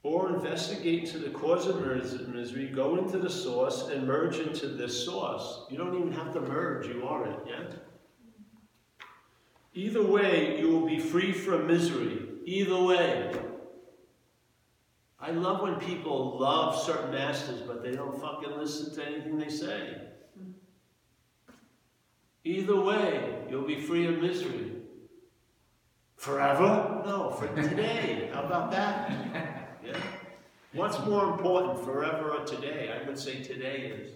or 0.02 0.34
investigate 0.34 1.04
into 1.04 1.18
the 1.18 1.30
cause 1.30 1.66
of 1.66 1.80
misery, 2.28 2.68
go 2.68 2.96
into 2.96 3.18
the 3.18 3.30
source 3.30 3.88
and 3.88 4.06
merge 4.06 4.38
into 4.38 4.68
this 4.68 5.04
source. 5.04 5.66
You 5.70 5.78
don't 5.78 5.94
even 5.94 6.12
have 6.12 6.32
to 6.34 6.40
merge, 6.40 6.86
you 6.86 7.06
are 7.06 7.26
it, 7.26 7.38
yeah? 7.48 7.62
Either 9.74 10.02
way, 10.02 10.58
you 10.58 10.70
will 10.70 10.86
be 10.86 10.98
free 10.98 11.32
from 11.32 11.66
misery. 11.66 12.18
Either 12.46 12.82
way. 12.82 13.32
I 15.26 15.32
love 15.32 15.60
when 15.60 15.74
people 15.76 16.38
love 16.38 16.80
certain 16.80 17.10
masters, 17.10 17.60
but 17.62 17.82
they 17.82 17.90
don't 17.90 18.20
fucking 18.20 18.56
listen 18.56 18.94
to 18.94 19.04
anything 19.04 19.38
they 19.38 19.48
say. 19.48 20.02
Either 22.44 22.80
way, 22.80 23.44
you'll 23.50 23.66
be 23.66 23.80
free 23.80 24.06
of 24.06 24.20
misery. 24.20 24.70
Forever? 26.16 27.02
No, 27.04 27.30
for 27.30 27.48
today. 27.60 28.30
How 28.32 28.44
about 28.44 28.70
that? 28.70 29.62
Yeah. 29.84 30.00
What's 30.72 30.98
more 31.06 31.30
important, 31.30 31.84
forever 31.84 32.32
or 32.32 32.44
today? 32.44 32.90
I 32.92 33.06
would 33.06 33.16
say 33.16 33.40
today 33.40 33.92
is. 33.96 34.10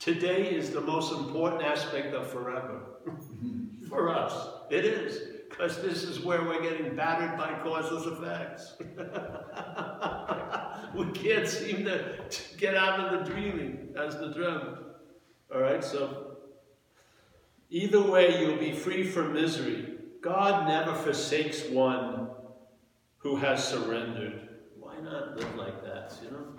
Today 0.00 0.50
is 0.50 0.70
the 0.70 0.80
most 0.80 1.12
important 1.12 1.62
aspect 1.62 2.12
of 2.12 2.28
forever. 2.28 2.80
for 3.88 4.12
us. 4.12 4.48
It 4.68 4.84
is 4.84 5.37
because 5.58 5.82
this 5.82 6.04
is 6.04 6.20
where 6.20 6.44
we're 6.44 6.62
getting 6.62 6.94
battered 6.94 7.36
by 7.36 7.52
causeless 7.64 8.06
effects. 8.06 8.74
we 10.94 11.10
can't 11.10 11.48
seem 11.48 11.84
to, 11.84 12.28
to, 12.28 12.58
get 12.58 12.76
out 12.76 13.00
of 13.00 13.18
the 13.18 13.24
dreaming 13.32 13.88
as 13.98 14.16
the 14.18 14.28
dreamt. 14.28 14.78
All 15.52 15.60
right, 15.60 15.82
so 15.82 16.36
either 17.70 18.00
way, 18.00 18.40
you'll 18.40 18.58
be 18.58 18.72
free 18.72 19.02
from 19.02 19.32
misery. 19.32 19.94
God 20.20 20.68
never 20.68 20.94
forsakes 20.94 21.64
one 21.64 22.28
who 23.16 23.34
has 23.34 23.66
surrendered. 23.66 24.48
Why 24.78 25.00
not 25.00 25.36
live 25.36 25.56
like 25.56 25.82
that, 25.82 26.14
you 26.22 26.30
know? 26.30 26.54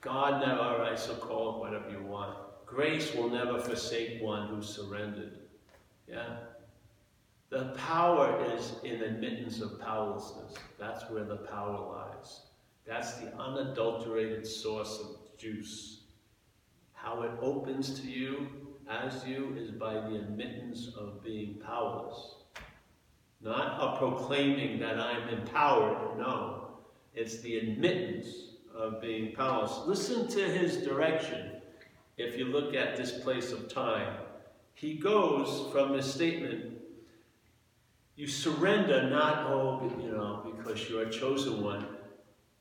God 0.00 0.44
never, 0.44 0.60
all 0.60 0.78
right, 0.78 0.98
so 0.98 1.14
call 1.14 1.54
it 1.54 1.60
whatever 1.60 1.88
you 1.88 2.02
want. 2.02 2.36
Grace 2.66 3.14
will 3.14 3.30
never 3.30 3.60
forsake 3.60 4.20
one 4.20 4.48
who 4.48 4.60
surrendered. 4.60 5.38
Yeah? 6.08 6.38
The 7.50 7.74
power 7.76 8.44
is 8.54 8.74
in 8.84 9.02
admittance 9.02 9.60
of 9.60 9.80
powerlessness. 9.80 10.54
That's 10.78 11.10
where 11.10 11.24
the 11.24 11.36
power 11.36 11.80
lies. 11.80 12.42
That's 12.86 13.14
the 13.14 13.34
unadulterated 13.36 14.46
source 14.46 15.00
of 15.00 15.36
juice. 15.36 16.02
How 16.92 17.22
it 17.22 17.32
opens 17.42 17.98
to 18.00 18.08
you, 18.08 18.46
as 18.88 19.26
you, 19.26 19.56
is 19.58 19.72
by 19.72 19.94
the 19.94 20.14
admittance 20.14 20.90
of 20.96 21.24
being 21.24 21.60
powerless. 21.66 22.36
Not 23.40 23.82
a 23.82 23.98
proclaiming 23.98 24.78
that 24.78 25.00
I'm 25.00 25.28
empowered, 25.30 26.18
no. 26.18 26.68
It's 27.14 27.40
the 27.40 27.58
admittance 27.58 28.28
of 28.72 29.00
being 29.00 29.34
powerless. 29.34 29.80
Listen 29.86 30.28
to 30.28 30.40
his 30.40 30.76
direction 30.76 31.60
if 32.16 32.38
you 32.38 32.44
look 32.44 32.74
at 32.76 32.96
this 32.96 33.18
place 33.18 33.50
of 33.50 33.72
time. 33.72 34.18
He 34.74 34.94
goes 34.94 35.70
from 35.72 35.96
this 35.96 36.14
statement, 36.14 36.79
you 38.20 38.26
surrender 38.26 39.08
not, 39.08 39.46
oh, 39.46 39.90
you 39.98 40.12
know, 40.12 40.52
because 40.54 40.90
you're 40.90 41.04
a 41.04 41.10
chosen 41.10 41.62
one, 41.62 41.86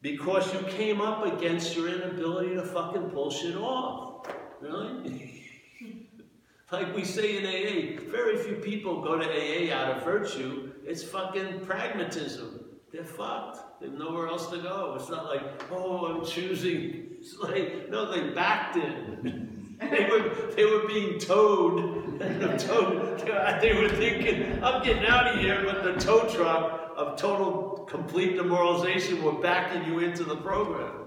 because 0.02 0.54
you 0.54 0.62
came 0.70 1.02
up 1.02 1.26
against 1.26 1.76
your 1.76 1.90
inability 1.90 2.56
to 2.56 2.64
fucking 2.64 3.10
pull 3.10 3.30
shit 3.30 3.58
off. 3.58 4.26
Really? 4.62 5.44
like 6.72 6.96
we 6.96 7.04
say 7.04 7.40
in 7.40 7.46
AA, 7.46 8.10
very 8.10 8.38
few 8.38 8.56
people 8.56 9.02
go 9.02 9.18
to 9.18 9.26
AA 9.26 9.76
out 9.76 9.98
of 9.98 10.04
virtue. 10.06 10.72
It's 10.86 11.04
fucking 11.04 11.60
pragmatism. 11.66 12.64
They're 12.94 13.04
fucked. 13.04 13.82
They 13.82 13.88
have 13.88 14.00
nowhere 14.00 14.30
else 14.30 14.50
to 14.52 14.60
go. 14.60 14.96
It's 14.98 15.10
not 15.10 15.26
like, 15.26 15.44
oh, 15.74 16.06
I'm 16.06 16.26
choosing. 16.26 17.18
It's 17.20 17.38
like, 17.38 17.90
no, 17.90 18.10
they 18.10 18.30
backed 18.30 18.78
in. 18.78 19.78
they 19.82 20.08
were 20.10 20.54
they 20.56 20.64
were 20.64 20.88
being 20.88 21.20
towed. 21.20 21.99
towed. 22.60 23.20
They 23.62 23.74
were 23.74 23.90
thinking, 23.90 24.62
I'm 24.64 24.84
getting 24.84 25.06
out 25.06 25.28
of 25.28 25.40
here, 25.40 25.64
but 25.64 25.84
the 25.84 25.94
tow 25.94 26.28
truck 26.28 26.92
of 26.98 27.18
total 27.18 27.86
complete 27.90 28.36
demoralization 28.36 29.24
were 29.24 29.34
backing 29.34 29.92
you 29.92 30.00
into 30.00 30.26
the 30.26 30.36
program. 30.36 31.06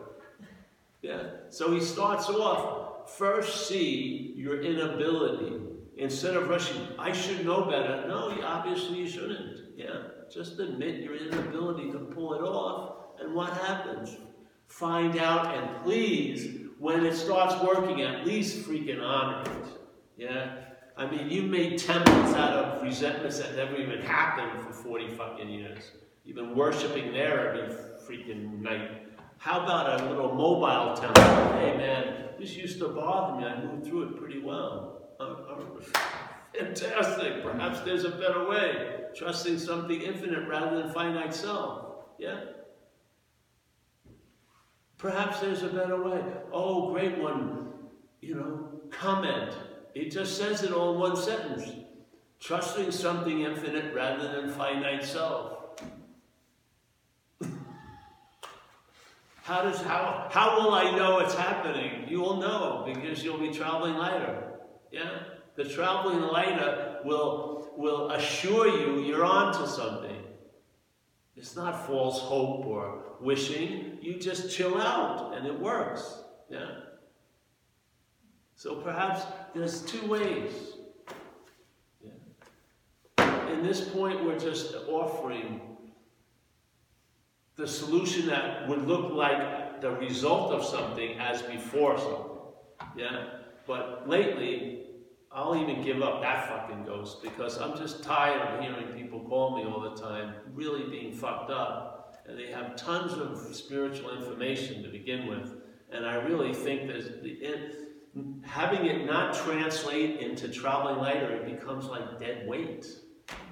Yeah. 1.03 1.23
So 1.51 1.73
he 1.73 1.81
starts 1.81 2.29
off, 2.29 3.11
first 3.19 3.69
see 3.69 4.33
your 4.37 4.63
inability. 4.63 5.57
Instead 5.99 6.35
of 6.37 6.49
rushing, 6.49 6.81
I 6.99 7.13
should 7.13 7.45
know 7.45 7.67
better. 7.67 8.07
No, 8.09 8.35
obviously 8.43 8.99
you 8.99 9.09
shouldn't. 9.09 9.77
Yeah. 9.77 10.05
Just 10.33 10.59
admit 10.59 11.03
your 11.03 11.17
inability 11.17 11.93
to 11.93 11.99
pull 11.99 12.33
it 12.35 12.41
off. 12.41 13.21
And 13.21 13.35
what 13.35 13.53
happens? 13.53 14.17
Find 14.67 15.19
out 15.19 15.55
and 15.55 15.85
please, 15.85 16.69
when 16.79 17.05
it 17.05 17.15
starts 17.15 17.63
working, 17.63 18.01
at 18.01 18.27
least 18.27 18.67
freaking 18.67 19.03
honor 19.03 19.43
it. 19.43 19.67
Yeah? 20.17 20.72
I 20.97 21.11
mean, 21.11 21.31
you 21.31 21.43
made 21.43 21.79
temples 21.79 22.35
out 22.35 22.53
of 22.53 22.83
resentments 22.83 23.39
that 23.39 23.57
never 23.57 23.77
even 23.77 24.01
happened 24.03 24.63
for 24.63 24.73
40 24.73 25.09
fucking 25.17 25.49
years. 25.49 25.93
You've 26.25 26.37
been 26.37 26.55
worshiping 26.55 27.13
there 27.13 27.55
every 27.55 27.75
freaking 28.07 28.61
night. 28.61 29.03
How 29.39 29.63
about 29.63 30.01
a 30.01 30.09
little 30.09 30.35
mobile 30.35 30.95
temple? 30.95 31.23
Hey 31.59 31.77
man, 31.77 32.29
this 32.39 32.55
used 32.55 32.79
to 32.79 32.89
bother 32.89 33.41
me. 33.41 33.47
I 33.47 33.65
moved 33.65 33.87
through 33.87 34.03
it 34.05 34.17
pretty 34.17 34.41
well. 34.41 35.17
Uh, 35.19 35.35
fantastic. 36.59 37.43
Perhaps 37.43 37.81
there's 37.81 38.05
a 38.05 38.11
better 38.11 38.47
way 38.49 39.01
trusting 39.17 39.59
something 39.59 40.01
infinite 40.01 40.49
rather 40.49 40.83
than 40.83 40.93
finite 40.93 41.35
self. 41.35 41.87
Yeah? 42.19 42.41
Perhaps 44.99 45.41
there's 45.41 45.65
a 45.65 45.69
better 45.69 46.01
way. 46.01 46.23
Oh, 46.53 46.93
great 46.93 47.19
one. 47.19 47.73
You 48.21 48.37
know, 48.37 48.69
comment. 48.91 49.57
It 49.95 50.11
just 50.11 50.39
says 50.39 50.63
it 50.63 50.73
all 50.73 50.95
in 50.95 51.01
one 51.01 51.17
sentence. 51.17 51.71
Trusting 52.41 52.91
something 52.91 53.43
infinite 53.43 53.95
rather 53.95 54.33
than 54.33 54.51
finite 54.51 55.05
self. 55.05 55.59
how 59.43 59.63
does 59.63 59.81
how 59.83 60.29
how 60.31 60.61
will 60.61 60.73
I 60.73 60.97
know 60.97 61.19
it's 61.19 61.35
happening? 61.35 62.09
You 62.09 62.21
will 62.21 62.37
know 62.37 62.85
because 62.87 63.23
you'll 63.25 63.39
be 63.39 63.51
traveling 63.51 63.95
lighter. 63.95 64.55
Yeah? 64.91 65.11
The 65.57 65.65
traveling 65.65 66.21
lighter 66.21 67.01
will 67.05 67.71
will 67.77 68.11
assure 68.13 68.69
you 68.69 69.05
you're 69.05 69.25
on 69.25 69.53
to 69.55 69.67
something. 69.67 70.23
It's 71.37 71.57
not 71.57 71.87
false 71.87 72.21
hope 72.21 72.67
or 72.67 73.17
wishing. 73.21 73.99
You 74.01 74.19
just 74.19 74.55
chill 74.55 74.81
out 74.81 75.35
and 75.37 75.47
it 75.47 75.59
works. 75.59 76.23
Yeah? 76.49 76.69
So 78.63 78.77
perhaps 78.77 79.23
there's 79.57 79.83
two 79.83 80.07
ways. 80.07 80.53
In 83.19 83.61
this 83.61 83.89
point, 83.89 84.25
we're 84.25 84.39
just 84.39 84.77
offering 84.87 85.61
the 87.57 87.67
solution 87.67 88.27
that 88.27 88.69
would 88.69 88.87
look 88.87 89.13
like 89.13 89.81
the 89.81 89.91
result 89.91 90.53
of 90.53 90.65
something 90.65 91.19
as 91.19 91.43
before 91.43 91.99
something. 91.99 92.37
Yeah? 92.97 93.31
But 93.67 94.09
lately, 94.09 94.85
I'll 95.33 95.57
even 95.57 95.83
give 95.83 96.01
up 96.01 96.23
that 96.23 96.49
fucking 96.49 96.85
ghost 96.85 97.21
because 97.21 97.59
I'm 97.59 97.77
just 97.77 98.05
tired 98.05 98.43
of 98.43 98.61
hearing 98.61 98.97
people 98.97 99.25
call 99.29 99.57
me 99.57 99.65
all 99.65 99.81
the 99.81 100.01
time, 100.01 100.35
really 100.55 100.89
being 100.89 101.13
fucked 101.13 101.51
up. 101.51 102.23
And 102.29 102.39
they 102.39 102.53
have 102.53 102.77
tons 102.77 103.15
of 103.15 103.57
spiritual 103.57 104.17
information 104.17 104.85
to 104.85 104.89
begin 104.89 105.27
with. 105.27 105.53
And 105.91 106.07
I 106.07 106.15
really 106.15 106.55
think 106.55 106.87
that 106.87 107.25
the, 107.25 107.39
having 108.43 108.87
it 108.87 109.07
not 109.07 109.35
translate 109.35 110.21
into 110.21 110.49
traveling 110.49 111.01
later, 111.01 111.33
it 111.33 111.59
becomes 111.59 111.87
like 111.87 112.21
dead 112.21 112.47
weight. 112.47 112.87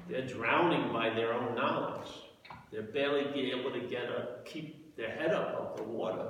They're 0.08 0.26
drowning 0.26 0.92
by 0.92 1.10
their 1.10 1.32
own 1.32 1.54
knowledge. 1.54 2.08
They're 2.70 2.82
barely 2.82 3.50
able 3.52 3.72
to 3.72 3.80
get 3.80 4.04
a, 4.04 4.38
keep 4.44 4.96
their 4.96 5.10
head 5.10 5.32
up 5.32 5.50
above 5.50 5.76
the 5.76 5.82
water. 5.84 6.28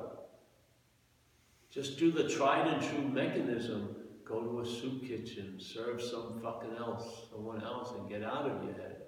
Just 1.71 1.99
do 1.99 2.11
the 2.11 2.29
tried 2.29 2.67
and 2.67 2.83
true 2.83 3.09
mechanism 3.09 3.97
go 4.25 4.41
to 4.41 4.61
a 4.61 4.67
soup 4.67 5.03
kitchen, 5.03 5.59
serve 5.59 6.01
some 6.01 6.41
fucking 6.41 6.77
else, 6.79 7.27
someone 7.33 7.63
else, 7.65 7.93
and 7.99 8.09
get 8.09 8.23
out 8.23 8.49
of 8.49 8.63
your 8.63 8.75
head. 8.75 9.03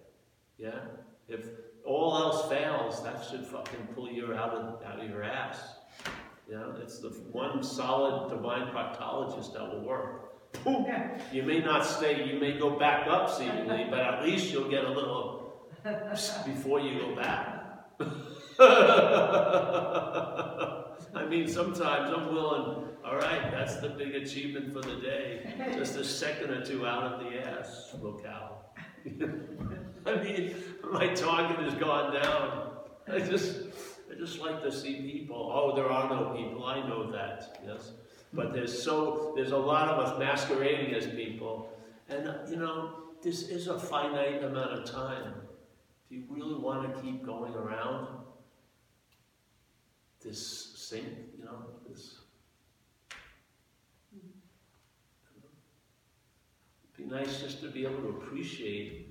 Yeah? 0.59 0.81
If 1.29 1.47
all 1.85 2.17
else 2.17 2.49
fails, 2.49 3.03
that 3.05 3.25
should 3.31 3.47
fucking 3.47 3.89
pull 3.95 4.11
you 4.11 4.35
out 4.35 4.51
of, 4.51 4.83
out 4.83 4.99
of 4.99 5.09
your 5.09 5.23
ass. 5.23 5.59
You 6.53 6.59
know, 6.59 6.75
it's 6.83 6.99
the 6.99 7.09
one 7.09 7.63
solid 7.63 8.29
divine 8.29 8.67
proctologist 8.75 9.55
that 9.55 9.63
will 9.63 9.81
work. 9.81 10.35
you 11.33 11.43
may 11.45 11.61
not 11.61 11.87
stay, 11.87 12.31
you 12.31 12.39
may 12.39 12.59
go 12.59 12.79
back 12.79 13.09
up 13.09 13.31
seemingly, 13.31 13.87
but 13.89 14.01
at 14.01 14.23
least 14.23 14.53
you'll 14.53 14.69
get 14.69 14.85
a 14.85 14.91
little 14.91 15.71
before 16.45 16.79
you 16.79 17.01
go 17.01 17.17
back. 17.17 17.87
I 21.15 21.25
mean, 21.27 21.49
sometimes 21.49 22.13
I'm 22.15 22.35
willing, 22.35 22.89
all 23.03 23.17
right, 23.17 23.51
that's 23.51 23.77
the 23.77 23.89
big 23.89 24.15
achievement 24.15 24.75
for 24.75 24.83
the 24.83 24.97
day. 24.97 25.55
Just 25.73 25.97
a 25.97 26.05
second 26.05 26.51
or 26.51 26.63
two 26.63 26.87
out 26.87 27.15
of 27.15 27.21
the 27.21 27.49
ass 27.49 27.95
locale. 27.99 28.75
I 30.05 30.17
mean, 30.23 30.55
my 30.91 31.15
target 31.15 31.61
has 31.61 31.73
gone 31.77 32.13
down. 32.13 32.73
I 33.09 33.21
just, 33.21 33.57
I 34.13 34.19
just 34.19 34.41
like 34.41 34.63
to 34.63 34.71
see 34.71 35.01
people. 35.01 35.51
Oh, 35.55 35.75
there 35.75 35.91
are 35.91 36.09
no 36.09 36.35
people. 36.37 36.65
I 36.65 36.87
know 36.87 37.11
that. 37.11 37.59
Yes, 37.67 37.93
but 38.33 38.53
there's 38.53 38.83
so 38.83 39.33
there's 39.35 39.53
a 39.53 39.57
lot 39.57 39.89
of 39.89 39.99
us 39.99 40.19
masquerading 40.19 40.95
as 40.95 41.07
people, 41.07 41.73
and 42.09 42.29
you 42.51 42.57
know 42.57 42.97
this 43.23 43.49
is 43.49 43.69
a 43.69 43.79
finite 43.79 44.45
amount 44.45 44.73
of 44.73 44.91
time. 44.91 45.35
Do 46.09 46.17
you 46.17 46.25
really 46.29 46.59
want 46.59 46.95
to 46.95 47.01
keep 47.01 47.25
going 47.25 47.55
around 47.55 48.23
this 50.23 50.73
sink, 50.77 51.09
you 51.39 51.45
know, 51.45 51.65
this. 51.89 52.19
Be 56.97 57.05
nice 57.05 57.41
just 57.41 57.61
to 57.63 57.69
be 57.69 57.85
able 57.85 58.03
to 58.03 58.09
appreciate 58.09 59.09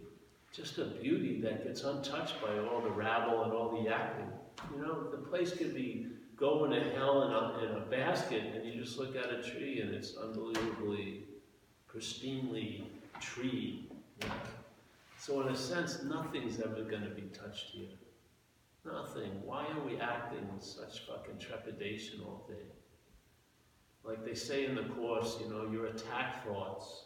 just 0.54 0.78
a 0.78 0.86
beauty 0.86 1.42
that 1.42 1.64
gets 1.64 1.84
untouched 1.84 2.36
by 2.42 2.60
all 2.60 2.82
the 2.82 2.92
rabble 2.92 3.44
and 3.44 3.52
all 3.52 3.72
the 3.72 3.90
yakking. 3.90 4.32
You 4.74 4.82
know, 4.82 5.10
the 5.10 5.18
place 5.18 5.54
could 5.54 5.74
be 5.74 6.08
going 6.36 6.72
to 6.72 6.90
hell 6.92 7.24
in 7.24 7.32
a, 7.32 7.72
in 7.72 7.78
a 7.78 7.86
basket, 7.86 8.44
and 8.56 8.66
you 8.66 8.82
just 8.82 8.98
look 8.98 9.16
at 9.16 9.32
a 9.32 9.44
tree 9.44 9.82
and 9.82 9.94
it's 9.94 10.16
unbelievably, 10.18 11.26
pristinely 11.92 12.84
tree. 13.20 13.90
Know? 14.22 14.28
So 15.20 15.42
in 15.42 15.50
a 15.50 15.56
sense, 15.56 16.04
nothing's 16.04 16.60
ever 16.60 16.82
going 16.82 17.04
to 17.04 17.10
be 17.10 17.28
touched 17.34 17.68
here. 17.68 17.90
Nothing. 18.84 19.32
Why 19.46 19.68
are 19.68 19.86
we 19.86 20.00
acting 20.00 20.52
with 20.52 20.64
such 20.64 21.02
fucking 21.06 21.38
trepidation 21.38 22.22
all 22.22 22.48
day? 22.48 22.66
Like 24.04 24.26
they 24.26 24.34
say 24.34 24.66
in 24.66 24.74
the 24.74 24.84
Course, 24.84 25.38
you 25.40 25.50
know, 25.50 25.70
your 25.72 25.86
attack 25.88 26.44
thoughts 26.44 27.06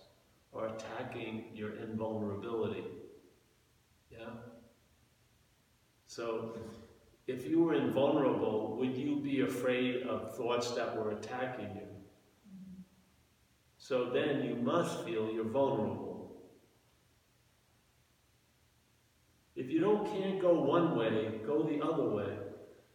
are 0.53 0.67
attacking 0.67 1.45
your 1.53 1.75
invulnerability. 1.75 2.85
Yeah? 4.09 4.29
So, 6.07 6.55
if 7.27 7.47
you 7.47 7.63
were 7.63 7.73
invulnerable, 7.73 8.77
would 8.77 8.95
you 8.95 9.17
be 9.17 9.41
afraid 9.41 10.03
of 10.03 10.35
thoughts 10.35 10.71
that 10.71 10.95
were 10.95 11.11
attacking 11.11 11.75
you? 11.75 11.87
So 13.77 14.09
then 14.11 14.43
you 14.43 14.55
must 14.55 15.03
feel 15.03 15.31
you're 15.31 15.43
vulnerable. 15.43 16.15
If 19.55 19.69
you 19.69 19.79
don't 19.79 20.05
can't 20.05 20.41
go 20.41 20.53
one 20.53 20.97
way, 20.97 21.39
go 21.45 21.63
the 21.63 21.83
other 21.83 22.09
way. 22.09 22.37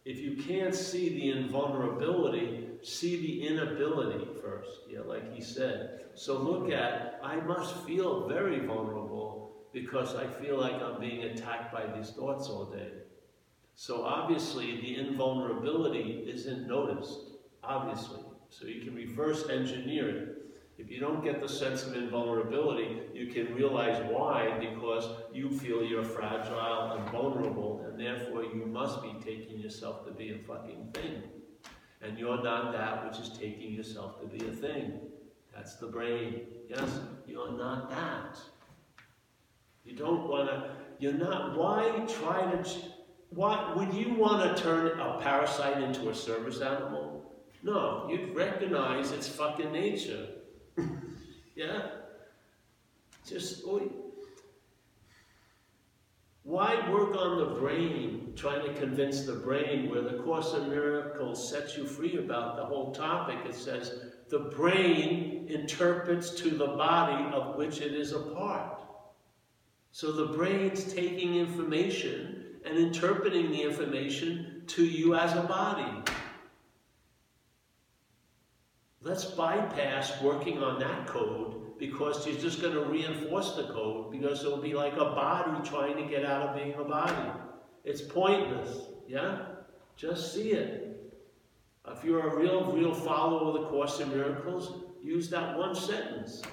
If 0.05 0.19
you 0.19 0.35
can't 0.35 0.75
see 0.75 1.09
the 1.09 1.31
invulnerability, 1.31 2.67
see 2.83 3.21
the 3.21 3.47
inability 3.47 4.27
first. 4.41 4.69
Yeah, 4.89 5.01
like 5.01 5.33
he 5.33 5.41
said. 5.41 6.05
So 6.13 6.41
look 6.41 6.71
at, 6.71 7.19
I 7.23 7.37
must 7.37 7.75
feel 7.85 8.27
very 8.27 8.59
vulnerable 8.65 9.67
because 9.73 10.15
I 10.15 10.27
feel 10.27 10.59
like 10.59 10.81
I'm 10.81 10.99
being 10.99 11.23
attacked 11.23 11.73
by 11.73 11.85
these 11.87 12.11
thoughts 12.11 12.47
all 12.47 12.65
day. 12.65 12.91
So 13.75 14.03
obviously 14.03 14.79
the 14.81 14.97
invulnerability 14.99 16.25
isn't 16.27 16.67
noticed, 16.67 17.17
obviously. 17.63 18.21
So 18.49 18.67
you 18.67 18.81
can 18.81 18.95
reverse 18.95 19.49
engineer 19.49 20.09
it. 20.09 20.37
If 20.77 20.89
you 20.89 20.99
don't 20.99 21.23
get 21.23 21.39
the 21.39 21.47
sense 21.47 21.83
of 21.83 21.95
invulnerability, 21.95 23.01
you 23.13 23.27
can 23.27 23.53
realize 23.53 24.01
why, 24.09 24.57
because 24.59 25.07
you 25.31 25.51
feel 25.51 25.83
you're 25.83 26.03
fragile 26.03 26.97
and 26.97 27.09
vulnerable, 27.11 27.85
and 27.85 27.99
therefore 27.99 28.43
you 28.43 28.65
must 28.65 29.01
be 29.03 29.13
taking 29.23 29.59
yourself 29.59 30.05
to 30.05 30.11
be 30.11 30.31
a 30.31 30.37
fucking 30.39 30.89
thing. 30.93 31.23
And 32.01 32.17
you're 32.17 32.41
not 32.41 32.71
that 32.71 33.05
which 33.05 33.19
is 33.19 33.37
taking 33.37 33.73
yourself 33.73 34.19
to 34.21 34.27
be 34.27 34.43
a 34.47 34.51
thing. 34.51 34.99
That's 35.55 35.75
the 35.75 35.87
brain. 35.87 36.41
Yes, 36.67 36.99
you're 37.27 37.51
not 37.51 37.91
that. 37.91 38.39
You 39.85 39.95
don't 39.95 40.27
want 40.27 40.49
to, 40.49 40.71
you're 40.99 41.13
not, 41.13 41.57
why 41.57 42.05
try 42.07 42.41
to, 42.49 42.69
why, 43.31 43.73
would 43.75 43.93
you 43.93 44.13
want 44.13 44.55
to 44.55 44.61
turn 44.61 44.99
a 44.99 45.17
parasite 45.21 45.81
into 45.81 46.09
a 46.09 46.15
service 46.15 46.59
animal? 46.59 47.33
No, 47.63 48.07
you'd 48.09 48.35
recognize 48.35 49.11
its 49.11 49.27
fucking 49.27 49.71
nature. 49.71 50.27
yeah? 51.55 51.87
Just, 53.25 53.63
oh, 53.65 53.89
why 56.43 56.89
work 56.89 57.15
on 57.15 57.37
the 57.37 57.59
brain, 57.59 58.33
trying 58.35 58.65
to 58.65 58.73
convince 58.73 59.21
the 59.21 59.35
brain 59.35 59.89
where 59.89 60.01
the 60.01 60.17
Course 60.23 60.53
in 60.53 60.69
Miracles 60.69 61.49
sets 61.49 61.77
you 61.77 61.85
free 61.85 62.17
about 62.17 62.57
the 62.57 62.65
whole 62.65 62.91
topic? 62.91 63.37
It 63.47 63.55
says, 63.55 63.93
the 64.27 64.39
brain 64.39 65.45
interprets 65.49 66.31
to 66.41 66.49
the 66.49 66.67
body 66.67 67.33
of 67.33 67.55
which 67.55 67.79
it 67.79 67.93
is 67.93 68.11
a 68.11 68.19
part. 68.19 68.81
So 69.91 70.11
the 70.11 70.33
brain's 70.33 70.91
taking 70.91 71.35
information 71.35 72.40
and 72.65 72.77
interpreting 72.77 73.51
the 73.51 73.61
information 73.61 74.63
to 74.67 74.85
you 74.85 75.15
as 75.15 75.35
a 75.35 75.41
body. 75.41 76.11
Let's 79.01 79.25
bypass 79.25 80.21
working 80.21 80.61
on 80.61 80.79
that 80.79 81.07
code 81.07 81.79
because 81.79 82.27
you're 82.27 82.37
just 82.37 82.61
going 82.61 82.75
to 82.75 82.81
reinforce 82.81 83.55
the 83.55 83.63
code 83.63 84.11
because 84.11 84.43
it'll 84.43 84.61
be 84.61 84.75
like 84.75 84.93
a 84.93 85.05
body 85.05 85.67
trying 85.67 85.97
to 85.97 86.03
get 86.03 86.23
out 86.23 86.47
of 86.47 86.55
being 86.55 86.75
a 86.75 86.83
body. 86.83 87.31
It's 87.83 88.01
pointless, 88.01 88.89
yeah? 89.07 89.39
Just 89.97 90.33
see 90.33 90.51
it. 90.51 90.91
If 91.87 92.03
you're 92.03 92.27
a 92.29 92.35
real, 92.37 92.71
real 92.71 92.93
follower 92.93 93.47
of 93.47 93.53
the 93.55 93.67
Course 93.69 93.99
in 93.99 94.09
Miracles, 94.09 94.83
use 95.01 95.29
that 95.31 95.57
one 95.57 95.73
sentence. 95.73 96.43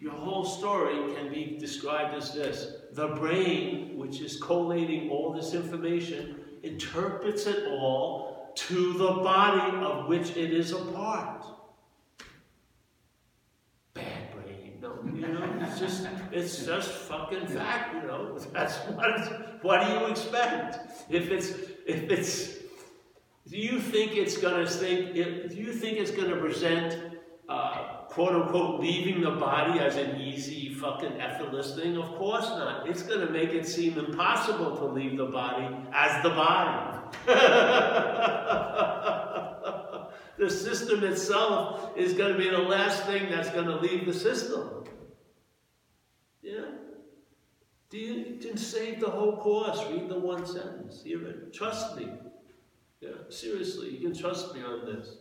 Your 0.00 0.12
whole 0.12 0.44
story 0.44 1.14
can 1.14 1.30
be 1.32 1.56
described 1.58 2.14
as 2.14 2.34
this. 2.34 2.79
The 2.92 3.08
brain, 3.08 3.96
which 3.96 4.20
is 4.20 4.40
collating 4.40 5.10
all 5.10 5.32
this 5.32 5.54
information, 5.54 6.40
interprets 6.62 7.46
it 7.46 7.68
all 7.68 8.52
to 8.56 8.92
the 8.94 9.12
body 9.22 9.76
of 9.76 10.08
which 10.08 10.30
it 10.36 10.52
is 10.52 10.72
a 10.72 10.84
part. 10.86 11.44
Bad 13.94 14.32
brain, 14.34 14.78
no, 14.82 14.98
you 15.14 15.28
know, 15.28 15.58
it's 15.60 15.78
just, 15.78 16.08
it's 16.32 16.66
just 16.66 16.90
fucking 16.90 17.46
fact, 17.46 17.94
you 17.94 18.02
know. 18.02 18.36
That's 18.38 18.76
what, 18.88 19.62
what 19.62 19.86
do 19.86 19.92
you 19.92 20.06
expect? 20.06 20.78
If 21.08 21.30
it's, 21.30 21.50
if 21.86 22.10
it's, 22.10 22.54
do 23.48 23.56
you 23.56 23.80
think 23.80 24.16
it's 24.16 24.36
going 24.36 24.66
to 24.66 24.70
think? 24.70 25.14
Do 25.14 25.56
you 25.56 25.72
think 25.72 25.98
it's 25.98 26.10
going 26.10 26.30
to 26.30 26.36
present, 26.36 27.18
uh, 27.48 27.99
quote 28.10 28.34
unquote, 28.34 28.80
leaving 28.80 29.20
the 29.20 29.30
body 29.30 29.78
as 29.78 29.96
an 29.96 30.20
easy, 30.20 30.74
fucking 30.74 31.20
effortless 31.20 31.76
thing? 31.76 31.96
Of 31.96 32.16
course 32.16 32.48
not. 32.48 32.88
It's 32.88 33.02
going 33.02 33.24
to 33.24 33.32
make 33.32 33.50
it 33.50 33.66
seem 33.66 33.96
impossible 33.98 34.76
to 34.76 34.84
leave 34.86 35.16
the 35.16 35.26
body 35.26 35.68
as 35.92 36.20
the 36.22 36.30
body. 36.30 36.98
the 40.38 40.50
system 40.50 41.04
itself 41.04 41.92
is 41.96 42.12
going 42.14 42.32
to 42.32 42.38
be 42.38 42.50
the 42.50 42.58
last 42.58 43.04
thing 43.04 43.30
that's 43.30 43.50
going 43.50 43.66
to 43.66 43.76
leave 43.76 44.06
the 44.06 44.14
system. 44.14 44.84
Yeah. 46.42 46.66
Do 47.90 47.98
you 47.98 48.38
can 48.40 48.56
save 48.56 48.98
the 49.00 49.10
whole 49.10 49.36
course? 49.36 49.84
Read 49.90 50.08
the 50.08 50.18
one 50.18 50.44
sentence. 50.44 51.02
Hear 51.02 51.24
it. 51.26 51.52
Trust 51.52 51.96
me. 51.96 52.08
Yeah, 53.00 53.10
seriously, 53.28 53.90
you 53.90 54.00
can 54.00 54.18
trust 54.18 54.54
me 54.54 54.62
on 54.62 54.84
this. 54.84 55.16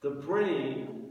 The 0.00 0.10
brain 0.10 1.05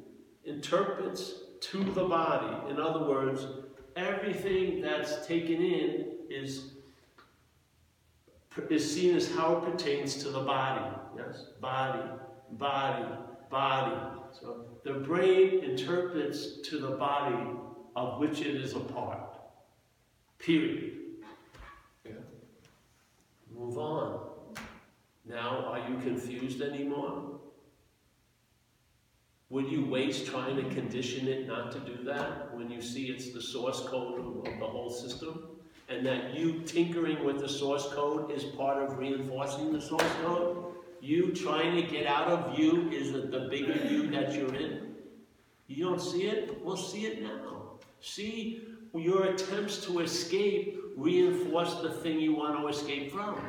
interprets 0.46 1.34
to 1.62 1.84
the 1.84 2.04
body. 2.04 2.72
In 2.72 2.80
other 2.80 3.06
words, 3.06 3.48
everything 3.96 4.82
that's 4.82 5.26
taken 5.26 5.62
in 5.62 6.06
is, 6.30 6.74
is 8.70 8.94
seen 8.94 9.16
as 9.16 9.34
how 9.34 9.58
it 9.58 9.72
pertains 9.72 10.16
to 10.24 10.30
the 10.30 10.42
body. 10.42 10.96
Yes? 11.18 11.46
Body, 11.60 12.04
body, 12.52 13.06
body. 13.50 13.96
So 14.40 14.66
the 14.84 14.94
brain 14.94 15.64
interprets 15.64 16.62
to 16.66 16.80
the 16.80 16.92
body 16.92 17.58
of 17.96 18.20
which 18.20 18.42
it 18.42 18.56
is 18.56 18.74
a 18.74 18.80
part. 18.80 19.38
Period. 20.40 20.98
Yeah. 22.06 22.12
Move 23.54 23.78
on. 23.78 24.20
Now, 25.28 25.66
are 25.66 25.90
you 25.90 25.98
confused 25.98 26.62
anymore? 26.62 27.40
Would 29.50 29.72
you 29.72 29.86
waste 29.86 30.26
trying 30.26 30.56
to 30.56 30.64
condition 30.74 31.28
it 31.28 31.48
not 31.48 31.72
to 31.74 31.80
do 31.80 32.04
that 32.04 32.56
when 32.56 32.70
you 32.70 32.82
see 32.82 33.08
it's 33.08 33.32
the 33.32 33.42
source 33.42 33.82
code 33.82 34.20
of 34.20 34.60
the 34.60 34.66
whole 34.66 34.90
system? 34.90 35.50
And 35.88 36.06
that 36.06 36.36
you 36.36 36.62
tinkering 36.62 37.24
with 37.24 37.40
the 37.40 37.48
source 37.48 37.88
code 37.94 38.32
is 38.32 38.44
part 38.44 38.82
of 38.82 38.98
reinforcing 38.98 39.72
the 39.72 39.80
source 39.80 40.12
code? 40.24 40.74
You 41.00 41.32
trying 41.32 41.76
to 41.76 41.84
get 41.84 42.08
out 42.08 42.28
of 42.28 42.58
you 42.58 42.90
is 42.90 43.12
the 43.12 43.48
bigger 43.52 43.88
you 43.88 44.10
that 44.10 44.34
you're 44.34 44.56
in? 44.56 44.96
You 45.68 45.86
don't 45.86 46.02
see 46.02 46.24
it? 46.24 46.64
Well, 46.64 46.78
see 46.78 47.06
it 47.06 47.22
now. 47.22 47.74
See 48.02 48.64
your 48.96 49.26
attempts 49.26 49.86
to 49.86 50.00
escape 50.00 50.80
reinforce 50.96 51.76
the 51.76 51.90
thing 51.90 52.20
you 52.20 52.34
want 52.36 52.60
to 52.60 52.68
escape 52.68 53.12
from. 53.12 53.40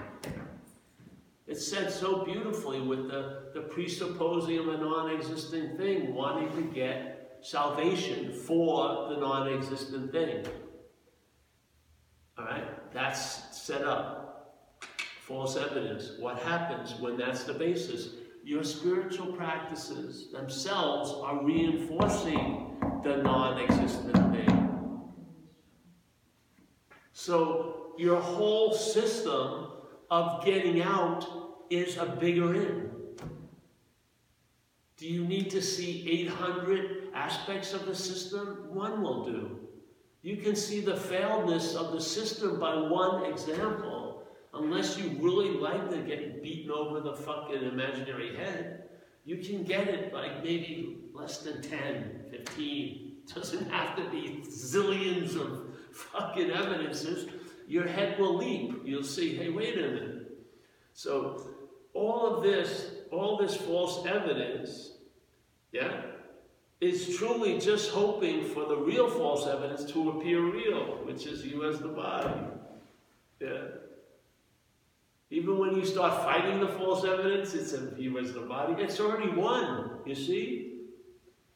It's 1.46 1.66
said 1.66 1.92
so 1.92 2.24
beautifully 2.24 2.80
with 2.80 3.08
the, 3.08 3.50
the 3.54 3.60
presupposing 3.62 4.58
of 4.58 4.68
a 4.68 4.78
non-existent 4.78 5.78
thing, 5.78 6.12
wanting 6.12 6.50
to 6.56 6.62
get 6.74 7.38
salvation 7.40 8.32
for 8.32 9.08
the 9.10 9.16
non-existent 9.20 10.10
thing. 10.10 10.44
All 12.36 12.44
right? 12.44 12.92
That's 12.92 13.56
set 13.56 13.82
up. 13.82 14.24
False 15.22 15.56
evidence. 15.56 16.12
What 16.18 16.38
happens 16.40 17.00
when 17.00 17.16
that's 17.16 17.44
the 17.44 17.54
basis? 17.54 18.10
Your 18.44 18.64
spiritual 18.64 19.32
practices 19.32 20.30
themselves 20.32 21.12
are 21.12 21.44
reinforcing 21.44 22.76
the 23.02 23.16
non-existent 23.18 24.14
thing. 24.32 24.70
So 27.12 27.94
your 27.98 28.20
whole 28.20 28.72
system 28.72 29.68
of 30.10 30.44
getting 30.44 30.82
out 30.82 31.26
is 31.70 31.96
a 31.96 32.06
bigger 32.06 32.54
in. 32.54 32.90
Do 34.96 35.06
you 35.06 35.24
need 35.24 35.50
to 35.50 35.60
see 35.60 36.08
800 36.08 37.08
aspects 37.14 37.74
of 37.74 37.86
the 37.86 37.94
system? 37.94 38.68
One 38.70 39.02
will 39.02 39.24
do. 39.24 39.58
You 40.22 40.38
can 40.38 40.56
see 40.56 40.80
the 40.80 40.94
failedness 40.94 41.74
of 41.74 41.92
the 41.92 42.00
system 42.00 42.58
by 42.58 42.74
one 42.74 43.24
example, 43.24 44.24
unless 44.54 44.98
you 44.98 45.10
really 45.20 45.50
like 45.50 45.90
to 45.90 45.98
get 45.98 46.42
beaten 46.42 46.70
over 46.70 47.00
the 47.00 47.12
fucking 47.12 47.62
imaginary 47.62 48.34
head. 48.36 48.84
You 49.24 49.36
can 49.36 49.64
get 49.64 49.88
it 49.88 50.14
like 50.14 50.42
maybe 50.42 50.98
less 51.12 51.38
than 51.38 51.60
10, 51.60 52.26
15. 52.30 53.12
Doesn't 53.34 53.70
have 53.70 53.96
to 53.96 54.08
be 54.10 54.44
zillions 54.48 55.34
of 55.34 55.74
fucking 55.92 56.50
evidences 56.50 57.28
your 57.66 57.86
head 57.86 58.18
will 58.18 58.36
leap. 58.36 58.82
You'll 58.84 59.02
see, 59.02 59.36
hey, 59.36 59.48
wait 59.48 59.76
a 59.78 59.82
minute. 59.82 60.38
So 60.92 61.50
all 61.92 62.26
of 62.26 62.42
this, 62.42 62.90
all 63.10 63.36
this 63.36 63.56
false 63.56 64.06
evidence, 64.06 64.92
yeah, 65.72 66.02
is 66.80 67.16
truly 67.16 67.58
just 67.58 67.90
hoping 67.90 68.44
for 68.44 68.66
the 68.66 68.76
real 68.76 69.08
false 69.08 69.46
evidence 69.46 69.84
to 69.92 70.10
appear 70.10 70.40
real, 70.42 71.00
which 71.04 71.26
is 71.26 71.44
you 71.44 71.68
as 71.68 71.80
the 71.80 71.88
body. 71.88 72.40
Yeah. 73.40 73.62
Even 75.30 75.58
when 75.58 75.74
you 75.74 75.84
start 75.84 76.22
fighting 76.22 76.60
the 76.60 76.68
false 76.68 77.04
evidence, 77.04 77.52
it's 77.54 77.74
you 77.98 78.18
as 78.18 78.32
the 78.32 78.42
body. 78.42 78.80
It's 78.82 79.00
already 79.00 79.30
won, 79.30 79.98
you 80.06 80.14
see? 80.14 80.74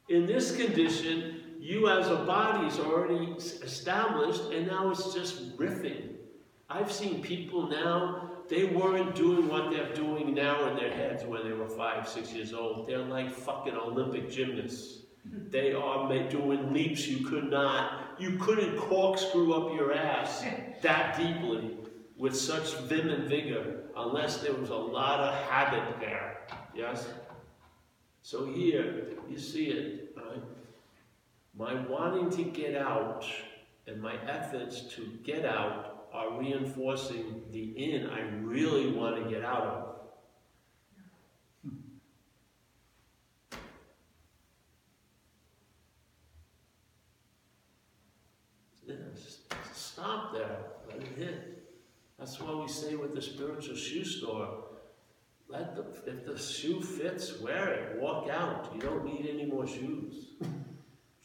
In 0.08 0.26
this 0.26 0.56
condition, 0.56 1.39
you 1.60 1.88
as 1.88 2.08
a 2.08 2.16
body 2.16 2.66
is 2.66 2.78
already 2.78 3.32
established, 3.36 4.42
and 4.52 4.66
now 4.66 4.90
it's 4.90 5.14
just 5.14 5.56
riffing 5.56 6.10
I've 6.70 6.92
seen 6.92 7.20
people 7.20 7.66
now, 7.66 8.30
they 8.48 8.64
weren't 8.66 9.16
doing 9.16 9.48
what 9.48 9.70
they're 9.70 9.92
doing 9.92 10.34
now 10.34 10.68
in 10.70 10.76
their 10.76 10.92
heads 10.92 11.24
when 11.24 11.42
they 11.42 11.52
were 11.52 11.68
five, 11.68 12.08
six 12.08 12.32
years 12.32 12.54
old. 12.54 12.86
They're 12.86 12.98
like 12.98 13.32
fucking 13.32 13.74
Olympic 13.74 14.30
gymnasts. 14.30 15.00
They 15.24 15.72
are 15.72 16.08
doing 16.28 16.72
leaps 16.72 17.06
you 17.08 17.26
could 17.26 17.50
not, 17.50 18.14
you 18.18 18.38
couldn't 18.38 18.78
corkscrew 18.78 19.52
up 19.52 19.74
your 19.74 19.92
ass 19.92 20.44
that 20.82 21.16
deeply 21.16 21.76
with 22.16 22.36
such 22.36 22.74
vim 22.82 23.08
and 23.08 23.28
vigor 23.28 23.82
unless 23.96 24.38
there 24.38 24.54
was 24.54 24.70
a 24.70 24.74
lot 24.74 25.18
of 25.20 25.34
habit 25.48 25.98
there. 25.98 26.38
Yes? 26.74 27.08
So 28.22 28.46
here, 28.46 29.08
you 29.28 29.38
see 29.38 29.66
it. 29.66 29.99
My 31.60 31.74
wanting 31.74 32.30
to 32.30 32.44
get 32.58 32.74
out 32.74 33.22
and 33.86 34.00
my 34.00 34.14
efforts 34.26 34.80
to 34.94 35.18
get 35.22 35.44
out 35.44 36.06
are 36.10 36.38
reinforcing 36.38 37.42
the 37.52 37.64
in 37.76 38.06
I 38.08 38.22
really 38.40 38.90
want 38.90 39.22
to 39.22 39.28
get 39.30 39.44
out 39.44 39.62
of. 39.62 39.86
Stop 49.74 50.32
there. 50.32 50.56
Let 50.88 51.02
it 51.02 51.08
hit. 51.18 51.62
That's 52.18 52.40
why 52.40 52.54
we 52.54 52.68
say 52.68 52.94
with 52.94 53.14
the 53.14 53.20
spiritual 53.20 53.76
shoe 53.76 54.04
store, 54.04 54.64
let 55.46 55.76
the, 55.76 55.84
if 56.10 56.24
the 56.24 56.38
shoe 56.38 56.80
fits, 56.80 57.38
wear 57.38 57.68
it. 57.74 58.00
Walk 58.00 58.30
out. 58.30 58.70
You 58.74 58.80
don't 58.80 59.04
need 59.04 59.28
any 59.30 59.44
more 59.44 59.66
shoes. 59.66 60.28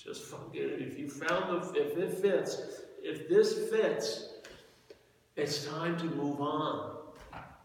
Just 0.05 0.25
fucking, 0.25 0.51
if 0.53 0.99
you 0.99 1.09
found 1.09 1.49
the, 1.49 1.81
if 1.81 1.97
it 1.97 2.19
fits, 2.19 2.61
if 3.01 3.27
this 3.27 3.71
fits, 3.71 4.29
it's 5.35 5.65
time 5.65 5.97
to 5.97 6.05
move 6.05 6.39
on. 6.39 6.97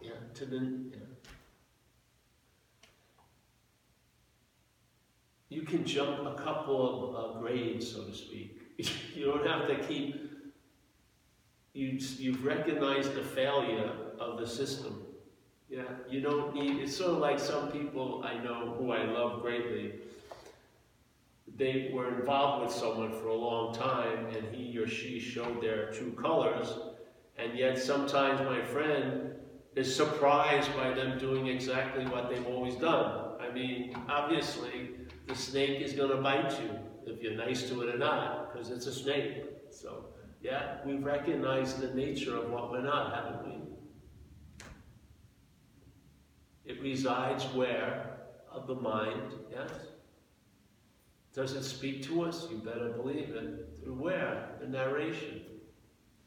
Yeah, 0.01 0.13
to 0.35 0.47
the, 0.47 0.57
yeah. 0.57 0.99
You 5.51 5.63
can 5.63 5.85
jump 5.85 6.21
a 6.27 6.43
couple 6.43 7.15
of 7.15 7.37
uh, 7.37 7.41
grades, 7.41 7.93
so 7.93 8.05
to 8.05 8.15
speak. 8.15 8.59
you 9.15 9.27
don't 9.27 9.47
have 9.47 9.69
to 9.69 9.77
keep, 9.87 10.15
you, 11.75 11.99
you've 12.17 12.43
recognized 12.43 13.15
the 13.15 13.23
failure 13.23 13.93
of 14.19 14.39
the 14.39 14.47
system. 14.47 15.03
Yeah, 15.69 15.83
you 16.09 16.23
don't 16.23 16.55
need, 16.55 16.81
it's 16.81 16.97
sort 16.97 17.11
of 17.11 17.19
like 17.19 17.39
some 17.39 17.71
people 17.71 18.25
I 18.25 18.43
know 18.43 18.75
who 18.79 18.93
I 18.93 19.05
love 19.05 19.43
greatly 19.43 19.93
they 21.61 21.91
were 21.93 22.19
involved 22.19 22.65
with 22.65 22.75
someone 22.75 23.13
for 23.13 23.27
a 23.29 23.35
long 23.35 23.75
time 23.75 24.27
and 24.35 24.55
he 24.55 24.79
or 24.79 24.89
she 24.89 25.21
showed 25.21 25.63
their 25.63 25.93
true 25.93 26.13
colors. 26.13 26.73
And 27.37 27.57
yet 27.57 27.79
sometimes 27.79 28.41
my 28.41 28.63
friend 28.63 29.35
is 29.77 29.95
surprised 29.95 30.75
by 30.75 30.95
them 30.95 31.19
doing 31.19 31.49
exactly 31.49 32.07
what 32.07 32.31
they've 32.31 32.47
always 32.47 32.77
done. 32.77 33.37
I 33.39 33.53
mean, 33.53 33.95
obviously, 34.09 34.93
the 35.27 35.35
snake 35.35 35.83
is 35.83 35.93
going 35.93 36.11
to 36.11 36.17
bite 36.17 36.59
you 36.63 36.71
if 37.07 37.23
you're 37.23 37.37
nice 37.37 37.69
to 37.69 37.83
it 37.83 37.95
or 37.95 37.99
not, 37.99 38.53
because 38.53 38.71
it's 38.71 38.87
a 38.87 38.93
snake. 38.93 39.45
So, 39.71 40.07
yeah, 40.41 40.79
we 40.87 40.95
recognize 40.95 41.75
the 41.75 41.93
nature 41.95 42.37
of 42.37 42.51
what 42.51 42.71
we're 42.71 42.81
not, 42.81 43.15
haven't 43.15 43.45
we? 43.47 43.59
It 46.65 46.81
resides 46.81 47.45
where? 47.53 48.07
Of 48.51 48.67
the 48.67 48.75
mind, 48.75 49.35
yes? 49.53 49.71
Does 51.35 51.53
it 51.53 51.63
speak 51.63 52.03
to 52.05 52.23
us? 52.23 52.49
You 52.51 52.59
better 52.59 52.91
believe 52.91 53.31
it. 53.31 53.69
Through 53.83 53.95
where? 53.95 54.57
The 54.61 54.67
narration. 54.67 55.43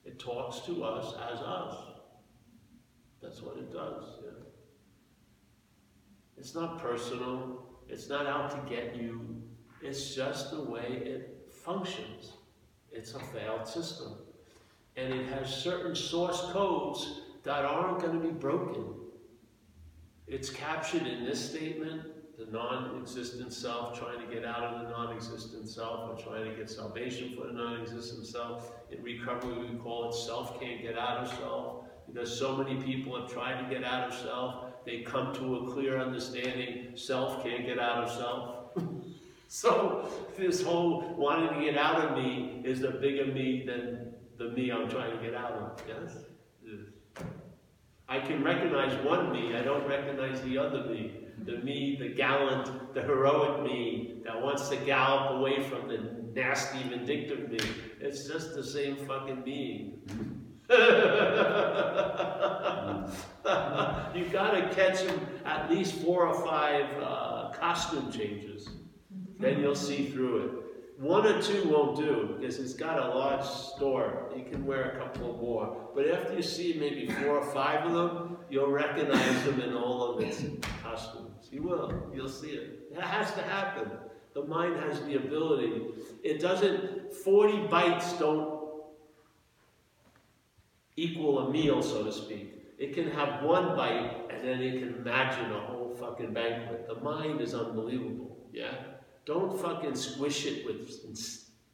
It 0.06 0.20
talks 0.20 0.66
to 0.66 0.84
us 0.84 1.13
as 1.32 1.39
us. 1.39 1.76
That's 3.22 3.42
what 3.42 3.58
it 3.58 3.72
does. 3.72 4.04
Yeah. 4.24 4.32
It's 6.38 6.56
not 6.56 6.80
personal. 6.80 7.63
It's 7.89 8.10
not 8.10 8.26
out 8.26 8.52
to 8.52 8.70
get 8.70 8.96
you. 8.96 9.42
It's 9.82 10.16
just 10.16 10.52
the 10.52 10.62
way 10.62 11.02
it 11.06 11.52
functions. 11.52 12.34
It's 12.92 13.13
a 13.13 13.20
failed 13.20 13.68
system. 13.68 14.16
And 14.96 15.13
it 15.13 15.28
has 15.28 15.54
certain 15.54 15.96
source 15.96 16.42
codes 16.52 17.22
that 17.44 17.66
aren't 17.66 18.00
going 18.00 18.20
to 18.20 18.26
be 18.26 18.32
broken. 18.32 18.86
It's 20.28 20.50
captured 20.50 21.06
in 21.06 21.26
this 21.26 21.50
statement, 21.50 22.04
the 22.46 22.52
non-existent 22.52 23.54
self, 23.54 23.98
trying 23.98 24.20
to 24.20 24.34
get 24.34 24.46
out 24.46 24.64
of 24.64 24.82
the 24.82 24.90
non-existent 24.90 25.68
self, 25.68 26.10
or 26.10 26.22
trying 26.22 26.50
to 26.50 26.56
get 26.56 26.70
salvation 26.70 27.36
for 27.36 27.48
the 27.48 27.54
non-existent 27.54 28.26
self. 28.26 28.72
In 28.92 29.02
recovery, 29.04 29.54
we 29.54 29.78
call 29.78 30.10
it 30.10 30.16
self 30.16 30.60
can't 30.60 30.82
get 30.82 30.98
out 30.98 31.20
of 31.20 31.30
self, 31.38 31.86
because 32.08 32.38
so 32.38 32.56
many 32.56 32.82
people 32.82 33.20
have 33.20 33.32
tried 33.32 33.62
to 33.62 33.74
get 33.74 33.84
out 33.84 34.10
of 34.10 34.16
self, 34.16 34.86
they 34.86 35.02
come 35.02 35.34
to 35.36 35.58
a 35.58 35.72
clear 35.72 36.00
understanding, 36.00 36.96
self 36.96 37.44
can't 37.44 37.66
get 37.66 37.80
out 37.80 38.04
of 38.04 38.12
self. 38.12 38.78
so 39.48 40.10
this 40.38 40.64
whole 40.64 41.16
wanting 41.18 41.60
to 41.60 41.66
get 41.66 41.78
out 41.78 42.02
of 42.02 42.18
me 42.18 42.62
is 42.64 42.84
a 42.84 42.92
bigger 42.92 43.26
me 43.26 43.64
than 43.66 44.14
the 44.38 44.50
me 44.50 44.72
I'm 44.72 44.90
trying 44.90 45.18
to 45.18 45.24
get 45.24 45.36
out 45.36 45.52
of, 45.52 45.84
yes? 45.88 46.18
I 48.10 48.20
can 48.20 48.44
recognize 48.44 48.94
one 49.06 49.32
me, 49.32 49.56
I 49.56 49.62
don't 49.62 49.88
recognize 49.88 50.42
the 50.42 50.58
other 50.58 50.86
me 50.86 51.23
the 51.46 51.58
me, 51.58 51.98
the 52.00 52.10
gallant, 52.10 52.94
the 52.94 53.02
heroic 53.02 53.64
me 53.64 54.22
that 54.26 54.42
wants 54.42 54.70
to 54.70 54.78
gallop 54.78 55.38
away 55.38 55.62
from 55.64 55.88
the 55.88 55.98
nasty, 56.34 56.82
vindictive 56.90 57.50
me. 57.50 57.60
It's 58.00 58.28
just 58.28 58.56
the 58.56 58.64
same 58.64 58.96
fucking 59.06 59.44
being. 59.44 60.02
you 60.70 60.76
gotta 64.32 64.72
catch 64.74 65.02
him 65.02 65.28
at 65.46 65.70
least 65.70 65.96
four 65.96 66.26
or 66.26 66.46
five 66.46 66.86
uh, 67.02 67.52
costume 67.52 68.12
changes. 68.12 68.70
Then 69.40 69.60
you'll 69.60 69.76
see 69.76 70.10
through 70.10 70.38
it. 70.38 70.62
One 71.04 71.28
or 71.28 71.42
two 71.42 71.68
won't 71.68 71.98
do 71.98 72.38
because 72.39 72.60
it's 72.60 72.74
got 72.74 72.98
a 72.98 73.10
large 73.10 73.44
store. 73.44 74.32
You 74.38 74.46
can 74.46 74.66
wear 74.66 74.92
a 74.92 74.98
couple 75.00 75.36
more. 75.36 75.89
But 75.94 76.08
after 76.08 76.34
you 76.34 76.42
see 76.42 76.78
maybe 76.80 77.12
four 77.12 77.39
or 77.39 77.46
five 77.54 77.86
of 77.86 77.92
them, 77.92 78.38
you'll 78.50 78.72
recognize 78.72 79.44
them 79.44 79.60
in 79.60 79.74
all 79.74 80.02
of 80.16 80.24
its 80.24 80.42
costumes. 80.82 81.50
You 81.52 81.63
will. 81.63 82.10
You'll 82.16 82.30
see 82.30 82.52
it. 82.52 82.88
It 82.89 83.02
has 83.02 83.34
to 83.34 83.42
happen. 83.42 83.92
The 84.34 84.44
mind 84.44 84.78
has 84.78 85.02
the 85.02 85.16
ability. 85.16 85.82
It 86.24 86.39
doesn't, 86.39 87.13
40 87.13 87.68
bites 87.68 88.13
don't 88.13 88.62
equal 90.96 91.39
a 91.39 91.52
meal, 91.52 91.82
so 91.84 92.06
to 92.06 92.13
speak. 92.13 92.63
It 92.80 92.94
can 92.94 93.12
have 93.12 93.44
one 93.44 93.76
bite 93.76 94.22
and 94.30 94.48
then 94.48 94.62
it 94.62 94.80
can 94.80 94.96
imagine 94.96 95.52
a 95.52 95.60
whole 95.60 95.94
fucking 96.00 96.34
banquet. 96.34 96.88
The 96.88 96.96
mind 97.02 97.42
is 97.42 97.54
unbelievable. 97.54 98.38
Yeah? 98.54 98.93
Don't 99.26 99.60
fucking 99.60 99.96
squish 99.96 100.46
it 100.46 100.66
with 100.66 100.92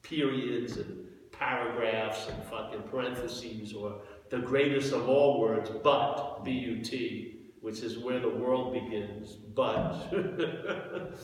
periods 0.04 0.78
and 0.78 1.08
paragraphs 1.32 2.28
and 2.28 2.44
fucking 2.46 2.84
parentheses 2.84 3.74
or 3.74 4.02
the 4.30 4.40
greatest 4.40 4.94
of 4.94 5.10
all 5.10 5.40
words, 5.40 5.72
but, 5.84 6.44
B-U-T, 6.44 7.40
which 7.62 7.82
is 7.82 7.98
where 7.98 8.20
the 8.20 8.30
world 8.30 8.74
begins, 8.74 9.34
but. 9.34 10.12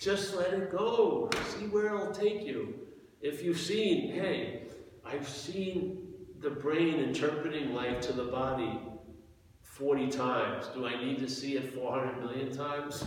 Just 0.00 0.34
let 0.34 0.52
it 0.52 0.70
go. 0.70 1.30
See 1.56 1.66
where 1.66 1.86
it'll 1.86 2.12
take 2.12 2.44
you. 2.44 2.74
If 3.22 3.42
you've 3.42 3.58
seen, 3.58 4.12
hey, 4.12 4.64
I've 5.04 5.26
seen 5.26 6.08
the 6.40 6.50
brain 6.50 6.98
interpreting 6.98 7.72
life 7.72 8.02
to 8.02 8.12
the 8.12 8.24
body 8.24 8.78
40 9.62 10.08
times. 10.08 10.66
Do 10.74 10.86
I 10.86 11.02
need 11.02 11.20
to 11.20 11.28
see 11.28 11.56
it 11.56 11.72
400 11.72 12.20
million 12.20 12.54
times? 12.54 13.04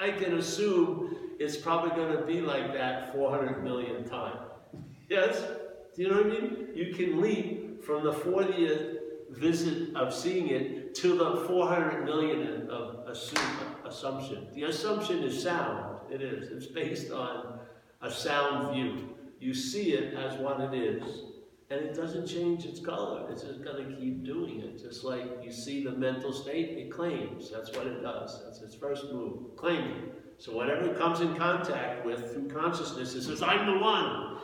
I 0.00 0.10
can 0.12 0.38
assume 0.38 1.16
it's 1.38 1.56
probably 1.56 1.90
going 1.90 2.16
to 2.16 2.24
be 2.24 2.40
like 2.40 2.72
that 2.72 3.12
400 3.12 3.62
million 3.62 4.08
times. 4.08 4.40
Yes? 5.08 5.44
Do 5.94 6.02
you 6.02 6.10
know 6.10 6.16
what 6.16 6.26
I 6.26 6.28
mean? 6.28 6.68
You 6.74 6.94
can 6.94 7.20
leap 7.20 7.84
from 7.84 8.04
the 8.04 8.12
40th 8.12 8.96
visit 9.30 9.94
of 9.94 10.14
seeing 10.14 10.48
it 10.48 10.94
to 10.96 11.16
the 11.16 11.44
400 11.46 12.04
million 12.04 12.68
of 12.70 13.06
assumption. 13.84 14.48
The 14.54 14.64
assumption 14.64 15.22
is 15.22 15.42
sound. 15.42 16.00
It 16.10 16.22
is. 16.22 16.50
It's 16.50 16.66
based 16.66 17.12
on 17.12 17.58
a 18.00 18.10
sound 18.10 18.74
view. 18.74 19.10
You 19.38 19.54
see 19.54 19.92
it 19.92 20.14
as 20.14 20.38
what 20.38 20.60
it 20.60 20.74
is, 20.74 21.02
and 21.70 21.80
it 21.80 21.94
doesn't 21.94 22.26
change 22.26 22.64
its 22.64 22.80
color. 22.80 23.28
It's 23.30 23.42
just 23.42 23.62
going 23.62 23.88
to 23.88 23.96
keep 23.96 24.24
doing 24.24 24.60
it. 24.60 24.82
Just 24.82 25.04
like 25.04 25.24
you 25.42 25.52
see 25.52 25.84
the 25.84 25.92
mental 25.92 26.32
state, 26.32 26.70
it 26.70 26.90
claims. 26.90 27.50
That's 27.50 27.70
what 27.70 27.86
it 27.86 28.02
does. 28.02 28.42
That's 28.44 28.60
its 28.60 28.74
first 28.74 29.12
move, 29.12 29.56
claiming. 29.56 30.10
So 30.38 30.52
whatever 30.52 30.90
it 30.90 30.98
comes 30.98 31.20
in 31.20 31.36
contact 31.36 32.04
with 32.04 32.32
through 32.32 32.48
consciousness, 32.48 33.14
it 33.14 33.22
says, 33.22 33.42
I'm 33.42 33.66
the 33.66 33.78
one. 33.78 34.38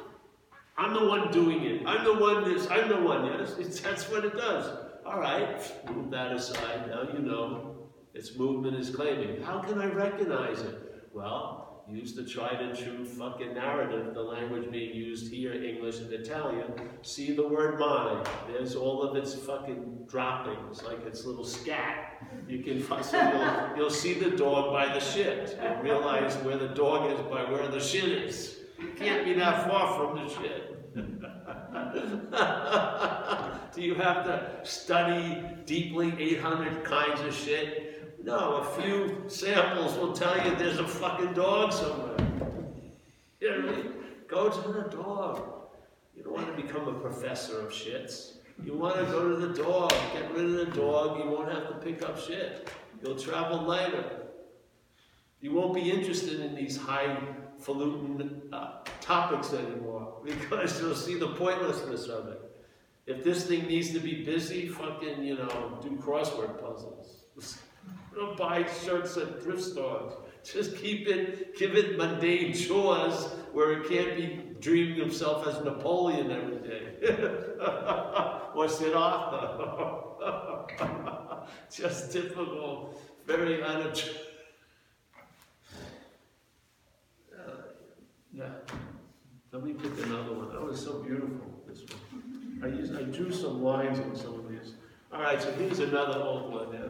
I'm 0.78 0.92
the 0.92 1.06
one 1.06 1.30
doing 1.32 1.64
it. 1.64 1.86
I'm 1.86 2.04
the 2.04 2.14
one 2.14 2.44
this, 2.44 2.68
I'm 2.70 2.88
the 2.88 3.00
one. 3.00 3.24
Yes, 3.26 3.56
it's, 3.58 3.80
that's 3.80 4.08
what 4.10 4.24
it 4.24 4.36
does. 4.36 4.78
All 5.06 5.18
right, 5.18 5.58
move 5.90 6.10
that 6.10 6.32
aside. 6.32 6.88
Now 6.88 7.08
you 7.12 7.20
know 7.20 7.76
its 8.12 8.36
movement 8.36 8.76
is 8.76 8.90
claiming. 8.94 9.40
How 9.42 9.60
can 9.60 9.80
I 9.80 9.86
recognize 9.86 10.60
it? 10.60 11.08
Well, 11.14 11.65
Use 11.88 12.14
the 12.14 12.24
tried 12.24 12.60
and 12.60 12.76
true 12.76 13.04
fucking 13.04 13.54
narrative, 13.54 14.12
the 14.12 14.20
language 14.20 14.72
being 14.72 14.92
used 14.92 15.32
here, 15.32 15.52
English 15.52 16.00
and 16.00 16.12
Italian. 16.12 16.72
See 17.02 17.32
the 17.32 17.46
word 17.46 17.78
my. 17.78 18.24
There's 18.48 18.74
all 18.74 19.02
of 19.02 19.14
its 19.14 19.34
fucking 19.34 20.06
droppings, 20.08 20.82
like 20.82 21.06
its 21.06 21.24
little 21.24 21.44
scat. 21.44 22.26
You 22.48 22.64
can 22.64 22.82
so 23.04 23.16
you'll, 23.16 23.76
you'll 23.76 23.90
see 23.90 24.14
the 24.14 24.36
dog 24.36 24.72
by 24.72 24.92
the 24.92 24.98
shit 24.98 25.56
and 25.60 25.80
realize 25.84 26.34
where 26.38 26.58
the 26.58 26.68
dog 26.68 27.12
is 27.12 27.20
by 27.30 27.48
where 27.48 27.68
the 27.68 27.80
shit 27.80 28.08
is. 28.08 28.56
You 28.80 28.88
can't 28.96 29.24
be 29.24 29.34
that 29.34 29.68
far 29.68 29.96
from 29.96 30.16
the 30.16 30.28
shit. 30.28 30.72
Do 33.74 33.82
you 33.82 33.94
have 33.94 34.24
to 34.24 34.58
study 34.64 35.44
deeply 35.66 36.12
800 36.18 36.82
kinds 36.82 37.20
of 37.20 37.32
shit? 37.32 37.85
No, 38.26 38.56
a 38.56 38.82
few 38.82 39.22
samples 39.28 39.96
will 39.96 40.12
tell 40.12 40.44
you 40.44 40.56
there's 40.56 40.80
a 40.80 40.88
fucking 40.88 41.34
dog 41.34 41.72
somewhere. 41.72 42.16
You 43.40 43.50
know 43.52 43.66
what 43.66 43.78
I 43.78 43.82
mean? 43.82 43.92
Go 44.26 44.48
to 44.48 44.68
the 44.72 44.88
dog. 44.88 45.48
You 46.12 46.24
don't 46.24 46.32
want 46.32 46.48
to 46.48 46.60
become 46.60 46.88
a 46.88 46.98
professor 46.98 47.60
of 47.60 47.70
shits. 47.70 48.38
You 48.64 48.74
want 48.74 48.96
to 48.96 49.04
go 49.04 49.28
to 49.28 49.46
the 49.46 49.62
dog. 49.62 49.92
Get 50.12 50.34
rid 50.34 50.44
of 50.44 50.52
the 50.54 50.64
dog. 50.64 51.20
You 51.20 51.30
won't 51.30 51.52
have 51.52 51.68
to 51.68 51.74
pick 51.74 52.02
up 52.02 52.18
shit. 52.18 52.68
You'll 53.00 53.14
travel 53.14 53.62
lighter. 53.62 54.22
You 55.40 55.52
won't 55.52 55.72
be 55.72 55.88
interested 55.88 56.40
in 56.40 56.56
these 56.56 56.76
highfalutin 56.76 58.42
uh, 58.52 58.78
topics 59.00 59.52
anymore 59.52 60.14
because 60.24 60.80
you'll 60.80 60.96
see 60.96 61.16
the 61.16 61.28
pointlessness 61.28 62.08
of 62.08 62.26
it. 62.26 62.40
If 63.06 63.22
this 63.22 63.46
thing 63.46 63.68
needs 63.68 63.92
to 63.92 64.00
be 64.00 64.24
busy, 64.24 64.66
fucking, 64.66 65.22
you 65.22 65.36
know, 65.36 65.78
do 65.80 65.90
crossword 65.90 66.60
puzzles. 66.60 67.58
Don't 68.14 68.36
buy 68.36 68.64
shirts 68.84 69.16
at 69.16 69.42
thrift 69.42 69.62
stores. 69.62 70.14
Just 70.42 70.76
keep 70.76 71.08
it, 71.08 71.56
give 71.56 71.74
it 71.74 71.98
mundane 71.98 72.54
chores 72.54 73.28
where 73.52 73.72
it 73.72 73.88
can't 73.88 74.16
be 74.16 74.54
dreaming 74.60 74.98
himself 74.98 75.46
as 75.46 75.62
Napoleon 75.64 76.30
every 76.30 76.56
day. 76.56 76.94
or 78.54 78.68
Siddhartha. 78.68 79.86
Just 81.70 82.12
typical, 82.12 83.00
very 83.26 83.62
unattractive. 83.62 84.22
Uh, 87.32 87.52
yeah. 88.32 88.48
Let 89.52 89.64
me 89.64 89.72
pick 89.72 89.92
another 90.04 90.32
one. 90.32 90.52
That 90.52 90.62
was 90.62 90.82
so 90.82 91.02
beautiful, 91.02 91.62
this 91.66 91.80
one. 91.80 92.60
I, 92.62 92.68
used, 92.68 92.96
I 92.96 93.02
drew 93.02 93.30
some 93.32 93.62
lines 93.62 94.00
on 94.00 94.16
some 94.16 94.34
of 94.34 94.48
these. 94.48 94.74
All 95.12 95.20
right, 95.22 95.40
so 95.40 95.52
here's 95.52 95.78
another 95.78 96.18
old 96.18 96.52
one 96.52 96.72
now. 96.72 96.88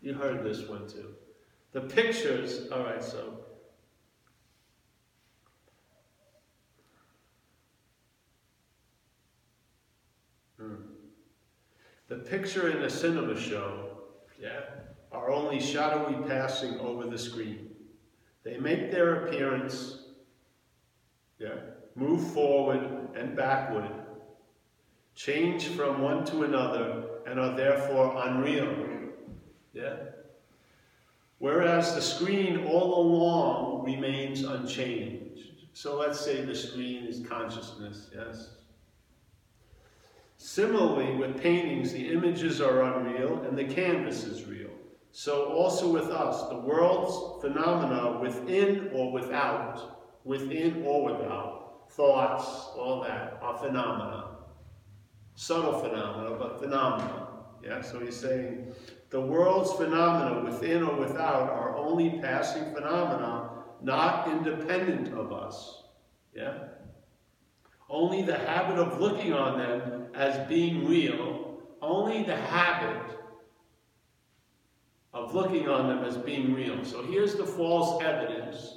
You 0.00 0.14
heard 0.14 0.44
this 0.44 0.68
one 0.68 0.88
too. 0.88 1.14
The 1.72 1.80
pictures, 1.82 2.70
all 2.72 2.84
right, 2.84 3.02
so. 3.02 3.44
Hmm. 10.58 10.74
The 12.08 12.16
picture 12.16 12.70
in 12.70 12.82
a 12.82 12.90
cinema 12.90 13.38
show, 13.38 13.90
yeah, 14.40 14.60
are 15.12 15.30
only 15.30 15.60
shadowy 15.60 16.26
passing 16.28 16.78
over 16.78 17.06
the 17.06 17.18
screen. 17.18 17.70
They 18.44 18.56
make 18.56 18.90
their 18.90 19.26
appearance, 19.26 20.04
yeah, 21.38 21.54
move 21.94 22.32
forward 22.32 23.10
and 23.14 23.36
backward, 23.36 23.90
change 25.14 25.68
from 25.68 26.00
one 26.00 26.24
to 26.26 26.44
another, 26.44 27.04
and 27.26 27.38
are 27.38 27.56
therefore 27.56 28.22
unreal. 28.24 28.97
Yeah? 29.72 29.96
Whereas 31.38 31.94
the 31.94 32.02
screen 32.02 32.66
all 32.66 33.00
along 33.00 33.84
remains 33.84 34.42
unchanged. 34.42 35.52
So 35.72 35.96
let's 35.96 36.20
say 36.20 36.44
the 36.44 36.54
screen 36.54 37.04
is 37.04 37.24
consciousness, 37.26 38.10
yes? 38.14 38.50
Similarly, 40.36 41.14
with 41.16 41.40
paintings, 41.40 41.92
the 41.92 42.08
images 42.08 42.60
are 42.60 42.82
unreal 42.82 43.42
and 43.42 43.56
the 43.56 43.64
canvas 43.64 44.24
is 44.24 44.44
real. 44.44 44.70
So 45.12 45.46
also 45.52 45.90
with 45.90 46.10
us, 46.10 46.48
the 46.48 46.58
world's 46.58 47.42
phenomena 47.42 48.18
within 48.20 48.90
or 48.92 49.12
without, 49.12 50.06
within 50.24 50.82
or 50.84 51.04
without, 51.04 51.90
thoughts, 51.90 52.44
all 52.76 53.02
that, 53.02 53.38
are 53.42 53.56
phenomena. 53.58 54.36
Subtle 55.34 55.80
phenomena, 55.80 56.36
but 56.38 56.60
phenomena. 56.60 57.28
Yeah, 57.64 57.80
so 57.80 57.98
he's 58.00 58.16
saying 58.16 58.72
the 59.10 59.20
world's 59.20 59.72
phenomena, 59.72 60.44
within 60.44 60.82
or 60.82 60.98
without, 60.98 61.48
are 61.48 61.76
only 61.76 62.18
passing 62.20 62.74
phenomena, 62.74 63.50
not 63.80 64.28
independent 64.28 65.14
of 65.14 65.32
us. 65.32 65.84
Yeah? 66.34 66.64
Only 67.88 68.22
the 68.22 68.36
habit 68.36 68.78
of 68.78 69.00
looking 69.00 69.32
on 69.32 69.58
them 69.58 70.08
as 70.14 70.46
being 70.46 70.86
real, 70.86 71.58
only 71.80 72.22
the 72.22 72.36
habit 72.36 73.16
of 75.14 75.34
looking 75.34 75.68
on 75.68 75.88
them 75.88 76.04
as 76.04 76.18
being 76.18 76.52
real. 76.52 76.84
So 76.84 77.02
here's 77.02 77.34
the 77.34 77.46
false 77.46 78.02
evidence 78.02 78.74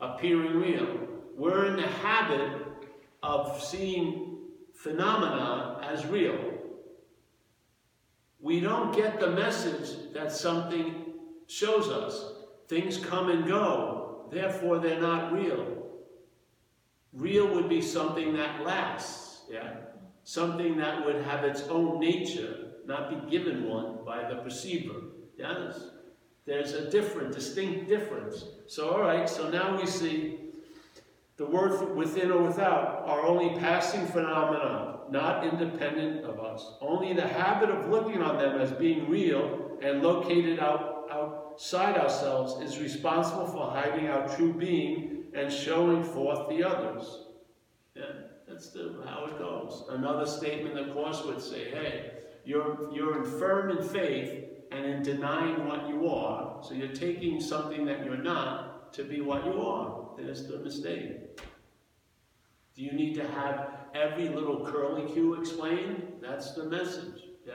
appearing 0.00 0.56
real. 0.56 1.06
We're 1.36 1.66
in 1.66 1.76
the 1.76 1.86
habit 1.86 2.66
of 3.22 3.62
seeing 3.62 4.38
phenomena 4.74 5.80
as 5.84 6.04
real 6.06 6.57
we 8.40 8.60
don't 8.60 8.94
get 8.94 9.18
the 9.18 9.30
message 9.30 10.12
that 10.14 10.32
something 10.32 11.06
shows 11.46 11.88
us. 11.88 12.32
Things 12.68 12.98
come 12.98 13.30
and 13.30 13.46
go, 13.46 14.28
therefore 14.30 14.78
they're 14.78 15.00
not 15.00 15.32
real. 15.32 15.86
Real 17.12 17.48
would 17.48 17.68
be 17.68 17.80
something 17.80 18.34
that 18.34 18.62
lasts, 18.62 19.40
yeah? 19.50 19.76
Something 20.24 20.76
that 20.76 21.04
would 21.04 21.22
have 21.22 21.44
its 21.44 21.62
own 21.62 21.98
nature, 21.98 22.72
not 22.86 23.10
be 23.10 23.30
given 23.30 23.68
one 23.68 24.04
by 24.04 24.28
the 24.28 24.36
perceiver. 24.36 25.00
Yes? 25.36 25.90
There's 26.44 26.72
a 26.72 26.90
different, 26.90 27.34
distinct 27.34 27.88
difference. 27.88 28.44
So, 28.66 28.90
all 28.90 29.00
right, 29.00 29.28
so 29.28 29.50
now 29.50 29.78
we 29.78 29.86
see 29.86 30.38
the 31.36 31.46
word 31.46 31.96
within 31.96 32.30
or 32.30 32.42
without 32.42 33.04
are 33.06 33.24
only 33.24 33.58
passing 33.58 34.06
phenomena 34.06 34.97
not 35.10 35.44
independent 35.44 36.24
of 36.24 36.40
us. 36.40 36.74
Only 36.80 37.12
the 37.12 37.26
habit 37.26 37.70
of 37.70 37.88
looking 37.88 38.22
on 38.22 38.38
them 38.38 38.60
as 38.60 38.72
being 38.72 39.08
real 39.08 39.78
and 39.82 40.02
located 40.02 40.58
out, 40.58 41.06
outside 41.10 41.96
ourselves 41.96 42.62
is 42.62 42.78
responsible 42.78 43.46
for 43.46 43.70
hiding 43.70 44.08
our 44.08 44.28
true 44.36 44.52
being 44.52 45.24
and 45.34 45.52
showing 45.52 46.02
forth 46.02 46.48
the 46.48 46.64
others. 46.64 47.24
Yeah, 47.94 48.04
that's 48.46 48.70
the, 48.70 49.02
how 49.06 49.26
it 49.26 49.38
goes. 49.38 49.84
Another 49.90 50.26
statement 50.26 50.74
the 50.74 50.92
Course 50.92 51.22
would 51.24 51.40
say, 51.40 51.70
hey, 51.70 52.12
you're, 52.44 52.92
you're 52.92 53.24
infirm 53.24 53.76
in 53.76 53.82
faith 53.82 54.44
and 54.70 54.84
in 54.84 55.02
denying 55.02 55.66
what 55.66 55.88
you 55.88 56.08
are, 56.08 56.62
so 56.62 56.74
you're 56.74 56.88
taking 56.88 57.40
something 57.40 57.84
that 57.86 58.04
you're 58.04 58.16
not 58.16 58.92
to 58.92 59.04
be 59.04 59.20
what 59.20 59.44
you 59.44 59.60
are. 59.62 60.08
There's 60.16 60.46
the 60.46 60.58
mistake. 60.58 61.40
Do 62.74 62.82
you 62.82 62.92
need 62.92 63.14
to 63.14 63.26
have 63.26 63.77
every 63.94 64.28
little 64.28 64.66
curlicue 64.66 65.38
explained? 65.38 66.02
That's 66.20 66.52
the 66.52 66.64
message. 66.64 67.22
Yeah? 67.46 67.54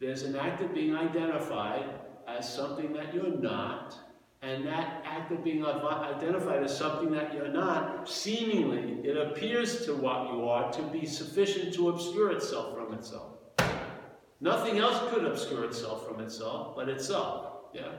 There's 0.00 0.22
an 0.22 0.36
act 0.36 0.60
of 0.60 0.74
being 0.74 0.94
identified 0.94 1.88
as 2.26 2.52
something 2.52 2.92
that 2.94 3.14
you're 3.14 3.36
not, 3.38 3.94
and 4.42 4.66
that 4.66 5.02
act 5.06 5.32
of 5.32 5.42
being 5.44 5.64
identified 5.64 6.62
as 6.62 6.76
something 6.76 7.10
that 7.12 7.32
you're 7.34 7.48
not, 7.48 8.08
seemingly, 8.08 9.06
it 9.08 9.16
appears 9.16 9.86
to 9.86 9.94
what 9.94 10.32
you 10.32 10.48
are 10.48 10.70
to 10.72 10.82
be 10.82 11.06
sufficient 11.06 11.72
to 11.74 11.88
obscure 11.88 12.32
itself 12.32 12.74
from 12.74 12.92
itself. 12.94 13.32
Nothing 14.40 14.78
else 14.78 15.00
could 15.10 15.24
obscure 15.24 15.64
itself 15.64 16.06
from 16.06 16.20
itself 16.20 16.76
but 16.76 16.88
itself. 16.88 17.52
Yeah? 17.72 17.92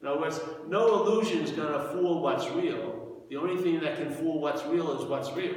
In 0.00 0.06
other 0.06 0.20
words, 0.20 0.40
no 0.68 1.02
illusion 1.02 1.40
is 1.40 1.50
going 1.50 1.72
to 1.72 1.88
fool 1.88 2.22
what's 2.22 2.48
real. 2.50 3.24
The 3.28 3.36
only 3.36 3.60
thing 3.62 3.80
that 3.80 3.96
can 3.96 4.10
fool 4.10 4.40
what's 4.40 4.64
real 4.64 4.98
is 5.00 5.06
what's 5.06 5.32
real. 5.32 5.54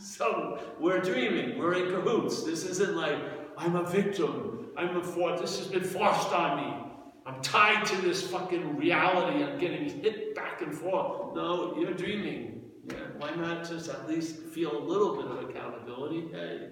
So 0.20 0.58
we're 0.78 1.00
dreaming, 1.00 1.58
we're 1.58 1.74
in 1.74 1.90
cahoots. 1.90 2.42
This 2.42 2.64
isn't 2.64 2.96
like, 2.96 3.18
I'm 3.58 3.76
a 3.76 3.84
victim, 3.84 4.70
I'm 4.76 4.96
a 4.96 5.04
for 5.04 5.36
this 5.38 5.58
has 5.58 5.66
been 5.66 5.84
forced 5.84 6.32
on 6.32 6.56
me. 6.56 6.86
I'm 7.26 7.40
tied 7.42 7.84
to 7.86 7.96
this 8.00 8.26
fucking 8.30 8.78
reality, 8.78 9.44
I'm 9.44 9.58
getting 9.58 10.00
hit 10.00 10.34
back 10.34 10.62
and 10.62 10.74
forth. 10.74 11.34
No, 11.34 11.76
you're 11.78 11.92
dreaming. 11.92 12.62
Yeah, 12.86 12.96
why 13.18 13.34
not 13.34 13.68
just 13.68 13.90
at 13.90 14.08
least 14.08 14.36
feel 14.38 14.76
a 14.76 14.82
little 14.82 15.16
bit 15.16 15.26
of 15.26 15.50
accountability? 15.50 16.28
Hey, 16.32 16.70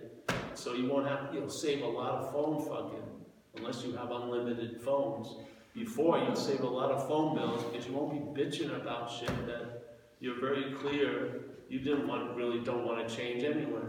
so 0.54 0.72
you 0.72 0.88
won't 0.88 1.06
have, 1.06 1.32
you'll 1.34 1.50
save 1.50 1.82
a 1.82 1.86
lot 1.86 2.12
of 2.12 2.32
phone 2.32 2.66
fucking, 2.66 3.04
unless 3.56 3.84
you 3.84 3.94
have 3.94 4.10
unlimited 4.10 4.80
phones. 4.80 5.36
Before, 5.74 6.18
you'd 6.18 6.38
save 6.38 6.60
a 6.60 6.66
lot 6.66 6.90
of 6.90 7.06
phone 7.06 7.36
bills 7.36 7.62
because 7.64 7.86
you 7.86 7.92
won't 7.92 8.34
be 8.34 8.42
bitching 8.42 8.74
about 8.80 9.10
shit 9.10 9.46
that 9.46 9.98
you're 10.18 10.40
very 10.40 10.72
clear 10.72 11.47
you 11.68 11.80
didn't 11.80 12.08
want, 12.08 12.34
really 12.36 12.60
don't 12.60 12.84
want 12.84 13.06
to 13.06 13.14
change 13.14 13.44
anywhere. 13.44 13.88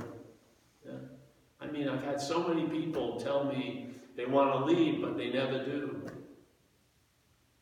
Yeah? 0.86 0.94
I 1.62 1.68
mean, 1.68 1.88
I've 1.88 2.04
had 2.04 2.20
so 2.20 2.48
many 2.48 2.68
people 2.68 3.20
tell 3.20 3.46
me 3.46 3.90
they 4.16 4.26
want 4.26 4.52
to 4.54 4.66
leave, 4.66 5.02
but 5.02 5.18
they 5.18 5.30
never 5.30 5.64
do. 5.64 6.06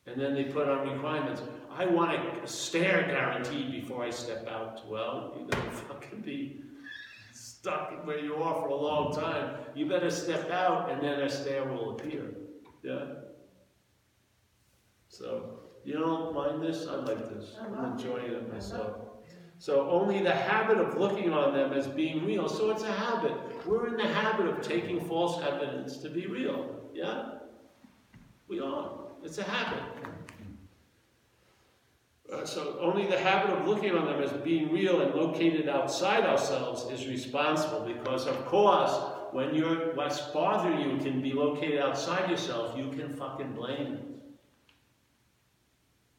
And 0.06 0.20
then 0.20 0.34
they 0.34 0.44
put 0.44 0.68
on 0.68 0.88
requirements. 0.88 1.42
I 1.70 1.86
want 1.86 2.42
a 2.42 2.46
stair 2.46 3.06
guaranteed 3.06 3.70
before 3.70 4.04
I 4.04 4.10
step 4.10 4.48
out. 4.48 4.88
Well, 4.88 5.34
you're 5.36 5.48
gonna 5.48 5.70
fucking 5.70 6.22
be 6.22 6.62
stuck 7.32 8.06
where 8.06 8.18
you 8.18 8.34
are 8.36 8.54
for 8.62 8.68
a 8.68 8.74
long 8.74 9.14
time. 9.14 9.56
You 9.74 9.86
better 9.86 10.10
step 10.10 10.50
out 10.50 10.90
and 10.90 11.02
then 11.02 11.20
a 11.20 11.28
stair 11.28 11.64
will 11.64 11.90
appear. 11.90 12.34
Yeah? 12.82 13.04
So, 15.08 15.60
you 15.84 15.94
don't 15.94 16.34
mind 16.34 16.62
this? 16.62 16.86
I 16.86 16.96
like 16.96 17.28
this. 17.34 17.56
I'm 17.60 17.92
enjoying 17.92 18.32
it 18.32 18.52
myself. 18.52 19.07
So 19.58 19.90
only 19.90 20.22
the 20.22 20.34
habit 20.34 20.78
of 20.78 20.96
looking 20.96 21.32
on 21.32 21.52
them 21.52 21.72
as 21.72 21.88
being 21.88 22.24
real. 22.24 22.48
So 22.48 22.70
it's 22.70 22.84
a 22.84 22.92
habit. 22.92 23.32
We're 23.66 23.88
in 23.88 23.96
the 23.96 24.06
habit 24.06 24.46
of 24.46 24.62
taking 24.62 25.00
false 25.00 25.42
evidence 25.42 25.96
to 25.98 26.08
be 26.08 26.26
real. 26.26 26.80
Yeah? 26.94 27.38
We 28.46 28.60
are. 28.60 28.90
It's 29.24 29.38
a 29.38 29.42
habit. 29.42 29.82
Uh, 32.32 32.44
so 32.44 32.78
only 32.80 33.06
the 33.06 33.18
habit 33.18 33.50
of 33.50 33.66
looking 33.66 33.96
on 33.96 34.04
them 34.04 34.22
as 34.22 34.30
being 34.42 34.70
real 34.70 35.00
and 35.00 35.14
located 35.14 35.68
outside 35.68 36.24
ourselves 36.24 36.84
is 36.92 37.08
responsible 37.08 37.80
because 37.80 38.26
of 38.26 38.44
course 38.44 38.92
when 39.32 39.54
you're 39.54 39.94
what's 39.94 40.20
bothering 40.20 40.78
you 40.78 40.98
can 40.98 41.22
be 41.22 41.32
located 41.32 41.78
outside 41.78 42.30
yourself, 42.30 42.76
you 42.76 42.90
can 42.90 43.12
fucking 43.14 43.52
blame 43.52 43.94
it. 43.94 44.04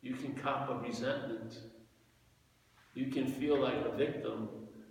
You 0.02 0.14
can 0.14 0.34
cop 0.34 0.70
a 0.70 0.76
resentment. 0.76 1.60
You 3.00 3.08
can 3.08 3.28
feel 3.28 3.58
like 3.58 3.86
a 3.86 3.96
victim. 3.96 4.50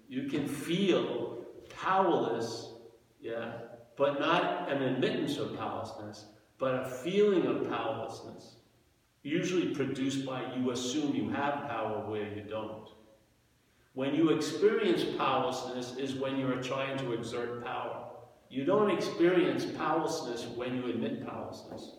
You 0.09 0.29
can 0.31 0.49
feel 0.49 1.45
powerless, 1.69 2.73
yeah, 3.21 3.53
but 3.99 4.19
not 4.19 4.73
an 4.73 4.83
admittance 4.83 5.37
of 5.37 5.55
powerlessness, 5.59 6.25
but 6.59 6.75
a 6.75 6.85
feeling 6.87 7.45
of 7.45 7.69
powerlessness 7.69 8.55
usually 9.23 9.75
produced 9.75 10.25
by 10.25 10.55
you 10.55 10.71
assume 10.71 11.15
you 11.15 11.29
have 11.29 11.69
power 11.69 12.09
where 12.09 12.33
you 12.35 12.45
don't. 12.49 12.89
When 13.93 14.15
you 14.15 14.31
experience 14.31 15.05
powerlessness 15.19 15.97
is 15.99 16.15
when 16.15 16.39
you're 16.39 16.63
trying 16.63 16.97
to 17.01 17.13
exert 17.13 17.63
power. 17.63 18.07
You 18.49 18.65
don't 18.65 18.91
experience 18.91 19.67
powerlessness 19.67 20.47
when 20.57 20.75
you 20.77 20.87
admit 20.87 21.27
powerlessness. 21.27 21.97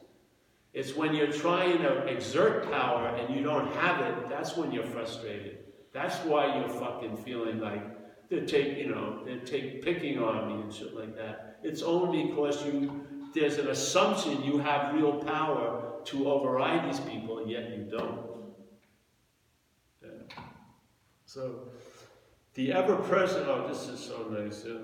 It's 0.73 0.95
when 0.95 1.13
you're 1.13 1.31
trying 1.31 1.77
to 1.83 2.07
exert 2.07 2.71
power 2.71 3.09
and 3.09 3.35
you 3.35 3.43
don't 3.43 3.71
have 3.73 4.01
it, 4.01 4.27
that's 4.27 4.57
when 4.57 4.71
you're 4.71 4.87
frustrated. 4.87 5.59
That's 5.93 6.17
why 6.25 6.57
you're 6.57 6.69
fucking 6.69 7.17
feeling 7.17 7.59
like 7.59 7.83
they're 8.29 8.45
take, 8.45 8.77
you 8.77 8.89
know, 8.89 9.23
they're 9.25 9.39
take 9.39 9.83
picking 9.83 10.19
on 10.19 10.47
me 10.47 10.61
and 10.61 10.73
shit 10.73 10.95
like 10.95 11.15
that. 11.15 11.59
It's 11.63 11.81
only 11.81 12.27
because 12.27 12.65
you 12.65 13.05
there's 13.33 13.57
an 13.57 13.67
assumption 13.67 14.43
you 14.43 14.57
have 14.59 14.93
real 14.93 15.23
power 15.23 16.01
to 16.05 16.29
override 16.29 16.89
these 16.89 16.99
people, 17.01 17.39
and 17.39 17.49
yet 17.49 17.69
you 17.69 17.83
don't. 17.83 18.25
Yeah. 20.01 20.35
So, 21.25 21.69
the 22.55 22.71
ever 22.73 22.95
present, 22.95 23.47
oh, 23.47 23.67
this 23.67 23.87
is 23.87 23.99
so 23.99 24.27
nice, 24.29 24.63
yeah. 24.65 24.77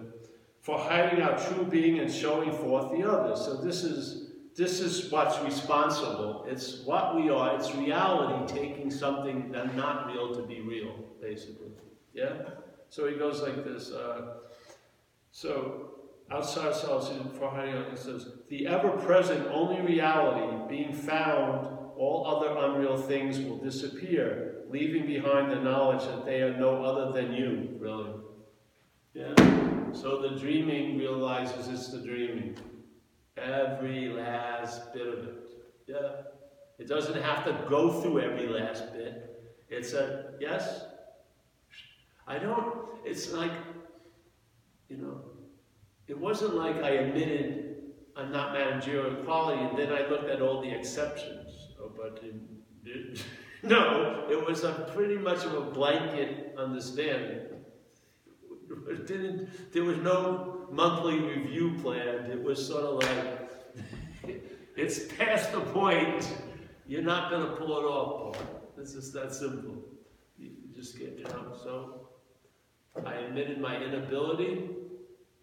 for 0.62 0.78
hiding 0.78 1.22
our 1.22 1.40
true 1.40 1.66
being 1.66 2.00
and 2.00 2.12
showing 2.12 2.52
forth 2.52 2.92
the 2.92 3.10
other. 3.10 3.36
So, 3.36 3.56
this 3.56 3.84
is. 3.84 4.25
This 4.56 4.80
is 4.80 5.12
what's 5.12 5.38
responsible. 5.42 6.46
It's 6.48 6.80
what 6.86 7.16
we 7.16 7.30
are. 7.30 7.56
It's 7.56 7.76
reality 7.76 8.54
taking 8.54 8.90
something 8.90 9.52
that's 9.52 9.76
not 9.76 10.08
real 10.08 10.34
to 10.34 10.44
be 10.44 10.62
real, 10.62 10.96
basically. 11.22 11.72
Yeah? 12.14 12.32
So 12.90 13.08
he 13.10 13.18
goes 13.18 13.42
like 13.42 13.66
this. 13.66 13.92
Uh, 13.92 14.38
so 15.32 15.96
outside 16.32 16.68
ourselves 16.68 17.12
for 17.38 17.50
out, 17.50 17.92
it 17.92 17.98
says, 17.98 18.28
the 18.50 18.68
ever-present 18.68 19.46
only 19.48 19.82
reality 19.82 20.70
being 20.70 20.94
found, 20.94 21.68
all 21.98 22.26
other 22.26 22.58
unreal 22.58 22.96
things 22.96 23.40
will 23.40 23.58
disappear, 23.58 24.64
leaving 24.70 25.06
behind 25.06 25.52
the 25.52 25.60
knowledge 25.60 26.06
that 26.06 26.26
they 26.26 26.42
are 26.42 26.56
no 26.58 26.82
other 26.82 27.12
than 27.12 27.34
you, 27.34 27.76
really. 27.78 28.12
Yeah? 29.14 29.34
So 29.92 30.22
the 30.22 30.40
dreaming 30.40 30.98
realizes 30.98 31.68
it's 31.68 31.92
the 31.92 32.00
dreaming. 32.00 32.58
Every 33.38 34.10
last 34.10 34.94
bit 34.94 35.08
of 35.08 35.20
it. 35.20 35.36
Yeah? 35.88 36.12
It 36.80 36.88
doesn't 36.88 37.22
have 37.22 37.46
to 37.46 37.66
go 37.70 38.02
through 38.02 38.22
every 38.22 38.48
last 38.48 38.92
bit. 38.94 39.32
It's 39.70 39.94
a, 39.94 40.34
yes? 40.40 40.84
I 42.28 42.38
don't, 42.38 42.76
it's 43.04 43.32
like, 43.32 43.52
you 44.90 44.98
know, 44.98 45.22
it 46.08 46.18
wasn't 46.18 46.56
like 46.56 46.78
I 46.78 46.92
admitted 46.92 47.66
I'm 48.16 48.32
not 48.32 48.54
managerial 48.54 49.24
quality 49.24 49.62
and 49.62 49.78
then 49.78 49.92
I 49.92 50.08
looked 50.08 50.30
at 50.30 50.42
all 50.42 50.62
the 50.62 50.72
exceptions. 50.72 51.52
Oh, 51.80 51.92
but 51.96 52.24
it, 52.24 53.22
no, 53.64 54.26
it 54.30 54.46
was 54.46 54.64
a 54.64 54.90
pretty 54.94 55.18
much 55.18 55.44
of 55.44 55.54
a 55.54 55.62
blanket 55.62 56.56
understanding. 56.58 57.42
It 58.88 59.08
didn't, 59.08 59.74
there 59.74 59.84
was 59.84 59.98
no 59.98 60.68
monthly 60.72 61.20
review 61.20 61.78
planned. 61.82 62.32
It 62.32 62.42
was 62.42 62.66
sort 62.66 62.84
of 62.84 63.04
like, 63.04 64.42
it's 64.76 65.12
past 65.14 65.52
the 65.52 65.62
point. 65.62 66.32
You're 66.88 67.02
not 67.02 67.32
going 67.32 67.48
to 67.48 67.56
pull 67.56 67.80
it 67.80 67.84
off, 67.84 68.38
Paul. 68.38 68.64
It's 68.78 68.94
just 68.94 69.14
that 69.14 69.34
simple. 69.34 69.76
You 70.38 70.52
just 70.74 70.98
get, 71.00 71.18
know, 71.24 71.54
so 71.64 72.10
I 73.06 73.16
admitted 73.16 73.60
my 73.60 73.82
inability 73.82 74.70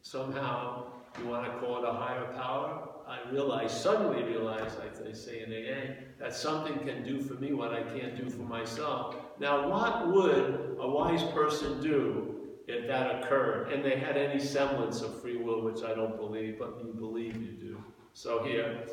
somehow 0.02 0.84
you 1.18 1.26
want 1.26 1.44
to 1.44 1.58
call 1.58 1.82
it 1.82 1.88
a 1.88 1.92
higher 1.92 2.24
power. 2.34 2.88
I 3.06 3.30
realize, 3.30 3.78
suddenly 3.78 4.22
realized, 4.22 4.78
like 4.78 5.02
they 5.02 5.12
say 5.12 5.42
in 5.42 5.52
AA, 5.52 6.04
that 6.18 6.34
something 6.34 6.78
can 6.78 7.04
do 7.04 7.20
for 7.20 7.34
me 7.34 7.52
what 7.52 7.72
I 7.72 7.82
can't 7.82 8.16
do 8.16 8.30
for 8.30 8.42
myself. 8.42 9.16
Now, 9.38 9.68
what 9.68 10.08
would 10.08 10.76
a 10.80 10.88
wise 10.88 11.22
person 11.34 11.80
do 11.80 12.41
if 12.66 12.86
that 12.86 13.22
occurred 13.22 13.72
and 13.72 13.84
they 13.84 13.98
had 13.98 14.16
any 14.16 14.40
semblance 14.40 15.02
of 15.02 15.20
free 15.20 15.36
will, 15.36 15.62
which 15.62 15.82
I 15.82 15.94
don't 15.94 16.16
believe, 16.16 16.58
but 16.58 16.78
you 16.82 16.92
believe 16.92 17.36
you 17.36 17.52
do? 17.52 17.82
So 18.14 18.42
here, 18.44 18.86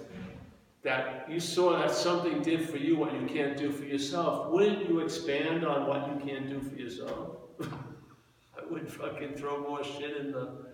that 0.83 1.29
you 1.29 1.39
saw 1.39 1.77
that 1.77 1.91
something 1.91 2.41
did 2.41 2.69
for 2.69 2.77
you 2.77 2.95
what 2.97 3.13
you 3.13 3.27
can't 3.27 3.57
do 3.57 3.71
for 3.71 3.83
yourself. 3.83 4.49
Wouldn't 4.49 4.87
you 4.87 4.99
expand 4.99 5.65
on 5.65 5.87
what 5.87 6.07
you 6.07 6.25
can't 6.25 6.49
do 6.49 6.61
for 6.61 6.75
yourself? 6.75 7.37
I 7.61 8.71
would 8.71 8.91
fucking 8.91 9.35
throw 9.35 9.59
more 9.59 9.83
shit 9.83 10.17
in 10.17 10.31
the 10.31 10.69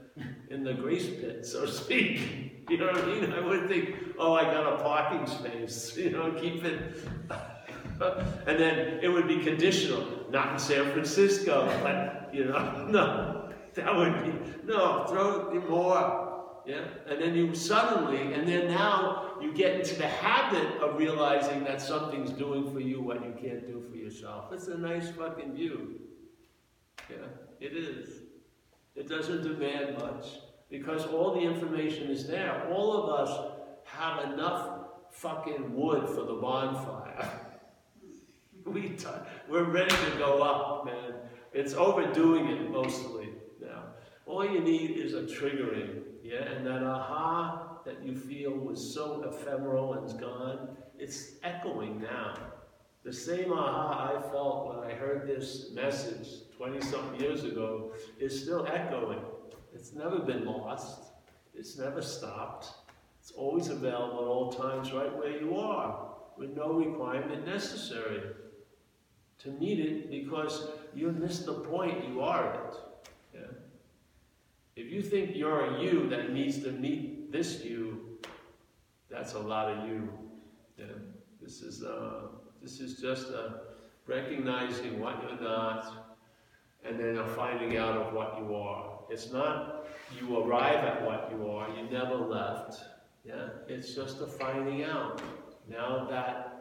in 0.49 0.63
the 0.63 0.73
grease 0.73 1.07
pit, 1.07 1.45
so 1.45 1.65
to 1.65 1.71
speak. 1.71 2.51
You 2.67 2.79
know 2.79 2.87
what 2.87 3.03
I 3.03 3.05
mean? 3.05 3.31
I 3.31 3.41
would 3.41 3.67
think, 3.67 3.95
oh, 4.17 4.33
I 4.33 4.45
got 4.45 4.73
a 4.73 4.77
parking 4.77 5.27
space, 5.27 5.95
you 5.99 6.09
know, 6.09 6.31
keep 6.31 6.65
it. 6.65 6.97
and 8.47 8.59
then 8.59 8.99
it 9.03 9.07
would 9.07 9.27
be 9.27 9.43
conditional, 9.43 10.03
not 10.31 10.53
in 10.53 10.57
San 10.57 10.91
Francisco, 10.91 11.67
but, 11.83 12.24
you 12.35 12.45
know, 12.45 12.85
no, 12.89 13.49
that 13.73 13.95
would 13.95 14.23
be, 14.23 14.33
no, 14.65 15.05
throw 15.07 15.51
more. 15.69 16.61
Yeah? 16.65 16.83
And 17.07 17.21
then 17.21 17.35
you 17.35 17.53
suddenly, 17.53 18.33
and 18.33 18.47
then 18.47 18.67
now 18.67 19.37
you 19.39 19.53
get 19.53 19.79
into 19.79 19.95
the 19.95 20.07
habit 20.07 20.81
of 20.81 20.97
realizing 20.97 21.63
that 21.63 21.81
something's 21.81 22.31
doing 22.31 22.71
for 22.71 22.79
you 22.79 23.01
what 23.01 23.23
you 23.23 23.33
can't 23.39 23.67
do 23.67 23.83
for 23.89 23.95
yourself. 23.95 24.51
It's 24.51 24.67
a 24.67 24.77
nice 24.77 25.09
fucking 25.09 25.53
view. 25.53 26.01
Yeah, 27.09 27.27
it 27.59 27.73
is. 27.73 28.09
It 28.95 29.07
doesn't 29.07 29.43
demand 29.43 29.99
much 29.99 30.39
because 30.69 31.05
all 31.05 31.35
the 31.35 31.41
information 31.41 32.09
is 32.09 32.27
there. 32.27 32.67
All 32.71 33.03
of 33.03 33.19
us 33.19 33.51
have 33.83 34.33
enough 34.33 34.79
fucking 35.11 35.75
wood 35.75 36.07
for 36.09 36.23
the 36.23 36.33
bonfire. 36.33 37.29
we 38.65 38.89
t- 38.89 39.05
we're 39.47 39.69
ready 39.69 39.95
to 39.95 40.17
go 40.17 40.41
up, 40.41 40.85
man. 40.85 41.14
It's 41.55 41.73
overdoing 41.73 42.49
it 42.49 42.69
mostly 42.69 43.29
now. 43.61 43.83
All 44.25 44.45
you 44.45 44.59
need 44.59 44.97
is 44.97 45.13
a 45.13 45.21
triggering, 45.21 46.01
yeah, 46.21 46.43
and 46.43 46.67
that 46.67 46.83
aha 46.83 47.77
that 47.85 48.03
you 48.03 48.13
feel 48.13 48.51
was 48.51 48.93
so 48.93 49.23
ephemeral 49.23 49.93
and 49.93 50.19
gone, 50.19 50.75
it's 50.99 51.35
echoing 51.43 52.01
now. 52.01 52.35
The 53.05 53.13
same 53.13 53.53
aha 53.53 54.17
I 54.17 54.21
felt 54.31 54.67
when 54.67 54.91
I 54.91 54.95
heard 54.95 55.29
this 55.29 55.71
message 55.71 56.27
20 56.57 56.81
something 56.81 57.21
years 57.21 57.45
ago 57.45 57.93
is 58.19 58.41
still 58.41 58.67
echoing. 58.67 59.21
It's 59.73 59.93
never 59.93 60.19
been 60.19 60.43
lost, 60.43 61.03
it's 61.53 61.77
never 61.77 62.01
stopped. 62.01 62.67
It's 63.21 63.31
always 63.31 63.69
available 63.69 64.19
at 64.19 64.27
all 64.27 64.51
times, 64.51 64.91
right 64.91 65.15
where 65.17 65.39
you 65.39 65.55
are, 65.55 66.15
with 66.37 66.49
no 66.49 66.73
requirement 66.73 67.47
necessary 67.47 68.23
to 69.39 69.51
meet 69.51 69.79
it 69.79 70.09
because 70.09 70.69
you 70.95 71.11
miss 71.11 71.39
the 71.39 71.53
point, 71.53 72.07
you 72.07 72.21
are 72.21 72.53
it. 72.53 72.75
Yeah? 73.33 73.41
If 74.75 74.91
you 74.91 75.01
think 75.01 75.35
you're 75.35 75.65
a 75.65 75.81
you 75.81 76.07
that 76.09 76.31
needs 76.31 76.63
to 76.63 76.71
meet 76.71 77.31
this 77.31 77.63
you, 77.63 78.19
that's 79.09 79.33
a 79.33 79.39
lot 79.39 79.69
of 79.69 79.87
you. 79.89 80.09
Yeah? 80.77 80.85
This 81.41 81.61
is 81.61 81.83
uh, 81.83 82.27
this 82.61 82.79
is 82.79 82.99
just 82.99 83.29
a 83.29 83.61
recognizing 84.07 84.99
what 84.99 85.21
you're 85.21 85.41
not, 85.41 86.15
and 86.83 86.99
then 86.99 87.17
a 87.17 87.27
finding 87.27 87.77
out 87.77 87.97
of 87.97 88.13
what 88.13 88.37
you 88.39 88.55
are. 88.55 88.99
It's 89.09 89.31
not 89.31 89.87
you 90.19 90.37
arrive 90.39 90.83
at 90.83 91.03
what 91.05 91.31
you 91.31 91.49
are, 91.49 91.69
you 91.75 91.89
never 91.89 92.15
left. 92.15 92.83
Yeah? 93.23 93.49
It's 93.67 93.93
just 93.95 94.21
a 94.21 94.27
finding 94.27 94.83
out. 94.83 95.21
Now 95.67 96.05
that 96.09 96.55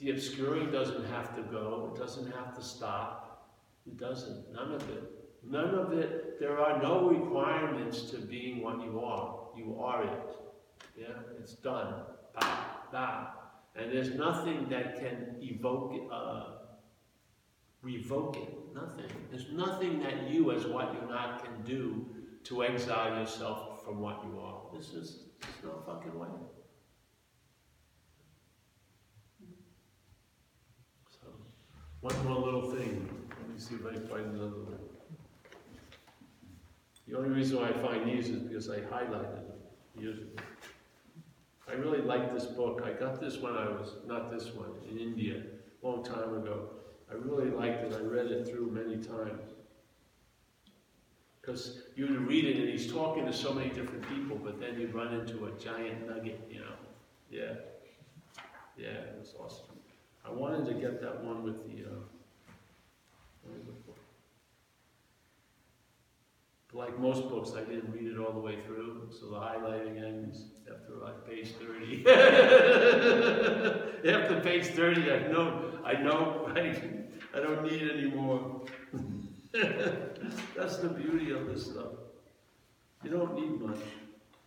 The 0.00 0.10
obscuring 0.10 0.70
doesn't 0.70 1.04
have 1.10 1.36
to 1.36 1.42
go, 1.42 1.92
it 1.94 1.98
doesn't 2.00 2.32
have 2.32 2.56
to 2.56 2.62
stop. 2.62 3.29
It 3.86 3.98
doesn't, 3.98 4.52
none 4.52 4.72
of 4.72 4.82
it. 4.90 5.20
None 5.42 5.74
of 5.74 5.92
it, 5.92 6.38
there 6.38 6.58
are 6.58 6.82
no 6.82 7.08
requirements 7.08 8.02
to 8.10 8.18
being 8.18 8.62
what 8.62 8.82
you 8.82 9.00
are. 9.00 9.48
You 9.56 9.78
are 9.80 10.04
it. 10.04 10.36
Yeah, 10.98 11.06
it's 11.38 11.54
done. 11.54 12.02
Bah, 12.38 12.66
bah. 12.92 13.26
And 13.74 13.90
there's 13.90 14.14
nothing 14.14 14.68
that 14.68 14.98
can 14.98 15.36
evoke, 15.40 15.94
uh, 16.12 16.44
revoke 17.82 18.36
it. 18.36 18.74
Nothing. 18.74 19.10
There's 19.30 19.50
nothing 19.52 20.00
that 20.00 20.28
you, 20.30 20.52
as 20.52 20.66
what 20.66 20.92
you're 20.92 21.08
not, 21.08 21.42
can 21.42 21.62
do 21.64 22.06
to 22.44 22.64
exile 22.64 23.18
yourself 23.18 23.84
from 23.84 24.00
what 24.00 24.22
you 24.24 24.38
are. 24.38 24.62
This 24.76 24.90
is, 24.90 25.24
there's 25.40 25.64
no 25.64 25.82
fucking 25.86 26.18
way. 26.18 26.28
So, 31.10 31.28
one 32.00 32.24
more 32.26 32.40
little 32.40 32.70
thing. 32.70 33.19
See 33.60 33.74
if 33.74 33.84
I 33.84 33.92
find 33.92 34.24
another 34.24 34.56
one. 34.56 34.78
The 37.06 37.18
only 37.18 37.28
reason 37.28 37.58
why 37.58 37.68
I 37.68 37.72
find 37.74 38.08
these 38.08 38.30
is 38.30 38.38
because 38.38 38.70
I 38.70 38.78
highlighted 38.78 39.34
them. 39.34 40.30
I 41.68 41.74
really 41.74 42.00
like 42.00 42.32
this 42.32 42.46
book. 42.46 42.82
I 42.86 42.92
got 42.92 43.20
this 43.20 43.36
when 43.36 43.52
I 43.52 43.68
was, 43.68 43.96
not 44.06 44.30
this 44.30 44.46
one, 44.54 44.70
in 44.90 44.98
India, 44.98 45.42
a 45.82 45.86
long 45.86 46.02
time 46.02 46.38
ago. 46.38 46.70
I 47.10 47.14
really 47.16 47.50
liked 47.50 47.84
it. 47.84 47.92
I 47.92 48.02
read 48.02 48.28
it 48.28 48.48
through 48.48 48.70
many 48.70 48.96
times. 48.96 49.52
Because 51.40 51.82
you 51.96 52.06
read 52.20 52.46
it 52.46 52.56
and 52.56 52.68
he's 52.68 52.90
talking 52.90 53.26
to 53.26 53.32
so 53.32 53.52
many 53.52 53.68
different 53.68 54.08
people, 54.08 54.40
but 54.42 54.58
then 54.58 54.80
you 54.80 54.86
run 54.88 55.12
into 55.12 55.44
a 55.44 55.50
giant 55.58 56.08
nugget, 56.08 56.40
you 56.50 56.60
know. 56.60 56.76
Yeah. 57.30 57.52
Yeah, 58.78 58.88
it 58.88 59.16
was 59.18 59.34
awesome. 59.38 59.76
I 60.24 60.30
wanted 60.30 60.64
to 60.66 60.74
get 60.80 61.02
that 61.02 61.22
one 61.22 61.42
with 61.42 61.62
the, 61.66 61.84
uh, 61.84 61.88
what 61.90 61.92
is 61.92 61.98
it 61.98 63.39
called? 63.39 63.39
Like 66.72 66.98
most 67.00 67.28
books, 67.28 67.50
I 67.56 67.64
didn't 67.64 67.92
read 67.92 68.12
it 68.12 68.18
all 68.18 68.32
the 68.32 68.38
way 68.38 68.56
through, 68.64 69.08
so 69.10 69.30
the 69.30 69.36
highlighting 69.36 70.00
ends 70.02 70.44
after 70.70 70.94
like 71.02 71.26
page 71.26 71.52
30. 71.58 72.06
after 74.08 74.40
page 74.40 74.66
30, 74.66 75.12
I 75.12 75.18
know, 75.32 75.72
I 75.84 75.94
know, 75.94 76.48
I, 76.54 76.80
I 77.34 77.40
don't 77.40 77.64
need 77.64 77.90
any 77.90 78.08
more. 78.10 78.62
That's 80.56 80.76
the 80.76 80.88
beauty 80.88 81.32
of 81.32 81.48
this 81.48 81.66
stuff. 81.66 81.92
You 83.02 83.10
don't 83.10 83.34
need 83.34 83.60
much. 83.60 83.80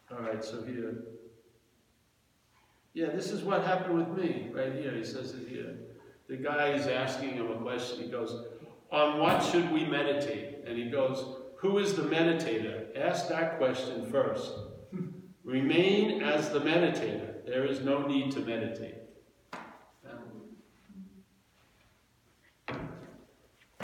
All 0.10 0.24
right, 0.24 0.42
so 0.44 0.64
here. 0.64 1.04
Yeah, 2.94 3.08
this 3.08 3.32
is 3.32 3.44
what 3.44 3.66
happened 3.66 3.96
with 3.96 4.08
me, 4.18 4.50
right 4.54 4.74
here. 4.74 4.92
He 4.92 5.04
says 5.04 5.34
it 5.34 5.50
here. 5.50 5.76
The 6.30 6.38
guy 6.38 6.70
is 6.70 6.88
asking 6.88 7.32
him 7.32 7.52
a 7.52 7.58
question. 7.58 8.04
He 8.04 8.10
goes, 8.10 8.46
On 8.94 9.18
what 9.18 9.44
should 9.44 9.72
we 9.72 9.86
meditate? 9.86 10.60
And 10.68 10.78
he 10.78 10.90
goes, 10.90 11.26
Who 11.58 11.80
is 11.80 11.96
the 11.96 12.04
meditator? 12.04 12.96
Ask 12.96 13.28
that 13.30 13.58
question 13.58 14.06
first. 14.12 14.54
Remain 15.44 16.22
as 16.22 16.52
the 16.52 16.60
meditator. 16.60 17.44
There 17.46 17.66
is 17.66 17.82
no 17.82 18.06
need 18.06 18.32
to 18.34 18.42
meditate. 18.42 18.96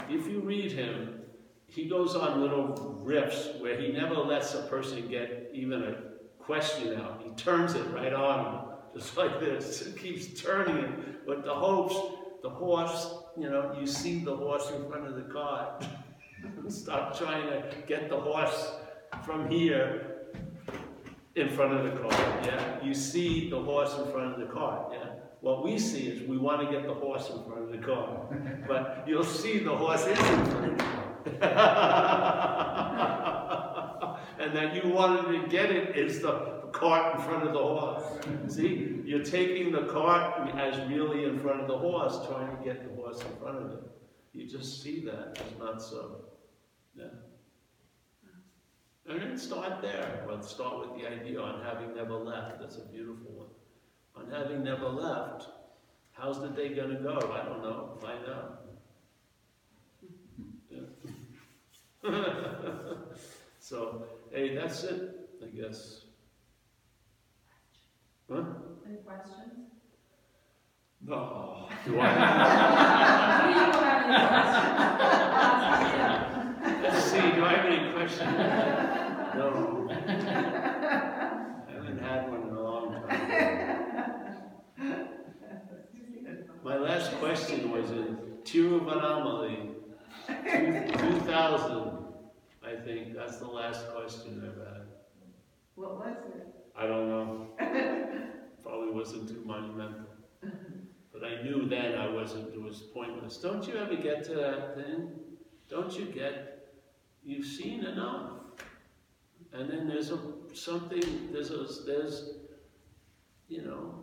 If 0.08 0.26
you 0.26 0.40
read 0.40 0.72
him, 0.72 1.20
he 1.66 1.88
goes 1.88 2.16
on 2.16 2.40
little 2.40 3.00
riffs 3.04 3.60
where 3.60 3.80
he 3.80 3.92
never 3.92 4.14
lets 4.14 4.54
a 4.54 4.62
person 4.62 5.08
get 5.08 5.50
even 5.52 5.82
a 5.82 5.96
question 6.38 7.00
out. 7.00 7.22
He 7.24 7.30
turns 7.32 7.74
it 7.74 7.86
right 7.90 8.12
on 8.12 8.74
just 8.94 9.16
like 9.16 9.38
this. 9.38 9.82
It 9.82 9.96
keeps 9.96 10.40
turning 10.40 10.78
it. 10.78 11.26
But 11.26 11.44
the 11.44 11.54
hopes, 11.54 11.94
the 12.42 12.50
horse, 12.50 13.19
you 13.38 13.50
know, 13.50 13.76
you 13.78 13.86
see 13.86 14.20
the 14.20 14.34
horse 14.34 14.70
in 14.70 14.88
front 14.88 15.06
of 15.06 15.14
the 15.14 15.32
car. 15.32 15.78
Stop 16.68 17.18
trying 17.18 17.46
to 17.46 17.62
get 17.86 18.08
the 18.08 18.16
horse 18.16 18.72
from 19.24 19.48
here 19.48 20.16
in 21.34 21.48
front 21.48 21.74
of 21.74 21.84
the 21.84 22.00
car. 22.00 22.12
Yeah, 22.44 22.84
you 22.84 22.94
see 22.94 23.50
the 23.50 23.60
horse 23.60 23.96
in 23.98 24.10
front 24.10 24.34
of 24.34 24.40
the 24.40 24.52
car. 24.52 24.88
Yeah. 24.92 25.06
What 25.40 25.64
we 25.64 25.78
see 25.78 26.08
is 26.08 26.28
we 26.28 26.36
want 26.36 26.60
to 26.60 26.70
get 26.70 26.86
the 26.86 26.94
horse 26.94 27.30
in 27.30 27.42
front 27.44 27.62
of 27.62 27.72
the 27.72 27.78
car, 27.78 28.26
but 28.68 29.04
you'll 29.06 29.24
see 29.24 29.60
the 29.60 29.74
horse 29.74 30.02
is 30.02 30.18
in 30.18 30.24
front 30.46 30.66
of 30.66 30.76
the 30.76 30.84
car. 30.84 31.06
and 34.38 34.56
that 34.56 34.74
you 34.74 34.90
wanted 34.90 35.32
to 35.32 35.48
get 35.48 35.70
it 35.70 35.96
is 35.96 36.20
the 36.20 36.59
cart 36.80 37.14
in 37.14 37.22
front 37.22 37.46
of 37.46 37.52
the 37.52 37.58
horse. 37.58 38.04
See, 38.48 39.02
you're 39.04 39.22
taking 39.24 39.70
the 39.70 39.82
cart 39.82 40.50
as 40.56 40.88
really 40.88 41.24
in 41.24 41.38
front 41.38 41.60
of 41.60 41.68
the 41.68 41.76
horse, 41.76 42.18
trying 42.26 42.56
to 42.56 42.64
get 42.64 42.88
the 42.88 42.94
horse 43.00 43.20
in 43.20 43.36
front 43.36 43.58
of 43.58 43.72
it. 43.72 43.84
You 44.32 44.48
just 44.48 44.82
see 44.82 45.00
that 45.04 45.38
as 45.44 45.58
not 45.58 45.82
so. 45.82 46.22
Yeah. 46.96 47.04
And 49.08 49.20
then 49.20 49.36
start 49.36 49.82
there. 49.82 50.24
Well, 50.26 50.42
start 50.42 50.80
with 50.80 51.00
the 51.00 51.08
idea 51.08 51.40
on 51.40 51.62
having 51.64 51.94
never 51.94 52.14
left. 52.14 52.60
That's 52.60 52.76
a 52.76 52.86
beautiful 52.86 53.32
one. 53.32 53.48
On 54.16 54.30
having 54.30 54.62
never 54.62 54.88
left, 54.88 55.48
how's 56.12 56.40
the 56.40 56.48
day 56.48 56.74
going 56.74 56.90
to 56.90 57.02
go? 57.02 57.16
I 57.32 57.44
don't 57.44 57.62
know. 57.62 57.98
Find 58.00 58.24
out. 58.28 58.66
Yeah. 60.70 60.84
so, 63.58 64.06
hey, 64.32 64.54
that's 64.54 64.84
it, 64.84 65.28
I 65.42 65.46
guess. 65.46 65.99
Huh? 68.30 68.44
Any 68.86 68.98
questions? 68.98 69.70
No. 71.04 71.68
Do 71.84 71.98
I? 71.98 72.02
Do 73.40 73.48
you 73.50 73.58
have 73.58 73.74
any 73.74 73.82
questions? 76.60 76.82
Let's 76.82 77.04
see. 77.04 77.20
Do 77.36 77.44
I 77.44 77.46
have 77.54 77.66
any 77.66 77.92
questions? 77.92 78.34
No. 79.34 79.46
I 79.90 81.72
haven't 81.72 81.98
had 82.02 82.30
one 82.30 82.42
in 82.42 82.54
a 82.54 82.62
long 82.62 82.92
time. 82.92 83.10
My 86.62 86.76
last 86.76 87.10
question 87.18 87.70
was 87.70 87.90
in 87.90 88.16
Tiruvannamalai, 88.44 89.74
two- 90.26 91.20
2000, 91.24 91.98
I 92.62 92.76
think. 92.84 93.14
That's 93.14 93.38
the 93.38 93.46
last 93.46 93.88
question 93.92 94.42
I've 94.44 94.58
had. 94.66 94.82
What 95.74 95.92
was 95.96 96.16
it? 96.34 96.39
I 96.80 96.86
don't 96.86 97.08
know. 97.08 97.46
Probably 98.62 98.90
wasn't 98.90 99.28
too 99.28 99.42
monumental. 99.44 100.06
But 101.12 101.24
I 101.24 101.42
knew 101.42 101.68
then 101.68 101.94
I 101.94 102.08
wasn't, 102.08 102.54
it 102.54 102.60
was 102.60 102.80
pointless. 102.94 103.36
Don't 103.36 103.66
you 103.68 103.76
ever 103.76 103.96
get 103.96 104.24
to 104.24 104.34
that 104.36 104.74
thing? 104.76 105.10
Don't 105.68 105.92
you 105.92 106.06
get, 106.06 106.72
you've 107.22 107.44
seen 107.44 107.84
enough. 107.84 108.32
And 109.52 109.68
then 109.68 109.86
there's 109.86 110.10
a, 110.10 110.18
something, 110.54 111.28
there's 111.30 111.50
a, 111.50 111.66
there's, 111.84 112.30
you 113.48 113.62
know, 113.62 113.96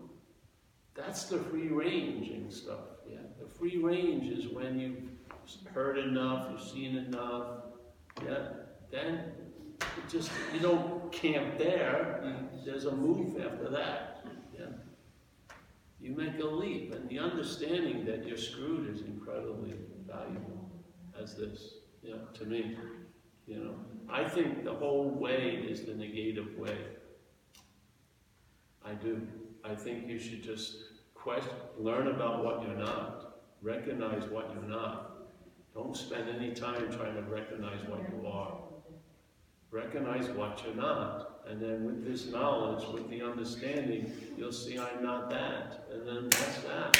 that's 0.93 1.23
the 1.25 1.39
free 1.39 1.69
ranging 1.69 2.51
stuff, 2.51 2.99
yeah. 3.09 3.17
The 3.39 3.47
free 3.47 3.77
range 3.77 4.31
is 4.37 4.49
when 4.49 4.79
you've 4.79 5.73
heard 5.73 5.97
enough, 5.97 6.49
you've 6.51 6.61
seen 6.61 6.97
enough, 6.97 7.63
yeah. 8.23 8.49
Then 8.91 9.31
just, 10.09 10.31
you 10.53 10.59
don't 10.59 11.11
camp 11.11 11.57
there, 11.57 12.35
there's 12.65 12.85
a 12.85 12.91
move 12.91 13.39
after 13.39 13.69
that, 13.69 14.25
yeah. 14.57 14.65
You 15.99 16.15
make 16.15 16.39
a 16.39 16.45
leap, 16.45 16.93
and 16.93 17.09
the 17.09 17.19
understanding 17.19 18.05
that 18.05 18.25
you're 18.27 18.37
screwed 18.37 18.93
is 18.93 19.01
incredibly 19.01 19.73
valuable 20.05 20.69
as 21.21 21.35
this, 21.35 21.73
yeah, 22.03 22.15
to 22.33 22.45
me, 22.45 22.77
you 23.47 23.63
know. 23.63 23.75
I 24.09 24.27
think 24.27 24.63
the 24.63 24.73
whole 24.73 25.09
way 25.09 25.65
is 25.67 25.85
the 25.85 25.93
negative 25.93 26.57
way. 26.57 26.77
I 28.85 28.93
do. 28.93 29.27
I 29.63 29.75
think 29.75 30.07
you 30.07 30.19
should 30.19 30.43
just 30.43 30.77
learn 31.77 32.07
about 32.07 32.45
what 32.45 32.61
you're 32.61 32.77
not, 32.77 33.39
recognize 33.61 34.23
what 34.29 34.49
you're 34.53 34.69
not. 34.69 35.27
Don't 35.73 35.95
spend 35.95 36.29
any 36.29 36.53
time 36.53 36.89
trying 36.95 37.15
to 37.15 37.21
recognize 37.23 37.81
what 37.87 37.99
you 37.99 38.25
are. 38.25 38.59
Recognize 39.77 40.27
what 40.29 40.63
you're 40.65 40.73
not. 40.73 41.41
And 41.47 41.61
then 41.61 41.85
with 41.85 42.03
this 42.03 42.25
knowledge, 42.25 42.83
with 42.91 43.07
the 43.11 43.21
understanding, 43.21 44.11
you'll 44.35 44.51
see 44.51 44.79
I'm 44.79 45.03
not 45.03 45.29
that. 45.29 45.87
And 45.93 46.07
then 46.07 46.23
what's 46.23 46.61
that? 46.63 46.99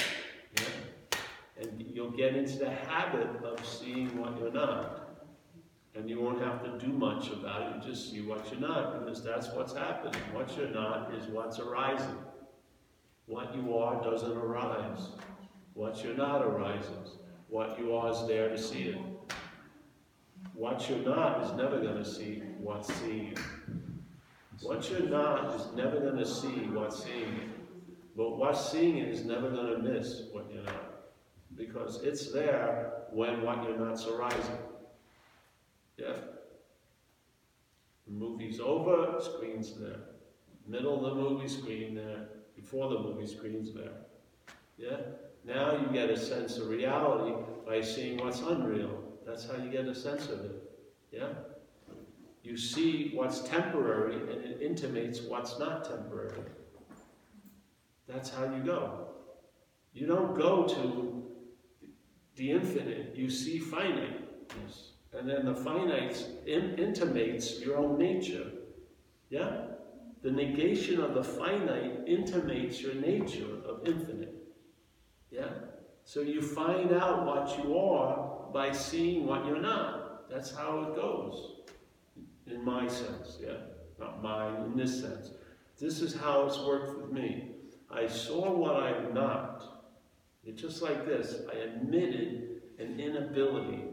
Yeah. 0.56 1.20
And 1.60 1.84
you'll 1.92 2.12
get 2.12 2.36
into 2.36 2.60
the 2.60 2.70
habit 2.70 3.44
of 3.44 3.66
seeing 3.66 4.16
what 4.20 4.38
you're 4.40 4.52
not. 4.52 5.26
And 5.96 6.08
you 6.08 6.22
won't 6.22 6.40
have 6.40 6.64
to 6.66 6.78
do 6.86 6.94
much 6.94 7.32
about 7.32 7.64
it. 7.64 7.84
You 7.84 7.92
just 7.92 8.12
see 8.12 8.22
what 8.22 8.48
you're 8.52 8.62
not, 8.62 9.00
because 9.00 9.24
that's 9.24 9.48
what's 9.54 9.74
happening. 9.74 10.22
What 10.32 10.56
you're 10.56 10.70
not 10.70 11.12
is 11.16 11.26
what's 11.30 11.58
arising. 11.58 12.20
What 13.26 13.56
you 13.56 13.76
are 13.76 14.04
doesn't 14.04 14.38
arise. 14.38 15.10
What 15.74 16.04
you're 16.04 16.16
not 16.16 16.44
arises. 16.46 17.18
What 17.50 17.80
you 17.80 17.96
are 17.96 18.12
is 18.12 18.28
there 18.28 18.50
to 18.50 18.58
see 18.58 18.90
it. 18.90 19.02
What 20.54 20.88
you're 20.88 21.00
not 21.00 21.44
is 21.44 21.52
never 21.54 21.82
going 21.82 21.98
to 21.98 22.06
see 22.06 22.44
what's 22.60 22.94
seeing 22.96 23.28
it. 23.28 23.40
What 24.62 24.90
you're 24.90 25.02
not 25.02 25.56
is 25.56 25.68
never 25.76 26.00
going 26.00 26.18
to 26.18 26.26
see 26.26 26.68
what's 26.72 27.04
seeing 27.04 27.36
it. 27.36 27.58
But 28.18 28.38
what's 28.38 28.72
seeing 28.72 28.98
is 28.98 29.24
never 29.24 29.52
gonna 29.52 29.78
miss 29.78 30.24
what 30.32 30.52
you're 30.52 30.64
not. 30.64 31.04
Because 31.56 32.02
it's 32.02 32.32
there 32.32 33.04
when 33.12 33.44
what 33.44 33.64
you're 33.64 33.78
not's 33.78 34.08
arising. 34.08 34.58
Yeah? 35.98 36.16
The 38.08 38.14
movie's 38.14 38.60
over, 38.60 39.22
screen's 39.22 39.74
there. 39.74 40.00
Middle 40.68 41.06
of 41.06 41.16
the 41.16 41.22
movie, 41.22 41.48
screen 41.48 41.94
there. 41.94 42.28
Before 42.56 42.90
the 42.90 43.00
movie, 43.00 43.28
screen's 43.28 43.72
there. 43.72 43.94
Yeah? 44.80 44.98
Now 45.46 45.74
you 45.74 45.88
get 45.94 46.10
a 46.10 46.18
sense 46.18 46.58
of 46.58 46.70
reality 46.70 47.36
by 47.68 47.82
seeing 47.82 48.18
what's 48.18 48.42
unreal. 48.42 49.04
That's 49.28 49.48
how 49.48 49.58
you 49.58 49.70
get 49.70 49.86
a 49.86 49.94
sense 49.94 50.28
of 50.30 50.44
it. 50.44 50.72
Yeah? 51.12 51.30
You 52.48 52.56
see 52.56 53.12
what's 53.14 53.42
temporary 53.42 54.16
and 54.16 54.42
it 54.42 54.62
intimates 54.62 55.20
what's 55.20 55.60
not 55.60 55.84
temporary. 55.84 56.40
That's 58.08 58.30
how 58.30 58.46
you 58.46 58.64
go. 58.64 59.10
You 59.92 60.08
don't 60.08 60.34
go 60.34 60.66
to 60.66 61.26
the 62.38 62.52
infinite, 62.52 63.14
you 63.18 63.30
see 63.30 63.60
finiteness. 63.60 64.94
And 65.12 65.28
then 65.28 65.44
the 65.44 65.56
finite 65.56 66.26
in, 66.46 66.76
intimates 66.80 67.60
your 67.60 67.80
own 67.80 67.98
nature. 67.98 68.50
Yeah? 69.30 69.64
The 70.22 70.32
negation 70.32 71.02
of 71.02 71.16
the 71.16 71.26
finite 71.26 72.08
intimates 72.08 72.82
your 72.82 72.96
nature 72.96 73.58
of 73.66 73.86
infinite. 73.86 74.36
Yeah? 75.32 75.50
So 76.06 76.22
you 76.22 76.42
find 76.42 76.94
out 76.94 77.26
what 77.26 77.62
you 77.62 77.78
are 77.78 78.50
by 78.54 78.72
seeing 78.72 79.26
what 79.26 79.46
you're 79.46 79.60
not. 79.60 80.30
That's 80.30 80.56
how 80.56 80.84
it 80.84 80.96
goes. 80.96 81.57
In 82.50 82.64
my 82.64 82.88
sense, 82.88 83.38
yeah? 83.42 83.58
Not 84.00 84.22
mine, 84.22 84.56
in 84.66 84.78
this 84.78 85.02
sense. 85.02 85.32
This 85.80 86.02
is 86.02 86.16
how 86.16 86.46
it's 86.46 86.60
worked 86.60 87.00
with 87.00 87.12
me. 87.12 87.52
I 87.90 88.08
saw 88.08 88.52
what 88.52 88.76
I'm 88.76 89.14
not. 89.14 89.64
It's 90.44 90.62
just 90.62 90.82
like 90.82 91.06
this. 91.06 91.42
I 91.54 91.58
admitted 91.58 92.62
an 92.80 93.00
inability. 93.00 93.84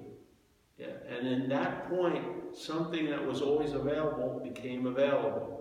Yeah? 0.78 0.86
And 1.08 1.26
in 1.26 1.48
that 1.48 1.88
point, 1.88 2.24
something 2.56 3.10
that 3.10 3.24
was 3.24 3.40
always 3.40 3.72
available 3.72 4.40
became 4.42 4.86
available. 4.86 5.54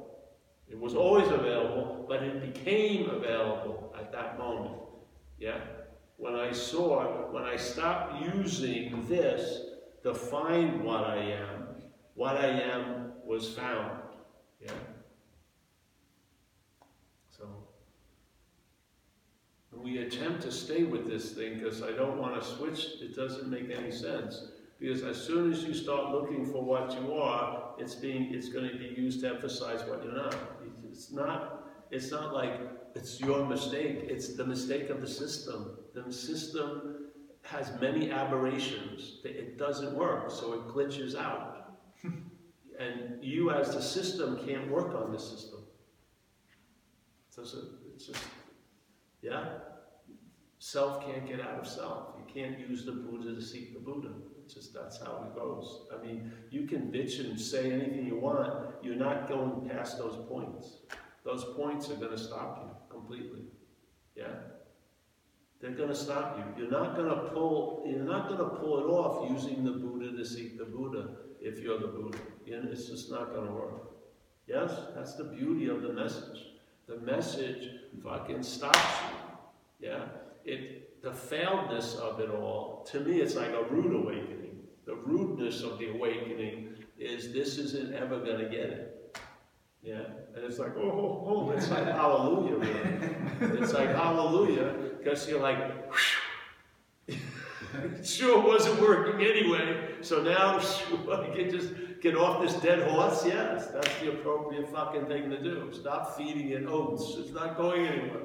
It 0.70 0.80
was 0.80 0.96
always 0.96 1.28
available, 1.30 2.06
but 2.08 2.24
it 2.24 2.54
became 2.54 3.10
available 3.10 3.94
at 4.00 4.12
that 4.12 4.38
moment. 4.38 4.76
Yeah? 5.38 5.60
When 6.18 6.36
I 6.36 6.52
saw, 6.52 7.32
when 7.32 7.44
I 7.44 7.58
stopped 7.58 8.24
using 8.36 9.06
this 9.08 9.62
to 10.04 10.14
find 10.14 10.84
what 10.84 11.04
I 11.04 11.18
am, 11.18 11.53
what 12.16 12.38
I 12.38 12.48
am 12.48 13.12
was 13.26 13.50
found. 13.50 14.00
Yeah? 14.62 14.72
So, 17.36 17.46
we 19.72 20.00
attempt 20.00 20.42
to 20.44 20.52
stay 20.52 20.84
with 20.84 21.10
this 21.10 21.32
thing 21.32 21.60
because 21.60 21.82
I 21.82 21.92
don't 21.92 22.18
want 22.18 22.42
to 22.42 22.48
switch, 22.48 23.02
it 23.02 23.16
doesn't 23.16 23.50
make 23.50 23.70
any 23.72 23.92
sense. 23.92 24.48
Because 24.80 25.04
as 25.04 25.22
soon 25.22 25.52
as 25.52 25.64
you 25.64 25.74
start 25.74 26.12
looking 26.12 26.46
for 26.46 26.62
what 26.62 26.94
you 27.00 27.14
are, 27.14 27.74
it's 27.78 27.96
being, 27.96 28.34
it's 28.34 28.50
going 28.50 28.70
to 28.70 28.78
be 28.78 28.94
used 29.00 29.22
to 29.22 29.30
emphasize 29.30 29.82
what 29.88 30.04
you're 30.04 30.14
not. 30.14 30.36
It's 30.92 31.12
not, 31.12 31.70
it's 31.90 32.12
not 32.12 32.34
like 32.34 32.60
it's 32.96 33.20
your 33.20 33.46
mistake, 33.46 34.06
it's 34.08 34.36
the 34.36 34.46
mistake 34.46 34.90
of 34.90 35.02
the 35.02 35.08
system. 35.08 35.78
The 35.94 36.12
system 36.12 37.08
has 37.44 37.72
many 37.80 38.12
aberrations. 38.12 39.20
It 39.24 39.58
doesn't 39.58 39.94
work, 39.96 40.30
so 40.30 40.54
it 40.54 40.68
glitches 40.68 41.16
out. 41.16 41.53
And 42.84 43.24
you 43.24 43.52
as 43.52 43.74
the 43.74 43.82
system 43.82 44.40
can't 44.46 44.70
work 44.70 44.94
on 44.96 45.12
the 45.12 45.20
system. 45.20 45.60
It's 47.28 47.38
just, 47.38 47.56
it's 47.96 48.06
just 48.08 48.24
yeah? 49.22 49.46
Self 50.60 51.06
can't 51.06 51.28
get 51.28 51.42
out 51.42 51.60
of 51.60 51.68
self. 51.68 52.16
You 52.18 52.34
can't 52.34 52.60
use 52.60 52.86
the 52.86 52.92
Buddha 52.92 53.34
to 53.34 53.42
seek 53.42 53.74
the 53.74 53.80
Buddha. 53.80 54.10
It's 54.44 54.54
just 54.54 54.74
that's 54.74 55.00
how 55.00 55.26
it 55.26 55.36
goes. 55.36 55.88
I 55.94 56.06
mean, 56.06 56.32
you 56.52 56.68
can 56.68 56.92
bitch 56.92 57.20
and 57.20 57.40
say 57.40 57.72
anything 57.72 58.06
you 58.06 58.18
want. 58.18 58.54
You're 58.82 58.96
not 58.96 59.28
going 59.28 59.70
past 59.70 59.98
those 59.98 60.18
points. 60.28 60.78
Those 61.24 61.46
points 61.56 61.90
are 61.90 61.96
going 61.96 62.12
to 62.12 62.18
stop 62.18 62.60
you 62.64 62.96
completely. 62.96 63.44
Yeah? 64.16 64.36
They're 65.62 65.72
going 65.72 65.90
to 65.90 65.96
stop 65.96 66.38
you. 66.38 66.64
You're 66.64 66.72
not 66.72 66.96
going 66.96 67.08
to 67.08 67.30
pull. 67.32 67.84
You're 67.86 68.04
not 68.04 68.28
going 68.28 68.40
to 68.40 68.56
pull 68.58 68.80
it 68.80 68.92
off 68.92 69.30
using 69.32 69.64
the 69.64 69.72
Buddha 69.72 70.12
to 70.12 70.26
seek 70.26 70.58
the 70.58 70.66
Buddha 70.66 71.16
if 71.40 71.60
you're 71.60 71.80
the 71.80 71.88
Buddha. 71.88 72.18
Know, 72.48 72.70
it's 72.72 72.86
just 72.86 73.10
not 73.10 73.34
going 73.34 73.48
to 73.48 73.54
work. 73.54 73.92
Yes, 74.48 74.72
that's 74.96 75.16
the 75.16 75.24
beauty 75.24 75.68
of 75.68 75.82
the 75.82 75.94
message. 75.94 76.48
The 76.88 76.98
message 76.98 77.70
fucking 78.04 78.44
stops 78.44 78.80
you. 79.80 79.90
Yeah, 79.90 80.06
it 80.44 81.02
the 81.02 81.10
failedness 81.10 81.98
of 81.98 82.20
it 82.20 82.30
all. 82.30 82.88
To 82.92 83.00
me, 83.02 83.20
it's 83.20 83.36
like 83.36 83.50
a 83.50 83.64
rude 83.64 83.94
awakening. 83.94 84.62
The 84.86 84.96
rudeness 84.96 85.62
of 85.62 85.78
the 85.78 85.90
awakening 85.90 86.76
is 86.98 87.34
this 87.34 87.58
isn't 87.58 87.94
ever 87.94 88.20
going 88.20 88.40
to 88.40 88.50
get 88.50 88.70
it. 88.70 89.20
Yeah, 89.82 90.04
and 90.36 90.46
it's 90.46 90.60
like, 90.60 90.72
oh, 90.78 90.82
oh, 90.82 91.24
oh, 91.28 91.52
it's 91.52 91.70
like 91.70 91.86
hallelujah. 92.02 92.56
Really. 92.56 93.60
It's 93.60 93.74
like 93.74 93.90
hallelujah 93.90 94.92
because 94.98 95.28
you're 95.28 95.42
like, 95.42 95.58
it 97.08 98.06
sure 98.06 98.42
wasn't 98.42 98.82
working 98.82 99.26
anyway. 99.26 99.96
So 100.02 100.22
now 100.22 100.58
I 101.12 101.36
can 101.36 101.50
just 101.50 101.74
get 102.04 102.18
off 102.18 102.42
this 102.42 102.54
dead 102.56 102.88
horse. 102.90 103.26
Yes, 103.26 103.68
that's 103.68 103.98
the 104.00 104.10
appropriate 104.10 104.70
fucking 104.70 105.06
thing 105.06 105.30
to 105.30 105.42
do. 105.42 105.72
Stop 105.72 106.18
feeding 106.18 106.50
it 106.50 106.66
oats. 106.68 107.16
It's 107.18 107.32
not 107.32 107.56
going 107.58 107.88
anywhere. 107.88 108.24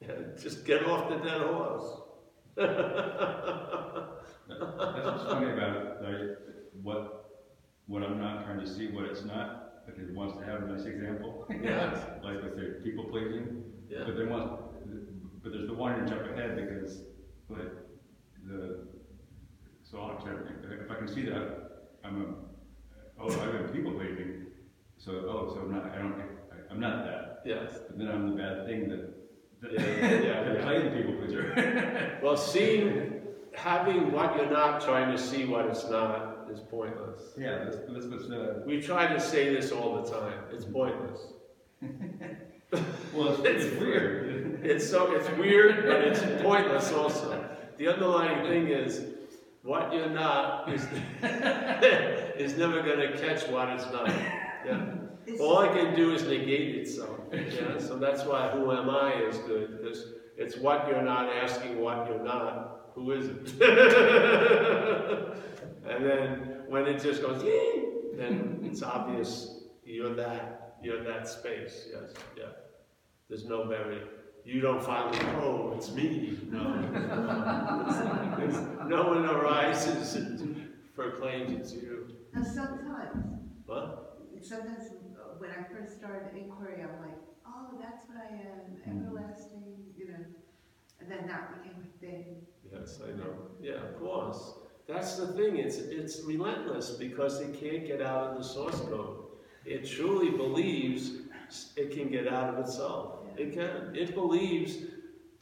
Yeah, 0.00 0.14
just 0.38 0.66
get 0.66 0.84
off 0.86 1.08
the 1.08 1.16
dead 1.16 1.40
horse. 1.42 2.00
That's 2.56 2.68
what's 5.06 5.22
funny 5.22 5.52
about 5.52 6.02
like, 6.02 6.38
what 6.82 7.30
what 7.86 8.02
I'm 8.02 8.20
not 8.20 8.44
trying 8.44 8.58
to 8.60 8.66
see 8.66 8.88
what 8.88 9.04
it's 9.04 9.24
not 9.24 9.86
because 9.86 10.02
it 10.02 10.14
wants 10.14 10.36
to 10.38 10.44
have 10.44 10.64
a 10.64 10.66
nice 10.66 10.84
example. 10.84 11.46
Yeah. 11.62 11.94
like 12.24 12.42
with 12.42 12.56
their 12.56 12.80
people 12.82 13.04
pleasing. 13.04 13.62
Yeah. 13.88 14.04
But 14.06 14.16
they 14.16 14.24
want 14.24 14.60
but 15.42 15.52
there's 15.52 15.68
the 15.68 15.74
wanting 15.74 16.04
to 16.04 16.10
jump 16.12 16.26
ahead 16.32 16.56
because 16.56 17.02
like 17.48 17.72
the 18.46 18.88
so 19.82 20.00
I'll 20.00 20.16
accept 20.16 20.48
if 20.64 20.90
I 20.90 20.94
can 20.94 21.08
see 21.08 21.22
that 21.22 21.68
I'm 22.04 22.22
a 22.22 22.51
oh 23.22 23.28
I've 23.28 23.52
been 23.52 23.68
people 23.68 23.92
pleasing 23.92 24.46
so 24.98 25.12
oh 25.12 25.52
so 25.54 25.60
I'm 25.60 25.72
not 25.72 25.84
I 25.92 25.98
don't 25.98 26.20
I, 26.20 26.72
I'm 26.72 26.80
not 26.80 27.04
that 27.04 27.42
Yes. 27.44 27.78
but 27.88 27.98
then 27.98 28.08
I'm 28.08 28.30
the 28.30 28.36
bad 28.36 28.66
thing 28.66 28.88
that 28.88 29.12
that, 29.62 29.72
Yeah, 29.72 29.80
yeah, 29.80 30.42
that 30.44 30.58
yeah. 30.58 30.68
I 30.68 30.74
am 30.74 30.84
the 30.84 30.90
people 30.90 31.14
pleaser. 31.14 32.18
Well, 32.22 32.36
seeing, 32.36 33.22
having 33.54 34.12
what 34.12 34.36
you're 34.36 34.50
not, 34.50 34.80
trying 34.80 35.10
to 35.10 35.18
see 35.18 35.44
what 35.44 35.66
it's 35.66 35.88
not, 35.88 36.46
is 36.52 36.60
pointless. 36.60 37.20
yeah, 37.38 37.64
that's, 37.64 37.76
that's 37.88 38.06
what's 38.06 38.28
uh, 38.30 38.62
We 38.66 38.80
try 38.80 39.12
to 39.12 39.20
say 39.20 39.54
this 39.54 39.72
all 39.72 40.02
the 40.02 40.10
time. 40.10 40.38
It's 40.52 40.64
pointless. 40.64 41.20
well 43.14 43.28
it's, 43.28 43.64
it's 43.64 43.80
weird. 43.80 44.60
It's 44.64 44.88
so 44.88 45.14
it's 45.14 45.28
weird, 45.36 45.84
but 45.86 46.00
it's 46.02 46.20
pointless 46.42 46.92
also. 46.92 47.48
The 47.78 47.88
underlying 47.88 48.46
thing 48.46 48.68
is 48.68 49.04
what 49.62 49.92
you're 49.92 50.10
not 50.10 50.68
is 50.72 50.82
is 51.22 52.56
never 52.56 52.82
going 52.82 52.98
to 52.98 53.18
catch 53.18 53.48
what 53.48 53.68
it's 53.70 53.84
not. 53.92 54.08
Yeah. 54.66 54.94
All 55.40 55.58
I 55.58 55.68
can 55.68 55.94
do 55.94 56.12
is 56.12 56.24
negate 56.24 56.74
itself. 56.76 57.18
Yeah. 57.32 57.78
So 57.78 57.96
that's 57.96 58.24
why 58.24 58.48
who 58.48 58.72
am 58.72 58.90
I 58.90 59.14
is 59.22 59.38
good 59.38 59.78
because 59.78 60.04
it's 60.36 60.56
what 60.56 60.88
you're 60.88 61.02
not 61.02 61.32
asking 61.32 61.80
what 61.80 62.08
you're 62.08 62.22
not. 62.22 62.90
Who 62.94 63.12
is 63.12 63.28
it? 63.28 63.60
and 65.88 66.04
then 66.04 66.64
when 66.68 66.86
it 66.86 67.02
just 67.02 67.22
goes, 67.22 67.42
then 68.16 68.60
it's 68.64 68.82
obvious 68.82 69.62
you're 69.84 70.14
that. 70.14 70.76
You're 70.82 71.04
that 71.04 71.28
space. 71.28 71.86
Yes. 71.92 72.12
Yeah. 72.36 72.44
There's 73.28 73.44
no 73.44 73.66
very. 73.66 74.02
You 74.44 74.60
don't 74.60 74.82
finally, 74.82 75.18
oh, 75.40 75.72
it's 75.76 75.92
me. 75.92 76.38
No. 76.50 76.64
There's- 78.38 78.66
no 78.88 79.04
one 79.08 79.24
arises 79.24 80.16
and 80.16 80.68
proclaims 80.94 81.52
it's 81.52 81.72
you. 81.74 82.08
And 82.34 82.44
sometimes, 82.46 83.24
What? 83.66 84.18
sometimes 84.40 84.88
uh, 85.16 85.34
when 85.38 85.50
I 85.50 85.62
first 85.72 85.98
started 85.98 86.36
inquiry, 86.36 86.82
I'm 86.82 87.00
like, 87.00 87.18
oh, 87.46 87.78
that's 87.80 88.06
what 88.08 88.18
I 88.18 88.34
am, 88.34 88.72
Mm. 88.88 89.06
everlasting, 89.06 89.62
you 89.96 90.08
know. 90.08 90.24
And 91.00 91.08
then 91.10 91.28
that 91.28 91.62
became 91.62 91.76
a 91.86 91.98
thing. 92.00 92.36
Yes, 92.72 92.98
I 93.06 93.12
know. 93.16 93.32
Yeah, 93.60 93.74
of 93.74 93.98
course. 94.00 94.54
That's 94.88 95.16
the 95.16 95.28
thing. 95.28 95.56
It's 95.56 95.76
it's 95.76 96.22
relentless 96.24 96.90
because 96.90 97.40
it 97.40 97.54
can't 97.60 97.86
get 97.86 98.02
out 98.02 98.30
of 98.32 98.38
the 98.38 98.42
source 98.44 98.80
code. 98.80 99.18
It 99.64 99.86
truly 99.88 100.30
believes 100.30 101.12
it 101.76 101.92
can 101.92 102.08
get 102.10 102.26
out 102.26 102.52
of 102.54 102.58
itself. 102.58 103.20
It 103.36 103.52
can. 103.54 103.94
It 103.94 104.14
believes. 104.14 104.76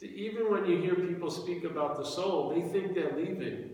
Even 0.01 0.51
when 0.51 0.65
you 0.65 0.77
hear 0.77 0.95
people 0.95 1.29
speak 1.29 1.63
about 1.63 1.97
the 1.97 2.03
soul, 2.03 2.49
they 2.49 2.61
think 2.61 2.95
they're 2.95 3.15
leaving. 3.15 3.71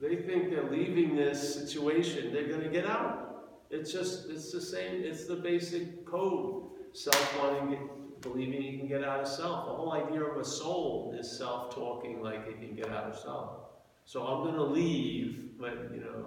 They 0.00 0.16
think 0.16 0.50
they're 0.50 0.70
leaving 0.70 1.16
this 1.16 1.54
situation. 1.54 2.32
They're 2.32 2.48
going 2.48 2.60
to 2.60 2.68
get 2.68 2.86
out. 2.86 3.48
It's 3.70 3.92
just. 3.92 4.28
It's 4.30 4.52
the 4.52 4.60
same. 4.60 5.02
It's 5.04 5.26
the 5.26 5.36
basic 5.36 6.06
code. 6.06 6.70
self 6.92 7.38
wanting, 7.38 7.88
believing 8.20 8.62
he 8.62 8.78
can 8.78 8.88
get 8.88 9.04
out 9.04 9.20
of 9.20 9.28
self. 9.28 9.66
The 9.66 9.74
whole 9.74 9.92
idea 9.92 10.22
of 10.22 10.36
a 10.36 10.44
soul 10.44 11.14
is 11.18 11.30
self 11.36 11.74
talking 11.74 12.22
like 12.22 12.46
it 12.46 12.60
can 12.60 12.74
get 12.74 12.88
out 12.88 13.04
of 13.04 13.18
self. 13.18 13.50
So 14.04 14.24
I'm 14.24 14.44
gonna 14.44 14.62
leave, 14.62 15.58
but 15.58 15.90
you 15.92 16.00
know, 16.00 16.26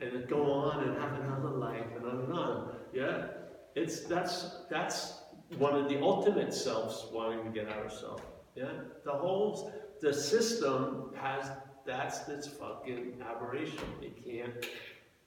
and 0.00 0.28
go 0.28 0.52
on 0.52 0.84
and 0.84 0.96
have 0.98 1.14
another 1.14 1.50
life 1.50 1.86
and 1.96 2.06
on 2.06 2.18
and 2.20 2.32
on. 2.32 2.76
Yeah, 2.92 3.26
it's 3.74 4.04
that's 4.04 4.64
that's 4.70 5.21
one 5.58 5.74
of 5.74 5.88
the 5.88 6.00
ultimate 6.00 6.54
selves 6.54 7.06
wanting 7.12 7.44
to 7.44 7.50
get 7.50 7.68
out 7.68 7.86
of 7.86 7.92
self. 7.92 8.22
Yeah, 8.54 8.70
the 9.04 9.12
whole 9.12 9.72
the 10.00 10.12
system 10.12 11.12
has 11.16 11.50
that's 11.84 12.28
its 12.28 12.46
fucking 12.46 13.22
aberration. 13.28 13.84
It 14.00 14.24
can't, 14.24 14.54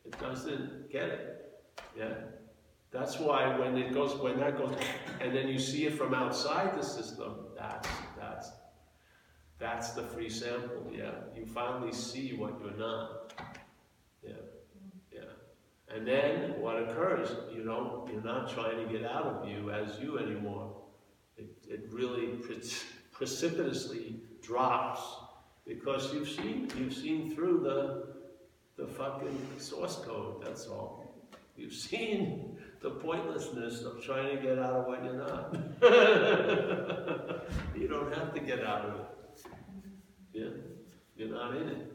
it 0.05 0.19
doesn't 0.19 0.91
get 0.91 1.09
it. 1.09 1.61
Yeah, 1.97 2.13
that's 2.91 3.19
why 3.19 3.57
when 3.57 3.77
it 3.77 3.93
goes 3.93 4.15
when 4.19 4.39
that 4.39 4.57
goes, 4.57 4.75
and 5.21 5.35
then 5.35 5.47
you 5.47 5.59
see 5.59 5.85
it 5.85 5.97
from 5.97 6.13
outside 6.13 6.77
the 6.77 6.83
system. 6.83 7.47
That's 7.57 7.89
that's 8.17 8.51
that's 9.57 9.91
the 9.91 10.03
free 10.03 10.29
sample. 10.29 10.91
Yeah, 10.93 11.11
you 11.35 11.45
finally 11.45 11.93
see 11.93 12.35
what 12.35 12.59
you're 12.61 12.77
not. 12.77 13.33
And 15.95 16.05
then 16.05 16.59
what 16.59 16.77
occurs? 16.77 17.29
You 17.55 17.63
don't. 17.63 18.11
You're 18.11 18.21
not 18.21 18.53
trying 18.53 18.85
to 18.85 18.91
get 18.91 19.09
out 19.09 19.25
of 19.25 19.47
you 19.47 19.71
as 19.71 19.97
you 19.97 20.19
anymore. 20.19 20.75
It 21.37 21.47
it 21.69 21.87
really 21.89 22.27
pre- 22.45 22.61
precipitously 23.13 24.19
drops 24.41 25.01
because 25.65 26.13
you've 26.13 26.27
seen 26.27 26.69
you've 26.77 26.93
seen 26.93 27.33
through 27.33 27.61
the 27.63 28.83
the 28.83 28.91
fucking 28.91 29.39
source 29.57 29.95
code. 30.05 30.43
That's 30.43 30.67
all. 30.67 31.15
You've 31.55 31.71
seen 31.73 32.57
the 32.81 32.89
pointlessness 32.89 33.83
of 33.83 34.03
trying 34.03 34.35
to 34.35 34.41
get 34.43 34.59
out 34.59 34.73
of 34.73 34.87
what 34.87 35.01
you're 35.01 35.13
not. 35.13 35.53
you 37.77 37.87
don't 37.87 38.13
have 38.13 38.33
to 38.33 38.41
get 38.41 38.65
out 38.65 38.85
of 38.85 38.99
it. 38.99 39.07
Yeah, 40.33 40.49
you're 41.15 41.29
not 41.29 41.55
in 41.55 41.69
it. 41.69 41.94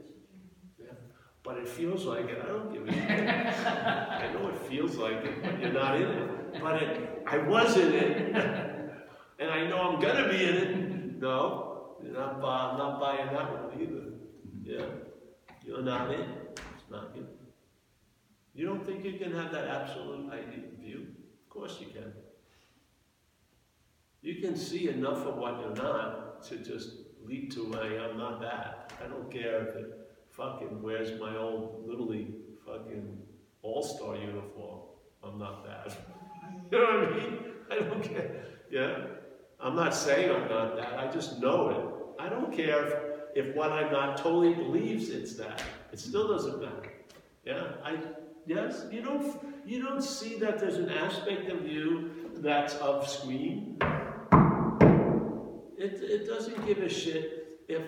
But 1.42 1.56
it 1.58 1.68
feels 1.68 2.04
like 2.04 2.28
it. 2.28 2.38
I 2.42 2.48
don't 2.48 2.72
give 2.72 2.86
a 2.86 2.92
shit. 2.92 3.66
I 3.66 4.32
know 4.32 4.48
it 4.48 4.58
feels 4.58 4.96
like 4.96 5.24
it, 5.24 5.42
but 5.42 5.60
you're 5.60 5.72
not 5.72 5.96
in 5.96 6.02
it. 6.02 6.60
But 6.62 6.82
it, 6.82 7.22
I 7.26 7.38
was 7.38 7.76
in 7.76 7.92
it, 7.94 8.34
and 9.38 9.50
I 9.50 9.66
know 9.66 9.78
I'm 9.90 10.00
gonna 10.00 10.28
be 10.28 10.44
in 10.44 10.56
it. 10.56 11.16
No, 11.20 11.96
you're 12.02 12.12
not. 12.12 12.40
buy- 12.40 12.70
I'm 12.72 12.78
not 12.78 13.00
buying 13.00 13.26
that 13.32 13.50
one 13.52 13.80
either. 13.80 14.12
Yeah, 14.62 14.86
you're 15.64 15.82
not 15.82 16.12
in. 16.12 16.20
It's 16.20 16.90
not 16.90 17.16
you. 17.16 17.26
You 18.52 18.66
don't 18.66 18.84
think 18.84 19.04
you 19.04 19.14
can 19.18 19.32
have 19.32 19.52
that 19.52 19.66
absolute 19.68 20.30
idea 20.32 20.64
view? 20.78 21.06
Of 21.44 21.48
course 21.48 21.78
you 21.80 21.86
can. 21.86 22.12
You 24.22 24.42
can 24.42 24.56
see 24.56 24.88
enough 24.88 25.24
of 25.24 25.36
what 25.36 25.60
you're 25.60 25.74
not 25.74 26.42
to 26.44 26.56
just 26.58 26.90
lead 27.24 27.50
to 27.52 27.72
a 27.74 28.10
I'm 28.10 28.18
not 28.18 28.40
that. 28.40 28.92
I 29.02 29.08
don't 29.08 29.30
care 29.30 29.66
if 29.66 29.74
it 29.76 29.99
fucking 30.40 30.80
wears 30.82 31.20
my 31.20 31.36
old 31.36 31.84
Little 31.86 32.06
League 32.06 32.32
fucking 32.66 33.18
All-Star 33.60 34.16
uniform. 34.16 34.80
I'm 35.22 35.38
not 35.38 35.66
that. 35.66 35.94
you 36.72 36.78
know 36.78 36.84
what 36.84 37.12
I 37.12 37.16
mean? 37.16 37.38
I 37.70 37.78
don't 37.80 38.02
care. 38.02 38.44
Yeah? 38.70 38.96
I'm 39.60 39.76
not 39.76 39.94
saying 39.94 40.34
I'm 40.34 40.48
not 40.48 40.76
that. 40.76 40.98
I 40.98 41.10
just 41.10 41.40
know 41.40 41.68
it. 41.68 42.22
I 42.22 42.30
don't 42.30 42.50
care 42.50 42.86
if, 42.86 42.94
if 43.48 43.54
what 43.54 43.70
I'm 43.70 43.92
not 43.92 44.16
totally 44.16 44.54
believes 44.54 45.10
it's 45.10 45.34
that. 45.34 45.62
It 45.92 46.00
still 46.00 46.28
doesn't 46.28 46.58
matter. 46.58 46.90
Yeah? 47.44 47.72
I 47.84 47.98
yes? 48.46 48.86
You 48.90 49.02
don't 49.02 49.44
you 49.66 49.82
don't 49.82 50.02
see 50.02 50.38
that 50.38 50.58
there's 50.58 50.76
an 50.76 50.88
aspect 50.88 51.50
of 51.50 51.66
you 51.66 52.10
that's 52.36 52.76
of 52.76 53.06
screen? 53.06 53.76
It, 55.76 56.00
it 56.02 56.26
doesn't 56.26 56.66
give 56.66 56.78
a 56.78 56.88
shit 56.88 57.58
if 57.68 57.82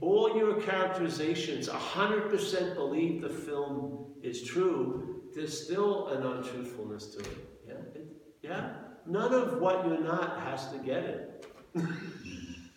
all 0.00 0.36
your 0.36 0.60
characterizations 0.60 1.68
100% 1.68 2.74
believe 2.74 3.22
the 3.22 3.28
film 3.28 4.06
is 4.22 4.42
true, 4.42 5.22
there's 5.34 5.64
still 5.64 6.08
an 6.08 6.22
untruthfulness 6.22 7.06
to 7.14 7.18
it. 7.20 7.48
Yeah? 7.66 7.74
It- 7.94 8.12
yeah? 8.42 8.70
None 9.06 9.32
of 9.32 9.60
what 9.60 9.86
you're 9.86 10.00
not 10.00 10.40
has 10.40 10.70
to 10.70 10.78
get 10.78 11.02
it. 11.04 11.46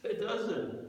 it 0.03 0.22
doesn't. 0.22 0.80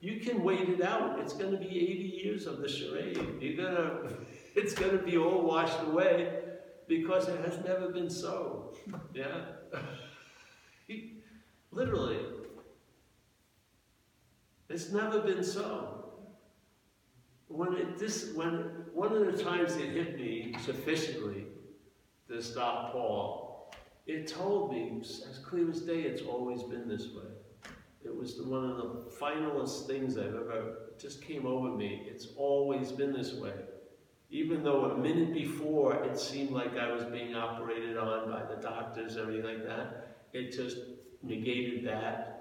You 0.00 0.20
can 0.20 0.42
wait 0.42 0.68
it 0.68 0.82
out. 0.82 1.18
It's 1.20 1.32
going 1.32 1.52
to 1.52 1.58
be 1.58 1.66
80 1.66 2.20
years 2.24 2.46
of 2.46 2.58
the 2.58 2.68
charade. 2.68 3.18
You're 3.40 3.56
gonna, 3.56 4.12
it's 4.54 4.74
going 4.74 4.96
to 4.96 5.02
be 5.02 5.16
all 5.16 5.42
washed 5.42 5.80
away 5.82 6.40
because 6.88 7.28
it 7.28 7.40
has 7.44 7.64
never 7.64 7.88
been 7.90 8.10
so. 8.10 8.74
Yeah? 9.14 9.44
Literally. 11.72 12.18
It's 14.72 14.90
never 14.90 15.20
been 15.20 15.44
so. 15.44 16.04
When 17.48 17.74
it 17.74 17.98
this 17.98 18.32
when 18.34 18.86
one 18.94 19.12
of 19.14 19.26
the 19.26 19.42
times 19.42 19.76
it 19.76 19.90
hit 19.90 20.16
me 20.16 20.56
sufficiently 20.64 21.44
to 22.28 22.42
stop 22.42 22.92
Paul, 22.92 23.74
it 24.06 24.26
told 24.26 24.72
me 24.72 24.98
as 25.02 25.38
clear 25.44 25.70
as 25.70 25.82
day 25.82 26.00
it's 26.00 26.22
always 26.22 26.62
been 26.62 26.88
this 26.88 27.08
way. 27.08 27.28
It 28.02 28.16
was 28.16 28.38
the, 28.38 28.44
one 28.44 28.64
of 28.64 28.76
the 28.78 29.10
finalist 29.20 29.86
things 29.86 30.16
I've 30.16 30.34
ever 30.34 30.94
just 30.98 31.22
came 31.22 31.46
over 31.46 31.68
me. 31.76 32.06
It's 32.08 32.28
always 32.36 32.90
been 32.90 33.12
this 33.12 33.34
way. 33.34 33.52
Even 34.30 34.64
though 34.64 34.86
a 34.86 34.98
minute 34.98 35.34
before 35.34 36.02
it 36.02 36.18
seemed 36.18 36.50
like 36.50 36.78
I 36.78 36.90
was 36.90 37.04
being 37.04 37.34
operated 37.34 37.98
on 37.98 38.30
by 38.30 38.42
the 38.46 38.60
doctors, 38.60 39.18
everything 39.18 39.44
like 39.44 39.66
that, 39.66 40.16
it 40.32 40.50
just 40.50 40.78
negated 41.22 41.86
that. 41.86 42.31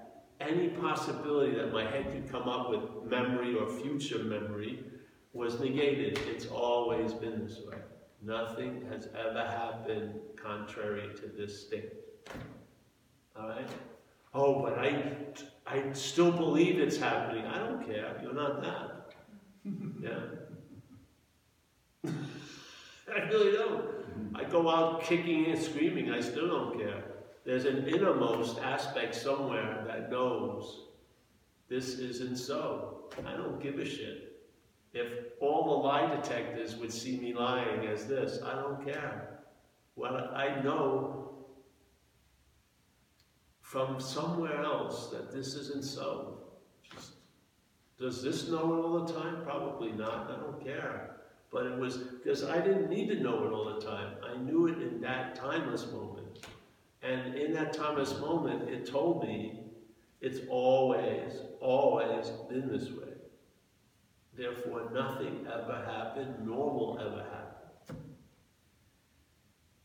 Any 0.48 0.70
possibility 0.70 1.56
that 1.56 1.72
my 1.72 1.86
head 1.86 2.12
could 2.12 2.32
come 2.32 2.50
up 2.50 2.70
with 2.70 3.10
memory 3.10 3.56
or 3.56 3.68
future 3.68 4.20
memory 4.20 4.84
was 5.34 5.60
negated. 5.60 6.20
It's 6.28 6.48
always 6.48 7.14
been 7.14 7.46
this 7.46 7.60
way. 7.60 7.78
Nothing 8.24 8.86
has 8.92 9.08
ever 9.18 9.42
happened 9.42 10.20
contrary 10.36 11.10
to 11.16 11.28
this 11.38 11.68
state. 11.68 11.94
All 13.36 13.50
right? 13.50 13.68
Oh, 14.34 14.62
but 14.62 14.80
I, 14.80 15.16
I 15.66 15.92
still 15.94 16.32
believe 16.32 16.80
it's 16.80 16.98
happening. 16.98 17.46
I 17.46 17.60
don't 17.60 17.86
care. 17.86 18.20
You're 18.22 18.34
not 18.34 18.62
that. 18.64 18.98
Yeah. 20.02 20.20
I 23.16 23.20
really 23.30 23.52
don't. 23.52 23.86
I 24.34 24.44
go 24.46 24.68
out 24.68 25.04
kicking 25.04 25.46
and 25.46 25.62
screaming. 25.62 26.10
I 26.10 26.20
still 26.20 26.48
don't 26.48 26.80
care. 26.80 27.04
There's 27.44 27.66
an 27.66 27.88
innermost 27.88 28.60
aspect 28.60 29.16
somewhere 29.16 29.84
that 29.88 30.12
knows 30.12 30.86
this 31.70 31.98
isn't 32.00 32.38
so. 32.38 33.10
I 33.26 33.32
don't 33.32 33.62
give 33.62 33.80
a 33.80 33.86
shit. 33.86 34.32
If 34.94 35.14
all 35.40 35.66
the 35.66 35.88
lie 35.88 36.16
detectors 36.16 36.76
would 36.76 36.92
see 36.92 37.18
me 37.18 37.34
lying 37.34 37.88
as 37.88 38.08
this, 38.08 38.40
I 38.44 38.56
don't 38.56 38.86
care. 38.86 39.40
Well, 39.96 40.32
I 40.36 40.62
know 40.62 41.46
from 43.62 44.02
somewhere 44.02 44.64
else 44.64 45.08
that 45.12 45.32
this 45.32 45.56
isn't 45.56 45.86
so. 45.86 46.40
Just, 46.94 47.14
does 47.98 48.22
this 48.22 48.50
know 48.50 48.74
it 48.74 48.84
all 48.84 49.06
the 49.06 49.14
time? 49.14 49.44
Probably 49.44 49.94
not. 49.94 50.30
I 50.30 50.42
don't 50.42 50.64
care. 50.64 51.16
But 51.52 51.66
it 51.66 51.78
was 51.78 51.98
because 51.98 52.44
I 52.44 52.60
didn't 52.60 52.90
need 52.90 53.08
to 53.10 53.16
know 53.22 53.46
it 53.46 53.54
all 53.54 53.74
the 53.74 53.86
time. 53.86 54.16
I 54.24 54.36
knew 54.38 54.68
it 54.68 54.82
in 54.82 55.00
that 55.02 55.36
timeless 55.36 55.86
moment. 55.92 56.21
And 57.04 57.36
in 57.36 57.54
that 57.54 57.74
timeless 57.74 58.20
moment, 58.20 58.70
it 58.70 58.86
told 58.86 59.24
me 59.24 59.60
it's 60.22 60.40
always, 60.50 61.34
always 61.60 62.30
been 62.50 62.72
this 62.72 62.90
way. 62.92 63.10
Therefore, 64.38 64.90
nothing 64.94 65.48
ever 65.52 65.84
happened, 65.86 66.36
nor 66.46 66.72
will 66.74 67.00
ever 67.00 67.24
happen. 67.24 67.96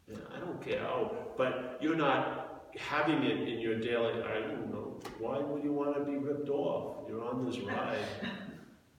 Yeah, 0.08 0.18
I 0.34 0.38
don't 0.38 0.62
care. 0.62 0.86
Oh, 0.86 1.10
but 1.36 1.78
you're 1.80 1.96
not 1.96 2.70
having 2.78 3.22
it 3.24 3.48
in 3.48 3.58
your 3.60 3.80
daily. 3.80 4.22
I 4.22 4.40
don't 4.40 4.70
know. 4.70 5.00
Why 5.18 5.38
would 5.38 5.64
you 5.64 5.72
want 5.72 5.96
to 5.96 6.04
be 6.04 6.16
ripped 6.16 6.48
off? 6.48 7.08
You're 7.08 7.24
on 7.24 7.44
this 7.44 7.58
ride. 7.60 7.98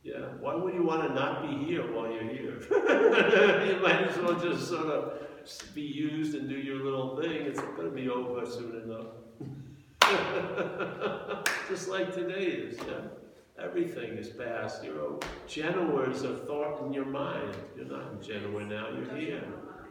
Yeah. 0.04 0.30
Why 0.40 0.56
would 0.56 0.74
you 0.74 0.84
want 0.84 1.08
to 1.08 1.14
not 1.14 1.42
be 1.42 1.66
here 1.66 1.84
while 1.94 2.12
you're 2.12 2.24
here? 2.24 2.60
you 3.68 3.82
might 3.82 4.08
as 4.08 4.18
well 4.18 4.40
just 4.40 4.68
sort 4.68 4.88
of 4.88 5.27
be 5.74 5.82
used 5.82 6.36
and 6.36 6.50
do 6.50 6.56
your 6.56 6.84
little 6.84 7.20
thing. 7.22 7.46
It's 7.46 7.60
going 7.60 7.90
to 7.90 7.96
be 7.96 8.10
over 8.10 8.46
soon 8.46 8.82
enough. 8.84 9.08
just 11.70 11.90
like 11.90 12.14
today 12.14 12.46
is. 12.46 12.78
Yeah. 12.80 13.64
Everything 13.64 14.18
is 14.18 14.30
past. 14.30 14.84
You're 14.84 15.20
Genoas 15.48 16.24
of 16.24 16.46
thought 16.46 16.86
in 16.86 16.94
your 16.94 17.06
mind. 17.06 17.56
You're 17.76 17.86
not 17.86 18.12
in 18.12 18.22
Genoa 18.22 18.64
now. 18.66 18.90
You're 18.90 19.16
here. 19.18 19.44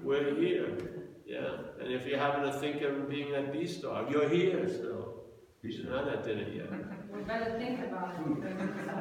We're 0.02 0.34
here. 0.36 0.78
Yeah. 1.26 1.56
And 1.80 1.92
if 1.92 2.06
you're 2.06 2.18
having 2.18 2.50
to 2.50 2.58
think 2.58 2.82
of 2.82 3.10
being 3.10 3.34
at 3.34 3.52
B 3.52 3.66
Star, 3.66 4.06
you're 4.08 4.28
here 4.28 4.68
still. 4.68 5.14
You're 5.62 5.90
not 5.90 6.08
at 6.08 6.24
dinner 6.24 6.48
yet. 6.48 6.70
We 7.16 7.22
better 7.22 7.58
think 7.58 7.80
about 7.80 8.14
it. 8.14 8.26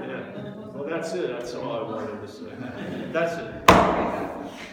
Yeah. 0.07 0.55
Well, 0.73 0.85
that's 0.89 1.13
it. 1.13 1.27
That's 1.27 1.53
all 1.53 1.73
I 1.73 1.81
wanted 1.83 2.21
to 2.21 2.27
say. 2.31 2.45
That's 3.11 3.33
it. 3.33 4.65